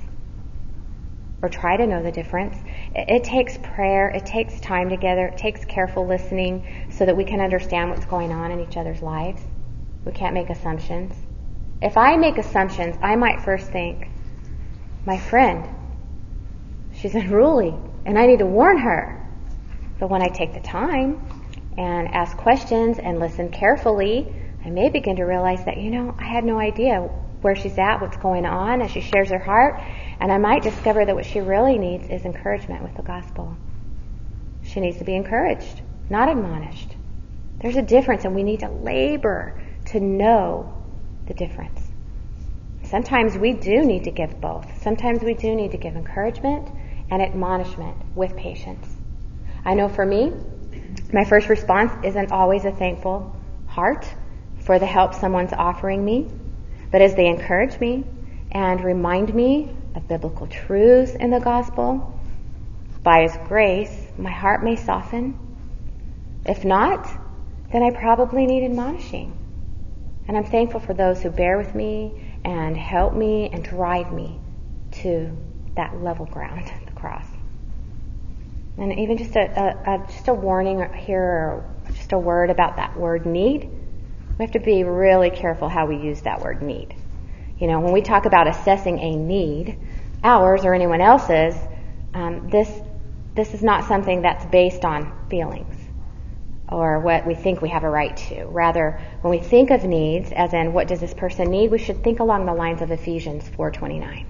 Or 1.42 1.50
try 1.50 1.76
to 1.76 1.86
know 1.86 2.02
the 2.02 2.10
difference. 2.10 2.56
It, 2.94 3.10
it 3.16 3.24
takes 3.24 3.58
prayer, 3.58 4.08
it 4.08 4.24
takes 4.24 4.58
time 4.60 4.88
together, 4.88 5.26
it 5.26 5.36
takes 5.36 5.66
careful 5.66 6.06
listening 6.06 6.88
so 6.92 7.04
that 7.04 7.14
we 7.14 7.26
can 7.26 7.42
understand 7.42 7.90
what's 7.90 8.06
going 8.06 8.32
on 8.32 8.52
in 8.52 8.60
each 8.60 8.78
other's 8.78 9.02
lives. 9.02 9.42
We 10.06 10.12
can't 10.12 10.32
make 10.32 10.48
assumptions. 10.48 11.12
If 11.82 11.98
I 11.98 12.16
make 12.16 12.38
assumptions, 12.38 12.96
I 13.02 13.16
might 13.16 13.42
first 13.42 13.66
think, 13.66 14.08
my 15.04 15.18
friend. 15.18 15.68
She's 16.94 17.14
unruly, 17.14 17.74
and 18.06 18.18
I 18.18 18.24
need 18.24 18.38
to 18.38 18.46
warn 18.46 18.78
her. 18.78 19.28
But 20.00 20.08
when 20.08 20.22
I 20.22 20.28
take 20.28 20.54
the 20.54 20.60
time 20.60 21.20
and 21.76 22.08
ask 22.08 22.36
questions 22.36 22.98
and 22.98 23.18
listen 23.18 23.48
carefully, 23.50 24.34
I 24.64 24.70
may 24.70 24.88
begin 24.88 25.16
to 25.16 25.24
realize 25.24 25.64
that, 25.64 25.76
you 25.76 25.90
know, 25.90 26.14
I 26.18 26.24
had 26.24 26.44
no 26.44 26.58
idea 26.58 27.00
where 27.42 27.54
she's 27.54 27.76
at, 27.76 28.00
what's 28.00 28.16
going 28.16 28.46
on 28.46 28.80
as 28.80 28.90
she 28.90 29.00
shares 29.00 29.28
her 29.30 29.38
heart, 29.38 29.78
and 30.20 30.32
I 30.32 30.38
might 30.38 30.62
discover 30.62 31.04
that 31.04 31.14
what 31.14 31.26
she 31.26 31.40
really 31.40 31.76
needs 31.76 32.08
is 32.08 32.24
encouragement 32.24 32.82
with 32.82 32.94
the 32.96 33.02
gospel. 33.02 33.56
She 34.62 34.80
needs 34.80 34.96
to 34.98 35.04
be 35.04 35.14
encouraged, 35.14 35.82
not 36.08 36.30
admonished. 36.30 36.96
There's 37.60 37.76
a 37.76 37.82
difference, 37.82 38.24
and 38.24 38.34
we 38.34 38.42
need 38.42 38.60
to 38.60 38.70
labor 38.70 39.60
to 39.86 40.00
know 40.00 40.82
the 41.26 41.34
difference. 41.34 41.80
Sometimes 42.84 43.36
we 43.36 43.52
do 43.52 43.84
need 43.84 44.04
to 44.04 44.10
give 44.10 44.40
both. 44.40 44.66
Sometimes 44.82 45.22
we 45.22 45.34
do 45.34 45.54
need 45.54 45.72
to 45.72 45.78
give 45.78 45.96
encouragement 45.96 46.68
and 47.10 47.20
admonishment 47.20 47.96
with 48.14 48.36
patience. 48.36 48.86
I 49.64 49.74
know 49.74 49.88
for 49.88 50.06
me, 50.06 50.32
my 51.14 51.24
first 51.24 51.48
response 51.48 51.92
isn't 52.02 52.32
always 52.32 52.64
a 52.64 52.72
thankful 52.72 53.34
heart 53.68 54.04
for 54.58 54.80
the 54.80 54.86
help 54.86 55.14
someone's 55.14 55.52
offering 55.52 56.04
me, 56.04 56.28
but 56.90 57.00
as 57.00 57.14
they 57.14 57.28
encourage 57.28 57.78
me 57.78 58.04
and 58.50 58.82
remind 58.82 59.32
me 59.32 59.70
of 59.94 60.08
biblical 60.08 60.48
truths 60.48 61.14
in 61.14 61.30
the 61.30 61.38
gospel, 61.38 62.18
by 63.04 63.22
His 63.22 63.36
grace, 63.46 64.08
my 64.18 64.32
heart 64.32 64.64
may 64.64 64.74
soften. 64.74 65.38
If 66.46 66.64
not, 66.64 67.08
then 67.70 67.84
I 67.84 67.90
probably 67.90 68.44
need 68.46 68.64
admonishing. 68.64 69.38
And 70.26 70.36
I'm 70.36 70.44
thankful 70.44 70.80
for 70.80 70.94
those 70.94 71.22
who 71.22 71.30
bear 71.30 71.58
with 71.58 71.76
me 71.76 72.12
and 72.44 72.76
help 72.76 73.14
me 73.14 73.50
and 73.52 73.62
drive 73.62 74.12
me 74.12 74.40
to 75.02 75.30
that 75.76 76.02
level 76.02 76.26
ground, 76.26 76.72
the 76.86 76.92
cross. 76.92 77.26
And 78.76 78.98
even 78.98 79.16
just 79.16 79.36
a, 79.36 79.40
a, 79.40 79.94
a, 79.94 80.06
just 80.06 80.28
a 80.28 80.34
warning 80.34 80.92
here, 80.94 81.64
just 81.92 82.12
a 82.12 82.18
word 82.18 82.50
about 82.50 82.76
that 82.76 82.96
word 82.96 83.24
need. 83.24 83.70
We 84.38 84.44
have 84.44 84.52
to 84.52 84.60
be 84.60 84.82
really 84.82 85.30
careful 85.30 85.68
how 85.68 85.86
we 85.86 85.96
use 85.96 86.22
that 86.22 86.40
word 86.40 86.60
need. 86.60 86.94
You 87.58 87.68
know, 87.68 87.80
when 87.80 87.92
we 87.92 88.02
talk 88.02 88.26
about 88.26 88.48
assessing 88.48 88.98
a 88.98 89.14
need, 89.14 89.78
ours 90.24 90.64
or 90.64 90.74
anyone 90.74 91.00
else's, 91.00 91.54
um, 92.14 92.48
this 92.48 92.70
this 93.34 93.52
is 93.52 93.62
not 93.62 93.84
something 93.84 94.22
that's 94.22 94.44
based 94.46 94.84
on 94.84 95.12
feelings 95.28 95.74
or 96.70 97.00
what 97.00 97.26
we 97.26 97.34
think 97.34 97.60
we 97.60 97.68
have 97.68 97.84
a 97.84 97.90
right 97.90 98.16
to. 98.16 98.44
Rather, 98.46 99.00
when 99.20 99.30
we 99.30 99.38
think 99.38 99.70
of 99.70 99.84
needs, 99.84 100.32
as 100.32 100.52
in 100.52 100.72
what 100.72 100.88
does 100.88 101.00
this 101.00 101.14
person 101.14 101.50
need, 101.50 101.70
we 101.70 101.78
should 101.78 102.02
think 102.02 102.20
along 102.20 102.46
the 102.46 102.54
lines 102.54 102.80
of 102.80 102.90
Ephesians 102.90 103.48
4:29. 103.56 104.24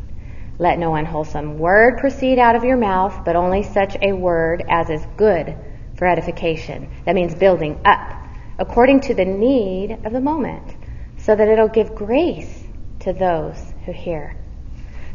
Let 0.59 0.79
no 0.79 0.95
unwholesome 0.95 1.59
word 1.59 1.99
proceed 1.99 2.39
out 2.39 2.55
of 2.55 2.63
your 2.63 2.77
mouth, 2.77 3.25
but 3.25 3.35
only 3.35 3.65
such 3.65 3.97
a 4.01 4.13
word 4.13 4.65
as 4.69 4.89
is 4.89 5.05
good 5.17 5.57
for 5.97 6.07
edification. 6.07 6.89
That 7.05 7.17
means 7.17 7.35
building 7.35 7.81
up, 7.85 8.13
according 8.59 9.01
to 9.03 9.15
the 9.15 9.25
need 9.25 9.99
of 10.05 10.13
the 10.13 10.21
moment, 10.21 10.77
so 11.17 11.35
that 11.35 11.49
it'll 11.49 11.69
give 11.69 11.95
grace 11.95 12.65
to 13.01 13.13
those 13.13 13.61
who 13.85 13.93
hear. 13.93 14.37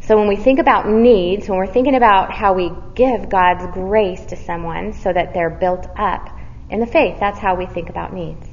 So 0.01 0.17
when 0.17 0.27
we 0.27 0.35
think 0.35 0.59
about 0.59 0.89
needs, 0.89 1.47
when 1.47 1.57
we're 1.57 1.67
thinking 1.67 1.95
about 1.95 2.33
how 2.33 2.53
we 2.53 2.71
give 2.95 3.29
God's 3.29 3.65
grace 3.73 4.25
to 4.27 4.35
someone 4.35 4.91
so 4.91 5.13
that 5.13 5.33
they're 5.33 5.49
built 5.49 5.87
up 5.97 6.37
in 6.69 6.79
the 6.79 6.87
faith, 6.87 7.17
that's 7.19 7.39
how 7.39 7.55
we 7.55 7.65
think 7.65 7.89
about 7.89 8.13
needs. 8.13 8.45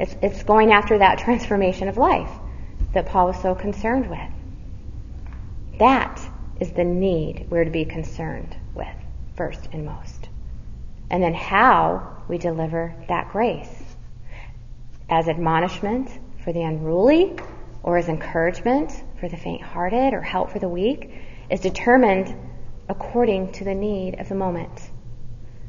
It's, 0.00 0.16
it's 0.20 0.42
going 0.42 0.72
after 0.72 0.98
that 0.98 1.18
transformation 1.24 1.88
of 1.88 1.96
life 1.96 2.30
that 2.92 3.06
Paul 3.06 3.28
was 3.28 3.40
so 3.40 3.54
concerned 3.54 4.10
with. 4.10 4.33
That 5.78 6.20
is 6.60 6.72
the 6.72 6.84
need 6.84 7.46
we're 7.50 7.64
to 7.64 7.70
be 7.70 7.84
concerned 7.84 8.56
with 8.74 8.86
first 9.36 9.68
and 9.72 9.84
most. 9.84 10.28
And 11.10 11.22
then 11.22 11.34
how 11.34 12.22
we 12.28 12.38
deliver 12.38 12.94
that 13.08 13.30
grace. 13.30 13.96
As 15.08 15.28
admonishment 15.28 16.10
for 16.42 16.52
the 16.52 16.62
unruly 16.62 17.36
or 17.82 17.98
as 17.98 18.08
encouragement 18.08 18.92
for 19.20 19.28
the 19.28 19.36
faint 19.36 19.62
hearted 19.62 20.14
or 20.14 20.22
help 20.22 20.50
for 20.50 20.58
the 20.58 20.68
weak 20.68 21.10
is 21.50 21.60
determined 21.60 22.34
according 22.88 23.52
to 23.52 23.64
the 23.64 23.74
need 23.74 24.18
of 24.20 24.28
the 24.28 24.34
moment. 24.34 24.90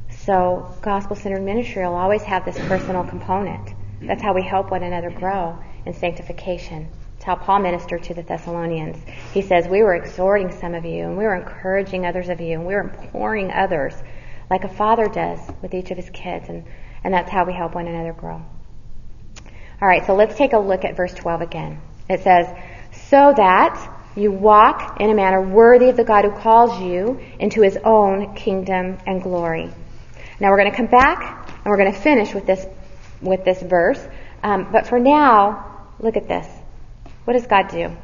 So 0.10 0.74
gospel 0.82 1.16
centered 1.16 1.42
ministry 1.42 1.86
will 1.86 1.96
always 1.96 2.24
have 2.24 2.46
this 2.46 2.58
personal 2.68 3.04
component. 3.04 3.74
That's 4.02 4.22
how 4.22 4.34
we 4.34 4.44
help 4.44 4.72
one 4.72 4.84
another 4.84 5.10
grow 5.10 5.58
in 5.86 5.94
sanctification. 5.94 6.90
How 7.26 7.36
Paul 7.36 7.58
ministered 7.62 8.04
to 8.04 8.14
the 8.14 8.22
Thessalonians. 8.22 8.98
He 9.34 9.42
says, 9.42 9.68
We 9.68 9.82
were 9.82 9.96
exhorting 9.96 10.52
some 10.52 10.76
of 10.76 10.86
you, 10.86 11.06
and 11.06 11.18
we 11.18 11.24
were 11.24 11.34
encouraging 11.34 12.06
others 12.06 12.30
of 12.30 12.40
you, 12.40 12.54
and 12.54 12.68
we 12.68 12.76
were 12.76 12.82
imploring 12.82 13.50
others, 13.52 13.96
like 14.48 14.64
a 14.64 14.70
father 14.70 15.08
does 15.08 15.40
with 15.64 15.74
each 15.74 15.90
of 15.90 15.98
his 15.98 16.08
kids, 16.12 16.50
and, 16.50 16.66
and 17.04 17.12
that's 17.12 17.32
how 17.32 17.44
we 17.44 17.54
help 17.54 17.74
one 17.74 17.88
another 17.88 18.14
grow. 18.14 18.46
All 19.82 19.88
right, 19.88 20.06
so 20.06 20.14
let's 20.14 20.36
take 20.36 20.54
a 20.54 20.60
look 20.60 20.86
at 20.86 20.96
verse 20.96 21.16
12 21.16 21.42
again. 21.42 21.82
It 22.08 22.22
says, 22.22 22.46
So 23.10 23.34
that 23.36 23.92
you 24.16 24.32
walk 24.32 25.02
in 25.02 25.10
a 25.10 25.16
manner 25.16 25.42
worthy 25.42 25.90
of 25.90 25.98
the 25.98 26.04
God 26.04 26.26
who 26.26 26.32
calls 26.32 26.80
you 26.80 27.20
into 27.40 27.64
his 27.64 27.76
own 27.84 28.36
kingdom 28.36 29.00
and 29.08 29.24
glory. 29.24 29.72
Now 30.40 30.52
we're 30.52 30.60
going 30.60 30.70
to 30.70 30.78
come 30.78 30.92
back 30.92 31.50
and 31.50 31.66
we're 31.66 31.78
going 31.78 31.92
to 31.92 32.00
finish 32.00 32.36
with 32.36 32.46
this 32.46 32.68
with 33.20 33.44
this 33.44 33.64
verse. 33.64 34.06
Um, 34.44 34.72
but 34.72 34.86
for 34.86 35.00
now, 35.00 35.88
look 36.00 36.18
at 36.18 36.28
this. 36.28 36.46
What 37.26 37.34
does 37.34 37.48
God 37.48 37.68
do? 37.70 37.96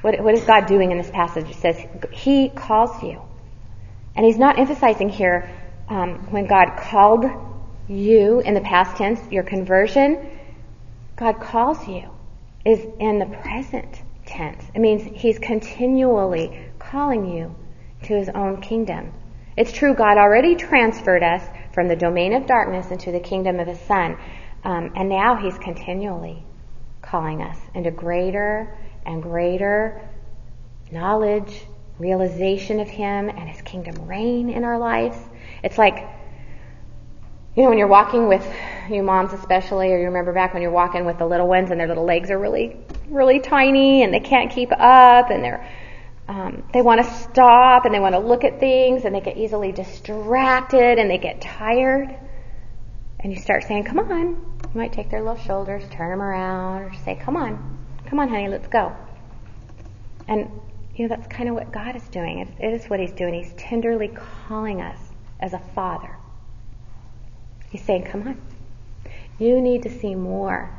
What, 0.00 0.20
what 0.22 0.34
is 0.34 0.44
God 0.44 0.66
doing 0.66 0.90
in 0.90 0.98
this 0.98 1.10
passage? 1.10 1.48
It 1.48 1.56
says 1.56 1.82
He 2.12 2.48
calls 2.48 3.02
you, 3.02 3.20
and 4.16 4.24
He's 4.24 4.38
not 4.38 4.58
emphasizing 4.58 5.08
here 5.08 5.50
um, 5.88 6.30
when 6.30 6.46
God 6.46 6.76
called 6.78 7.26
you 7.88 8.40
in 8.40 8.54
the 8.54 8.62
past 8.62 8.96
tense, 8.96 9.20
your 9.30 9.42
conversion. 9.42 10.30
God 11.16 11.40
calls 11.40 11.86
you 11.86 12.08
is 12.64 12.80
in 12.98 13.18
the 13.18 13.26
present 13.26 14.02
tense. 14.24 14.64
It 14.74 14.80
means 14.80 15.02
He's 15.20 15.38
continually 15.38 16.66
calling 16.78 17.26
you 17.26 17.54
to 18.04 18.16
His 18.16 18.30
own 18.30 18.62
kingdom. 18.62 19.12
It's 19.56 19.72
true, 19.72 19.94
God 19.94 20.16
already 20.16 20.56
transferred 20.56 21.22
us 21.22 21.46
from 21.72 21.88
the 21.88 21.96
domain 21.96 22.32
of 22.32 22.46
darkness 22.46 22.90
into 22.90 23.12
the 23.12 23.20
kingdom 23.20 23.60
of 23.60 23.68
His 23.68 23.80
Son. 23.80 24.16
Um, 24.64 24.92
and 24.96 25.10
now 25.10 25.36
He's 25.36 25.58
continually 25.58 26.44
calling 27.14 27.42
us 27.42 27.56
into 27.74 27.92
greater 27.92 28.76
and 29.06 29.22
greater 29.22 30.02
knowledge, 30.90 31.64
realization 32.00 32.80
of 32.80 32.88
Him 32.88 33.28
and 33.28 33.48
His 33.48 33.62
kingdom 33.62 34.08
reign 34.08 34.50
in 34.50 34.64
our 34.64 34.80
lives. 34.80 35.16
It's 35.62 35.78
like, 35.78 35.94
you 37.54 37.62
know, 37.62 37.68
when 37.68 37.78
you're 37.78 37.86
walking 37.86 38.26
with 38.26 38.44
you 38.90 39.04
moms 39.04 39.32
especially, 39.32 39.92
or 39.92 39.98
you 40.00 40.06
remember 40.06 40.32
back 40.32 40.54
when 40.54 40.60
you're 40.60 40.72
walking 40.72 41.04
with 41.04 41.18
the 41.18 41.24
little 41.24 41.46
ones 41.46 41.70
and 41.70 41.78
their 41.78 41.86
little 41.86 42.04
legs 42.04 42.32
are 42.32 42.38
really, 42.38 42.76
really 43.08 43.38
tiny 43.38 44.02
and 44.02 44.12
they 44.12 44.18
can't 44.18 44.50
keep 44.50 44.72
up 44.72 45.30
and 45.30 45.44
they're 45.44 45.70
um, 46.26 46.64
they 46.72 46.82
want 46.82 47.00
to 47.00 47.08
stop 47.08 47.84
and 47.84 47.94
they 47.94 48.00
want 48.00 48.16
to 48.16 48.18
look 48.18 48.42
at 48.42 48.58
things 48.58 49.04
and 49.04 49.14
they 49.14 49.20
get 49.20 49.36
easily 49.36 49.70
distracted 49.70 50.98
and 50.98 51.08
they 51.08 51.18
get 51.18 51.40
tired. 51.40 52.08
And 53.20 53.32
you 53.32 53.38
start 53.38 53.62
saying, 53.68 53.84
come 53.84 54.00
on. 54.00 54.53
You 54.74 54.80
might 54.80 54.92
take 54.92 55.10
their 55.10 55.22
little 55.22 55.42
shoulders, 55.42 55.84
turn 55.90 56.10
them 56.10 56.20
around, 56.20 56.82
or 56.82 56.94
say, 57.04 57.14
come 57.14 57.36
on. 57.36 57.78
Come 58.06 58.18
on, 58.18 58.28
honey, 58.28 58.48
let's 58.48 58.66
go. 58.66 58.94
And, 60.26 60.50
you 60.96 61.06
know, 61.06 61.14
that's 61.14 61.28
kind 61.28 61.48
of 61.48 61.54
what 61.54 61.70
God 61.72 61.94
is 61.94 62.06
doing. 62.08 62.40
It, 62.40 62.48
it 62.58 62.72
is 62.74 62.86
what 62.86 62.98
He's 63.00 63.12
doing. 63.12 63.34
He's 63.34 63.52
tenderly 63.54 64.08
calling 64.48 64.80
us 64.80 64.98
as 65.40 65.52
a 65.52 65.60
father. 65.74 66.16
He's 67.70 67.82
saying, 67.82 68.04
come 68.04 68.26
on. 68.26 68.40
You 69.38 69.60
need 69.60 69.82
to 69.84 69.90
see 69.90 70.14
more 70.14 70.70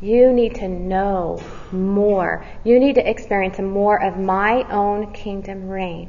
you 0.00 0.32
need 0.32 0.54
to 0.56 0.68
know 0.68 1.42
more. 1.72 2.46
You 2.62 2.78
need 2.78 2.94
to 2.94 3.08
experience 3.08 3.58
more 3.58 4.00
of 4.00 4.16
my 4.16 4.62
own 4.70 5.12
kingdom 5.12 5.68
reign 5.68 6.08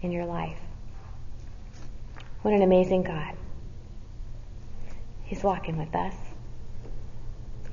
in 0.00 0.10
your 0.10 0.24
life. 0.24 0.58
What 2.42 2.54
an 2.54 2.62
amazing 2.62 3.02
God. 3.02 3.34
He's 5.24 5.42
walking 5.42 5.76
with 5.76 5.94
us. 5.94 6.14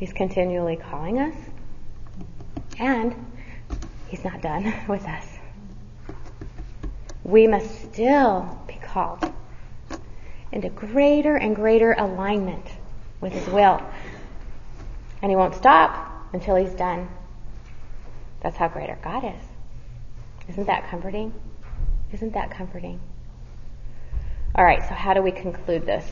He's 0.03 0.11
continually 0.11 0.75
calling 0.75 1.17
us. 1.17 1.33
And 2.77 3.15
He's 4.09 4.21
not 4.25 4.41
done 4.41 4.73
with 4.89 5.05
us. 5.05 5.25
We 7.23 7.47
must 7.47 7.83
still 7.83 8.61
be 8.67 8.73
called 8.73 9.31
into 10.51 10.67
greater 10.67 11.37
and 11.37 11.55
greater 11.55 11.93
alignment 11.93 12.65
with 13.21 13.31
His 13.31 13.47
will. 13.47 13.81
And 15.21 15.31
he 15.31 15.37
won't 15.37 15.55
stop 15.55 16.11
until 16.33 16.57
he's 16.57 16.73
done. 16.73 17.07
That's 18.41 18.57
how 18.57 18.67
great 18.67 18.89
our 18.89 18.99
God 19.01 19.23
is. 19.23 19.41
Isn't 20.49 20.67
that 20.67 20.89
comforting? 20.89 21.33
Isn't 22.11 22.33
that 22.33 22.51
comforting? 22.51 22.99
All 24.53 24.65
right, 24.65 24.81
so 24.81 24.95
how 24.95 25.13
do 25.13 25.21
we 25.21 25.31
conclude 25.31 25.85
this? 25.85 26.11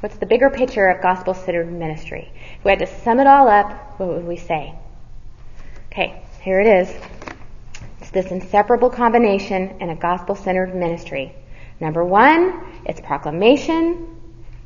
What's 0.00 0.16
the 0.16 0.24
bigger 0.24 0.48
picture 0.48 0.88
of 0.88 1.02
gospel 1.02 1.34
centered 1.34 1.70
ministry? 1.70 2.32
If 2.58 2.64
we 2.64 2.70
had 2.70 2.78
to 2.78 2.86
sum 2.86 3.20
it 3.20 3.26
all 3.26 3.48
up, 3.48 4.00
what 4.00 4.08
would 4.08 4.26
we 4.26 4.36
say? 4.36 4.74
Okay, 5.92 6.22
here 6.40 6.58
it 6.58 6.66
is. 6.66 6.94
It's 8.00 8.10
this 8.10 8.30
inseparable 8.30 8.88
combination 8.88 9.76
in 9.78 9.90
a 9.90 9.96
gospel 9.96 10.34
centered 10.34 10.74
ministry. 10.74 11.34
Number 11.80 12.02
one, 12.02 12.82
it's 12.86 12.98
proclamation. 13.02 14.16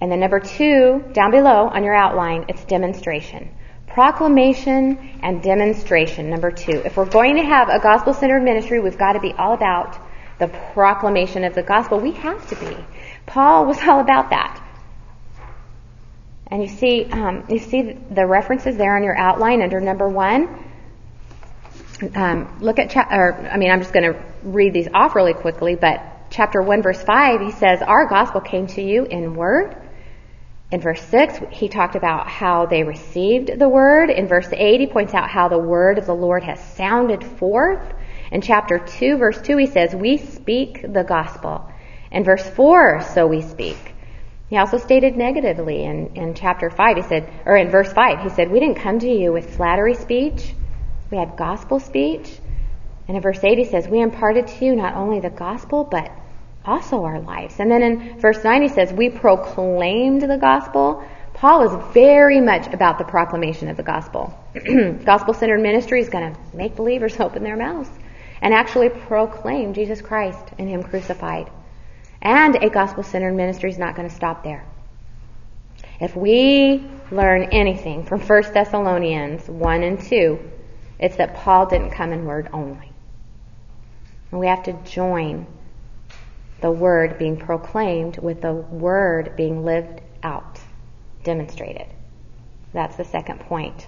And 0.00 0.12
then 0.12 0.20
number 0.20 0.38
two, 0.38 1.04
down 1.12 1.32
below 1.32 1.68
on 1.68 1.82
your 1.82 1.94
outline, 1.94 2.44
it's 2.48 2.64
demonstration. 2.66 3.50
Proclamation 3.88 5.18
and 5.20 5.42
demonstration, 5.42 6.30
number 6.30 6.52
two. 6.52 6.80
If 6.84 6.96
we're 6.96 7.06
going 7.06 7.34
to 7.36 7.42
have 7.42 7.68
a 7.68 7.80
gospel 7.80 8.14
centered 8.14 8.44
ministry, 8.44 8.78
we've 8.78 8.98
got 8.98 9.14
to 9.14 9.20
be 9.20 9.32
all 9.32 9.54
about 9.54 9.98
the 10.38 10.46
proclamation 10.74 11.42
of 11.42 11.56
the 11.56 11.62
gospel. 11.62 11.98
We 11.98 12.12
have 12.12 12.46
to 12.50 12.56
be. 12.56 12.76
Paul 13.26 13.66
was 13.66 13.78
all 13.88 13.98
about 13.98 14.30
that. 14.30 14.63
And 16.46 16.62
you 16.62 16.68
see, 16.68 17.04
um, 17.10 17.44
you 17.48 17.58
see 17.58 17.92
the 18.10 18.26
references 18.26 18.76
there 18.76 18.96
on 18.96 19.02
your 19.02 19.16
outline 19.16 19.62
under 19.62 19.80
number 19.80 20.08
one. 20.08 20.64
Um, 22.14 22.58
look 22.60 22.78
at, 22.78 22.90
cha- 22.90 23.08
or, 23.10 23.34
I 23.50 23.56
mean, 23.56 23.70
I'm 23.70 23.80
just 23.80 23.92
going 23.92 24.12
to 24.12 24.20
read 24.42 24.72
these 24.72 24.88
off 24.92 25.14
really 25.14 25.32
quickly, 25.32 25.74
but 25.74 26.02
chapter 26.30 26.60
1 26.60 26.82
verse 26.82 27.02
5, 27.02 27.40
he 27.40 27.52
says, 27.52 27.80
Our 27.82 28.06
gospel 28.06 28.40
came 28.40 28.66
to 28.68 28.82
you 28.82 29.04
in 29.04 29.34
word, 29.34 29.76
in 30.74 30.80
verse 30.80 31.02
6, 31.02 31.38
he 31.50 31.68
talked 31.68 31.94
about 31.94 32.26
how 32.26 32.66
they 32.66 32.82
received 32.82 33.60
the 33.60 33.68
word. 33.68 34.10
In 34.10 34.26
verse 34.26 34.48
8, 34.50 34.80
he 34.80 34.88
points 34.88 35.14
out 35.14 35.30
how 35.30 35.46
the 35.46 35.56
word 35.56 35.98
of 35.98 36.06
the 36.06 36.16
Lord 36.16 36.42
has 36.42 36.58
sounded 36.74 37.22
forth. 37.22 37.94
In 38.32 38.40
chapter 38.40 38.80
2, 38.80 39.16
verse 39.18 39.40
2, 39.40 39.56
he 39.56 39.66
says, 39.66 39.94
We 39.94 40.16
speak 40.16 40.82
the 40.82 41.04
gospel. 41.04 41.70
In 42.10 42.24
verse 42.24 42.48
4, 42.50 43.02
so 43.02 43.24
we 43.28 43.40
speak. 43.42 43.93
He 44.48 44.58
also 44.58 44.78
stated 44.78 45.16
negatively 45.16 45.84
in, 45.84 46.14
in 46.14 46.34
chapter 46.34 46.70
5, 46.70 46.96
he 46.96 47.02
said, 47.02 47.28
or 47.46 47.56
in 47.56 47.70
verse 47.70 47.92
5, 47.92 48.20
he 48.20 48.28
said, 48.28 48.50
We 48.50 48.60
didn't 48.60 48.76
come 48.76 48.98
to 48.98 49.08
you 49.08 49.32
with 49.32 49.56
flattery 49.56 49.94
speech, 49.94 50.54
we 51.10 51.18
had 51.18 51.36
gospel 51.36 51.80
speech. 51.80 52.38
And 53.06 53.16
in 53.16 53.22
verse 53.22 53.42
8, 53.42 53.58
he 53.58 53.64
says, 53.64 53.86
We 53.86 54.00
imparted 54.00 54.46
to 54.46 54.64
you 54.64 54.74
not 54.74 54.94
only 54.94 55.20
the 55.20 55.30
gospel, 55.30 55.84
but 55.84 56.10
also 56.64 57.04
our 57.04 57.20
lives. 57.20 57.56
And 57.58 57.70
then 57.70 57.82
in 57.82 58.18
verse 58.20 58.42
9 58.42 58.62
he 58.62 58.68
says, 58.68 58.92
we 58.92 59.10
proclaimed 59.10 60.22
the 60.22 60.38
gospel. 60.38 61.04
Paul 61.34 61.62
is 61.62 61.94
very 61.94 62.40
much 62.40 62.72
about 62.72 62.98
the 62.98 63.04
proclamation 63.04 63.68
of 63.68 63.76
the 63.76 63.82
gospel. 63.82 64.38
gospel 65.04 65.34
centered 65.34 65.60
ministry 65.60 66.00
is 66.00 66.08
going 66.08 66.32
to 66.32 66.40
make 66.56 66.76
believers 66.76 67.16
open 67.20 67.42
their 67.42 67.56
mouths 67.56 67.90
and 68.40 68.54
actually 68.54 68.88
proclaim 68.88 69.74
Jesus 69.74 70.00
Christ 70.00 70.44
and 70.58 70.68
Him 70.68 70.82
crucified. 70.82 71.50
And 72.24 72.56
a 72.56 72.70
gospel 72.70 73.02
centered 73.02 73.34
ministry 73.34 73.70
is 73.70 73.78
not 73.78 73.94
going 73.94 74.08
to 74.08 74.14
stop 74.14 74.42
there. 74.42 74.64
If 76.00 76.16
we 76.16 76.84
learn 77.10 77.44
anything 77.52 78.04
from 78.04 78.20
1 78.20 78.42
Thessalonians 78.54 79.46
1 79.48 79.82
and 79.82 80.00
2, 80.00 80.50
it's 80.98 81.16
that 81.16 81.34
Paul 81.34 81.66
didn't 81.66 81.90
come 81.90 82.12
in 82.12 82.24
word 82.24 82.48
only. 82.52 82.90
And 84.30 84.40
we 84.40 84.46
have 84.46 84.62
to 84.64 84.72
join 84.84 85.46
the 86.60 86.70
word 86.70 87.18
being 87.18 87.36
proclaimed 87.36 88.18
with 88.18 88.40
the 88.40 88.52
word 88.52 89.36
being 89.36 89.64
lived 89.64 90.00
out, 90.22 90.58
demonstrated. 91.22 91.86
That's 92.72 92.96
the 92.96 93.04
second 93.04 93.40
point. 93.40 93.86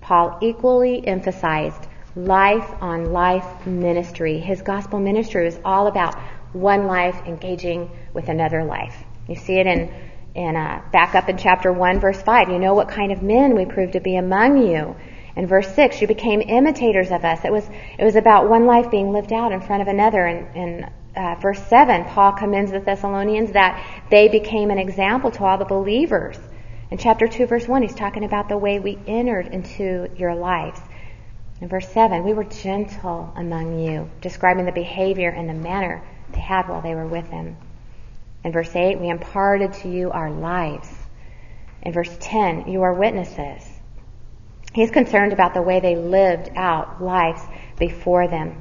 Paul 0.00 0.38
equally 0.40 1.06
emphasized 1.06 1.88
life 2.14 2.70
on 2.80 3.12
life 3.12 3.66
ministry. 3.66 4.38
His 4.38 4.62
gospel 4.62 5.00
ministry 5.00 5.44
was 5.44 5.58
all 5.64 5.88
about 5.88 6.16
one 6.54 6.86
life 6.86 7.20
engaging 7.26 7.90
with 8.14 8.28
another 8.28 8.64
life. 8.64 8.96
You 9.28 9.34
see 9.34 9.58
it 9.58 9.66
in, 9.66 9.92
in 10.34 10.56
uh, 10.56 10.82
back 10.92 11.14
up 11.14 11.28
in 11.28 11.36
chapter 11.36 11.72
1, 11.72 12.00
verse 12.00 12.20
5. 12.22 12.48
You 12.48 12.58
know 12.58 12.74
what 12.74 12.88
kind 12.88 13.12
of 13.12 13.22
men 13.22 13.56
we 13.56 13.66
proved 13.66 13.94
to 13.94 14.00
be 14.00 14.16
among 14.16 14.66
you. 14.66 14.96
In 15.36 15.46
verse 15.48 15.74
6, 15.74 16.00
you 16.00 16.06
became 16.06 16.40
imitators 16.40 17.10
of 17.10 17.24
us. 17.24 17.44
It 17.44 17.52
was, 17.52 17.68
it 17.98 18.04
was 18.04 18.14
about 18.14 18.48
one 18.48 18.66
life 18.66 18.90
being 18.90 19.12
lived 19.12 19.32
out 19.32 19.50
in 19.50 19.60
front 19.60 19.82
of 19.82 19.88
another. 19.88 20.26
In 20.26 20.88
uh, 21.16 21.34
verse 21.40 21.60
7, 21.66 22.04
Paul 22.04 22.32
commends 22.32 22.70
the 22.70 22.80
Thessalonians 22.80 23.52
that 23.52 23.84
they 24.10 24.28
became 24.28 24.70
an 24.70 24.78
example 24.78 25.32
to 25.32 25.44
all 25.44 25.58
the 25.58 25.64
believers. 25.64 26.38
In 26.90 26.98
chapter 26.98 27.26
2, 27.26 27.46
verse 27.46 27.66
1, 27.66 27.82
he's 27.82 27.94
talking 27.94 28.24
about 28.24 28.48
the 28.48 28.58
way 28.58 28.78
we 28.78 28.96
entered 29.08 29.48
into 29.48 30.08
your 30.16 30.36
lives. 30.36 30.80
In 31.60 31.68
verse 31.68 31.88
7, 31.88 32.22
we 32.24 32.32
were 32.32 32.44
gentle 32.44 33.32
among 33.34 33.80
you, 33.80 34.10
describing 34.20 34.66
the 34.66 34.72
behavior 34.72 35.30
and 35.30 35.48
the 35.48 35.54
manner 35.54 36.04
they 36.34 36.40
had 36.40 36.68
while 36.68 36.82
they 36.82 36.94
were 36.94 37.06
with 37.06 37.26
him. 37.28 37.56
In 38.44 38.52
verse 38.52 38.74
8, 38.74 39.00
we 39.00 39.08
imparted 39.08 39.72
to 39.74 39.88
you 39.88 40.10
our 40.10 40.30
lives. 40.30 40.88
In 41.82 41.92
verse 41.92 42.14
10, 42.20 42.68
you 42.68 42.82
are 42.82 42.92
witnesses. 42.92 43.68
He's 44.72 44.90
concerned 44.90 45.32
about 45.32 45.54
the 45.54 45.62
way 45.62 45.80
they 45.80 45.96
lived 45.96 46.50
out 46.56 47.02
lives 47.02 47.40
before 47.78 48.28
them. 48.28 48.60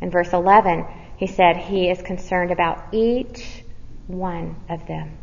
In 0.00 0.10
verse 0.10 0.32
11, 0.32 0.86
he 1.16 1.26
said 1.26 1.56
he 1.56 1.90
is 1.90 2.00
concerned 2.02 2.50
about 2.50 2.92
each 2.92 3.64
one 4.06 4.56
of 4.68 4.86
them. 4.86 5.16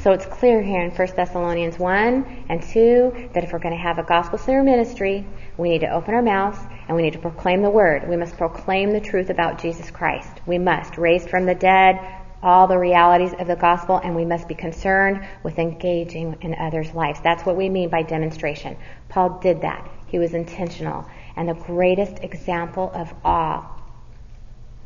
So 0.00 0.12
it's 0.12 0.26
clear 0.26 0.60
here 0.60 0.82
in 0.82 0.90
1 0.90 1.08
Thessalonians 1.14 1.78
1 1.78 2.46
and 2.48 2.62
2 2.62 3.30
that 3.32 3.44
if 3.44 3.52
we're 3.52 3.58
going 3.58 3.74
to 3.74 3.80
have 3.80 3.98
a 3.98 4.02
gospel 4.02 4.38
centered 4.38 4.64
ministry, 4.64 5.26
we 5.56 5.70
need 5.70 5.80
to 5.80 5.90
open 5.90 6.14
our 6.14 6.22
mouths 6.22 6.58
and 6.86 6.96
we 6.96 7.02
need 7.02 7.14
to 7.14 7.18
proclaim 7.18 7.62
the 7.62 7.70
word. 7.70 8.08
We 8.08 8.16
must 8.16 8.36
proclaim 8.36 8.92
the 8.92 9.00
truth 9.00 9.30
about 9.30 9.60
Jesus 9.60 9.90
Christ. 9.90 10.40
We 10.46 10.58
must, 10.58 10.98
raised 10.98 11.30
from 11.30 11.46
the 11.46 11.54
dead, 11.54 11.98
all 12.42 12.66
the 12.66 12.78
realities 12.78 13.32
of 13.38 13.46
the 13.46 13.56
gospel, 13.56 13.96
and 13.96 14.14
we 14.14 14.26
must 14.26 14.46
be 14.46 14.54
concerned 14.54 15.26
with 15.42 15.58
engaging 15.58 16.36
in 16.42 16.54
others' 16.54 16.92
lives. 16.92 17.18
That's 17.22 17.44
what 17.44 17.56
we 17.56 17.70
mean 17.70 17.88
by 17.88 18.02
demonstration. 18.02 18.76
Paul 19.08 19.38
did 19.40 19.62
that. 19.62 19.90
He 20.08 20.18
was 20.18 20.34
intentional. 20.34 21.08
And 21.36 21.48
the 21.48 21.54
greatest 21.54 22.22
example 22.22 22.92
of 22.94 23.12
all 23.24 23.80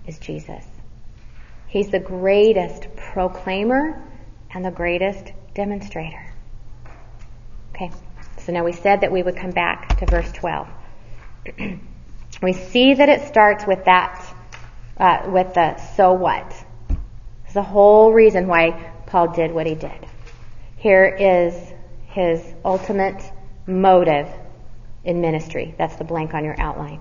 is 0.06 0.18
Jesus. 0.20 0.64
He's 1.66 1.90
the 1.90 1.98
greatest 1.98 2.86
proclaimer 2.96 4.02
and 4.54 4.64
the 4.64 4.70
greatest 4.70 5.32
demonstrator. 5.54 6.32
Okay, 7.74 7.90
so 8.38 8.52
now 8.52 8.64
we 8.64 8.72
said 8.72 9.02
that 9.02 9.12
we 9.12 9.22
would 9.22 9.36
come 9.36 9.50
back 9.50 9.98
to 9.98 10.06
verse 10.06 10.30
12. 10.32 10.68
we 12.42 12.52
see 12.52 12.94
that 12.94 13.08
it 13.08 13.28
starts 13.28 13.66
with 13.66 13.84
that, 13.84 14.34
uh, 14.98 15.28
with 15.30 15.54
the 15.54 15.76
so 15.96 16.12
what. 16.12 16.54
It's 17.44 17.54
the 17.54 17.62
whole 17.62 18.12
reason 18.12 18.46
why 18.46 18.92
Paul 19.06 19.28
did 19.28 19.52
what 19.52 19.66
he 19.66 19.74
did. 19.74 20.06
Here 20.76 21.06
is 21.06 21.54
his 22.06 22.42
ultimate 22.64 23.22
motive 23.66 24.28
in 25.04 25.20
ministry. 25.20 25.74
That's 25.78 25.96
the 25.96 26.04
blank 26.04 26.34
on 26.34 26.44
your 26.44 26.60
outline. 26.60 27.00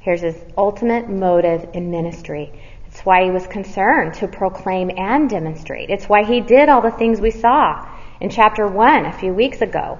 Here's 0.00 0.20
his 0.20 0.36
ultimate 0.56 1.08
motive 1.08 1.70
in 1.72 1.90
ministry. 1.90 2.52
It's 2.86 3.00
why 3.00 3.24
he 3.24 3.30
was 3.30 3.46
concerned 3.46 4.14
to 4.14 4.28
proclaim 4.28 4.90
and 4.96 5.28
demonstrate. 5.28 5.90
It's 5.90 6.08
why 6.08 6.24
he 6.24 6.40
did 6.40 6.68
all 6.68 6.80
the 6.80 6.90
things 6.90 7.20
we 7.20 7.30
saw 7.30 7.86
in 8.20 8.30
chapter 8.30 8.66
1 8.66 9.06
a 9.06 9.12
few 9.12 9.32
weeks 9.32 9.60
ago. 9.60 9.98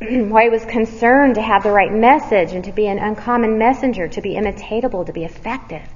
why 0.30 0.44
he 0.44 0.50
was 0.50 0.64
concerned 0.64 1.34
to 1.34 1.42
have 1.42 1.62
the 1.62 1.70
right 1.70 1.92
message 1.92 2.52
and 2.52 2.64
to 2.64 2.72
be 2.72 2.86
an 2.86 2.98
uncommon 2.98 3.58
messenger, 3.58 4.08
to 4.08 4.20
be 4.20 4.34
imitatable, 4.34 5.04
to 5.06 5.12
be 5.12 5.24
effective 5.24 5.86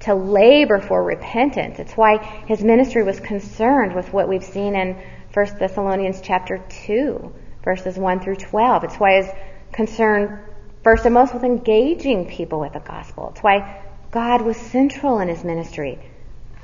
to 0.00 0.14
labor 0.14 0.80
for 0.80 1.02
repentance. 1.02 1.78
It's 1.78 1.94
why 1.94 2.18
his 2.46 2.62
ministry 2.62 3.02
was 3.02 3.18
concerned 3.20 3.94
with 3.94 4.12
what 4.12 4.28
we've 4.28 4.44
seen 4.44 4.76
in 4.76 4.96
1 5.32 5.58
Thessalonians 5.58 6.20
chapter 6.20 6.64
2, 6.86 7.32
verses 7.64 7.96
1 7.96 8.20
through 8.20 8.36
12. 8.36 8.84
It's 8.84 8.96
why 8.96 9.22
he's 9.22 9.32
concerned 9.72 10.38
first 10.84 11.04
and 11.04 11.14
most 11.14 11.34
with 11.34 11.44
engaging 11.44 12.28
people 12.28 12.60
with 12.60 12.72
the 12.72 12.80
gospel. 12.80 13.30
It's 13.30 13.42
why 13.42 13.82
God 14.10 14.42
was 14.42 14.56
central 14.56 15.18
in 15.18 15.28
his 15.28 15.44
ministry. 15.44 15.98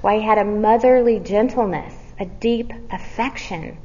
Why 0.01 0.19
he 0.19 0.23
had 0.23 0.39
a 0.39 0.45
motherly 0.45 1.19
gentleness, 1.19 1.95
a 2.19 2.27
deep 2.27 2.73
affection. 2.91 3.79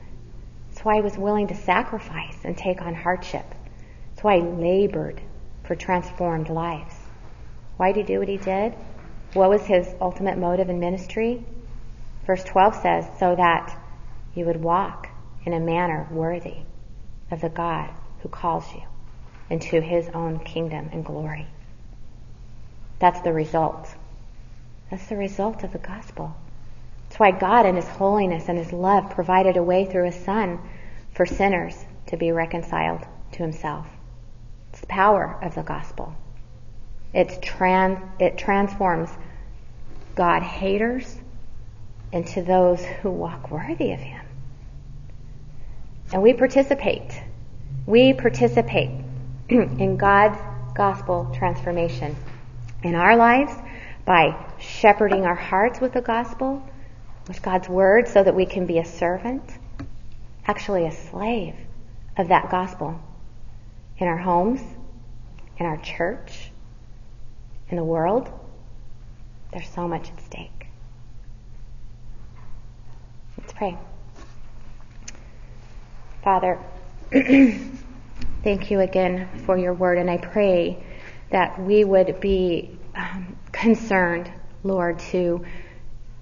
It's 0.79 0.85
why 0.85 0.95
he 0.95 1.01
was 1.01 1.17
willing 1.17 1.47
to 1.47 1.55
sacrifice 1.55 2.37
and 2.45 2.57
take 2.57 2.81
on 2.81 2.95
hardship. 2.95 3.43
It's 4.13 4.23
why 4.23 4.37
he 4.37 4.43
labored 4.43 5.19
for 5.65 5.75
transformed 5.75 6.47
lives. 6.47 6.95
Why 7.75 7.91
did 7.91 8.07
he 8.07 8.13
do 8.13 8.19
what 8.19 8.29
he 8.29 8.37
did? 8.37 8.75
What 9.33 9.49
was 9.49 9.65
his 9.65 9.93
ultimate 9.99 10.37
motive 10.37 10.69
in 10.69 10.79
ministry? 10.79 11.43
Verse 12.25 12.45
12 12.45 12.75
says, 12.75 13.05
so 13.19 13.35
that 13.35 13.77
you 14.33 14.45
would 14.45 14.63
walk 14.63 15.09
in 15.43 15.51
a 15.51 15.59
manner 15.59 16.07
worthy 16.11 16.59
of 17.29 17.41
the 17.41 17.49
God 17.49 17.89
who 18.21 18.29
calls 18.29 18.73
you 18.73 18.83
into 19.49 19.81
his 19.81 20.07
own 20.13 20.39
kingdom 20.39 20.91
and 20.93 21.03
glory. 21.03 21.47
That's 22.99 23.19
the 23.19 23.33
result. 23.33 23.93
That's 24.89 25.07
the 25.07 25.17
result 25.17 25.65
of 25.65 25.73
the 25.73 25.77
gospel. 25.79 26.37
That's 27.09 27.19
why 27.19 27.31
God 27.31 27.65
in 27.65 27.75
his 27.75 27.87
holiness 27.87 28.47
and 28.47 28.57
his 28.57 28.71
love 28.71 29.09
provided 29.09 29.57
a 29.57 29.63
way 29.63 29.85
through 29.85 30.05
his 30.05 30.23
son 30.23 30.59
for 31.11 31.25
sinners 31.25 31.75
to 32.07 32.17
be 32.17 32.31
reconciled 32.31 33.01
to 33.33 33.43
himself. 33.43 33.87
It's 34.71 34.81
the 34.81 34.87
power 34.87 35.37
of 35.41 35.55
the 35.55 35.63
gospel. 35.63 36.15
It's 37.13 37.37
trans, 37.41 37.99
it 38.19 38.37
transforms 38.37 39.09
God 40.15 40.43
haters 40.43 41.17
into 42.11 42.41
those 42.41 42.83
who 42.83 43.09
walk 43.09 43.51
worthy 43.51 43.93
of 43.93 43.99
Him. 43.99 44.25
And 46.11 46.21
we 46.21 46.33
participate. 46.33 47.21
We 47.85 48.13
participate 48.13 48.91
in 49.49 49.97
God's 49.97 50.39
gospel 50.75 51.31
transformation 51.33 52.15
in 52.83 52.95
our 52.95 53.15
lives 53.15 53.53
by 54.05 54.35
shepherding 54.59 55.25
our 55.25 55.35
hearts 55.35 55.79
with 55.79 55.93
the 55.93 56.01
gospel, 56.01 56.63
with 57.29 57.41
God's 57.41 57.69
word, 57.69 58.09
so 58.09 58.21
that 58.21 58.35
we 58.35 58.45
can 58.45 58.65
be 58.65 58.79
a 58.79 58.85
servant, 58.85 59.43
actually 60.45 60.87
a 60.87 60.91
slave 60.91 61.55
of 62.17 62.27
that 62.27 62.49
gospel 62.49 62.99
in 63.99 64.07
our 64.07 64.17
homes, 64.17 64.59
in 65.59 65.65
our 65.65 65.77
church, 65.77 66.49
in 67.69 67.77
the 67.77 67.83
world, 67.83 68.31
there's 69.51 69.69
so 69.69 69.87
much 69.87 70.09
at 70.09 70.21
stake. 70.21 70.67
Let's 73.37 73.53
pray. 73.53 73.77
Father, 76.23 76.59
thank 77.11 78.71
you 78.71 78.79
again 78.79 79.29
for 79.45 79.55
your 79.55 79.73
word, 79.75 79.99
and 79.99 80.09
I 80.09 80.17
pray 80.17 80.83
that 81.29 81.61
we 81.61 81.83
would 81.83 82.19
be 82.19 82.77
um, 82.95 83.37
concerned, 83.51 84.31
Lord, 84.63 84.97
to 85.11 85.45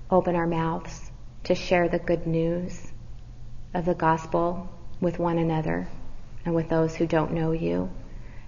open 0.10 0.36
our 0.36 0.48
mouths, 0.48 1.12
to 1.44 1.56
share 1.56 1.88
the 1.88 2.00
good 2.00 2.28
news 2.28 2.92
of 3.74 3.86
the 3.86 3.94
gospel 3.94 4.70
with 5.00 5.20
one 5.20 5.38
another 5.38 5.88
and 6.46 6.56
with 6.56 6.70
those 6.70 6.96
who 6.96 7.06
don't 7.06 7.32
know 7.32 7.52
you, 7.52 7.90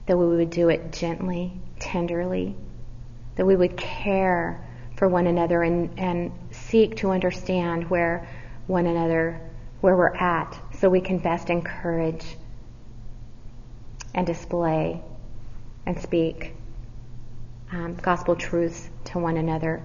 that 0.05 0.17
we 0.17 0.27
would 0.27 0.49
do 0.49 0.69
it 0.69 0.91
gently, 0.91 1.53
tenderly, 1.79 2.55
that 3.35 3.45
we 3.45 3.55
would 3.55 3.77
care 3.77 4.65
for 4.95 5.07
one 5.07 5.27
another 5.27 5.63
and, 5.63 5.97
and 5.97 6.31
seek 6.51 6.97
to 6.97 7.11
understand 7.11 7.89
where 7.89 8.27
one 8.67 8.85
another, 8.85 9.39
where 9.81 9.95
we're 9.95 10.15
at, 10.15 10.59
so 10.79 10.89
we 10.89 11.01
can 11.01 11.17
best 11.19 11.49
encourage 11.49 12.37
and 14.13 14.27
display 14.27 15.01
and 15.85 15.99
speak 15.99 16.53
um, 17.71 17.95
gospel 17.95 18.35
truths 18.35 18.89
to 19.05 19.19
one 19.19 19.37
another. 19.37 19.81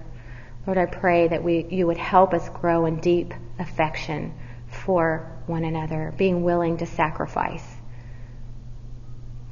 Lord, 0.65 0.77
I 0.77 0.85
pray 0.85 1.27
that 1.27 1.43
we, 1.43 1.65
you 1.69 1.87
would 1.87 1.97
help 1.97 2.33
us 2.33 2.49
grow 2.49 2.85
in 2.85 2.99
deep 2.99 3.33
affection 3.59 4.33
for 4.67 5.31
one 5.45 5.63
another, 5.63 6.13
being 6.17 6.43
willing 6.43 6.77
to 6.77 6.85
sacrifice, 6.85 7.65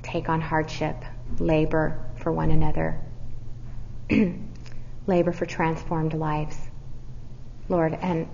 take 0.01 0.27
on 0.27 0.41
hardship, 0.41 1.03
labor 1.39 1.99
for 2.15 2.31
one 2.31 2.51
another. 2.51 2.99
labor 5.07 5.31
for 5.31 5.45
transformed 5.45 6.13
lives. 6.13 6.57
Lord, 7.69 7.93
and 7.93 8.27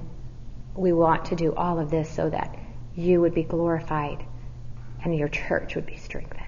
we 0.76 0.94
want 0.94 1.26
to 1.26 1.36
do 1.36 1.54
all 1.54 1.80
of 1.80 1.90
this 1.90 2.10
so 2.10 2.30
that 2.30 2.58
you 2.96 3.22
would 3.22 3.34
be 3.34 3.44
glorified 3.44 4.26
and 5.04 5.16
your 5.16 5.28
church 5.28 5.76
would 5.76 5.86
be 5.86 5.98
strengthened. 5.98 6.44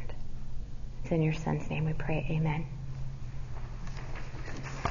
It's 1.04 1.12
in 1.12 1.22
your 1.22 1.34
son's 1.34 1.70
name 1.70 1.86
we 1.86 1.94
pray. 1.94 2.26
Amen. 2.30 2.66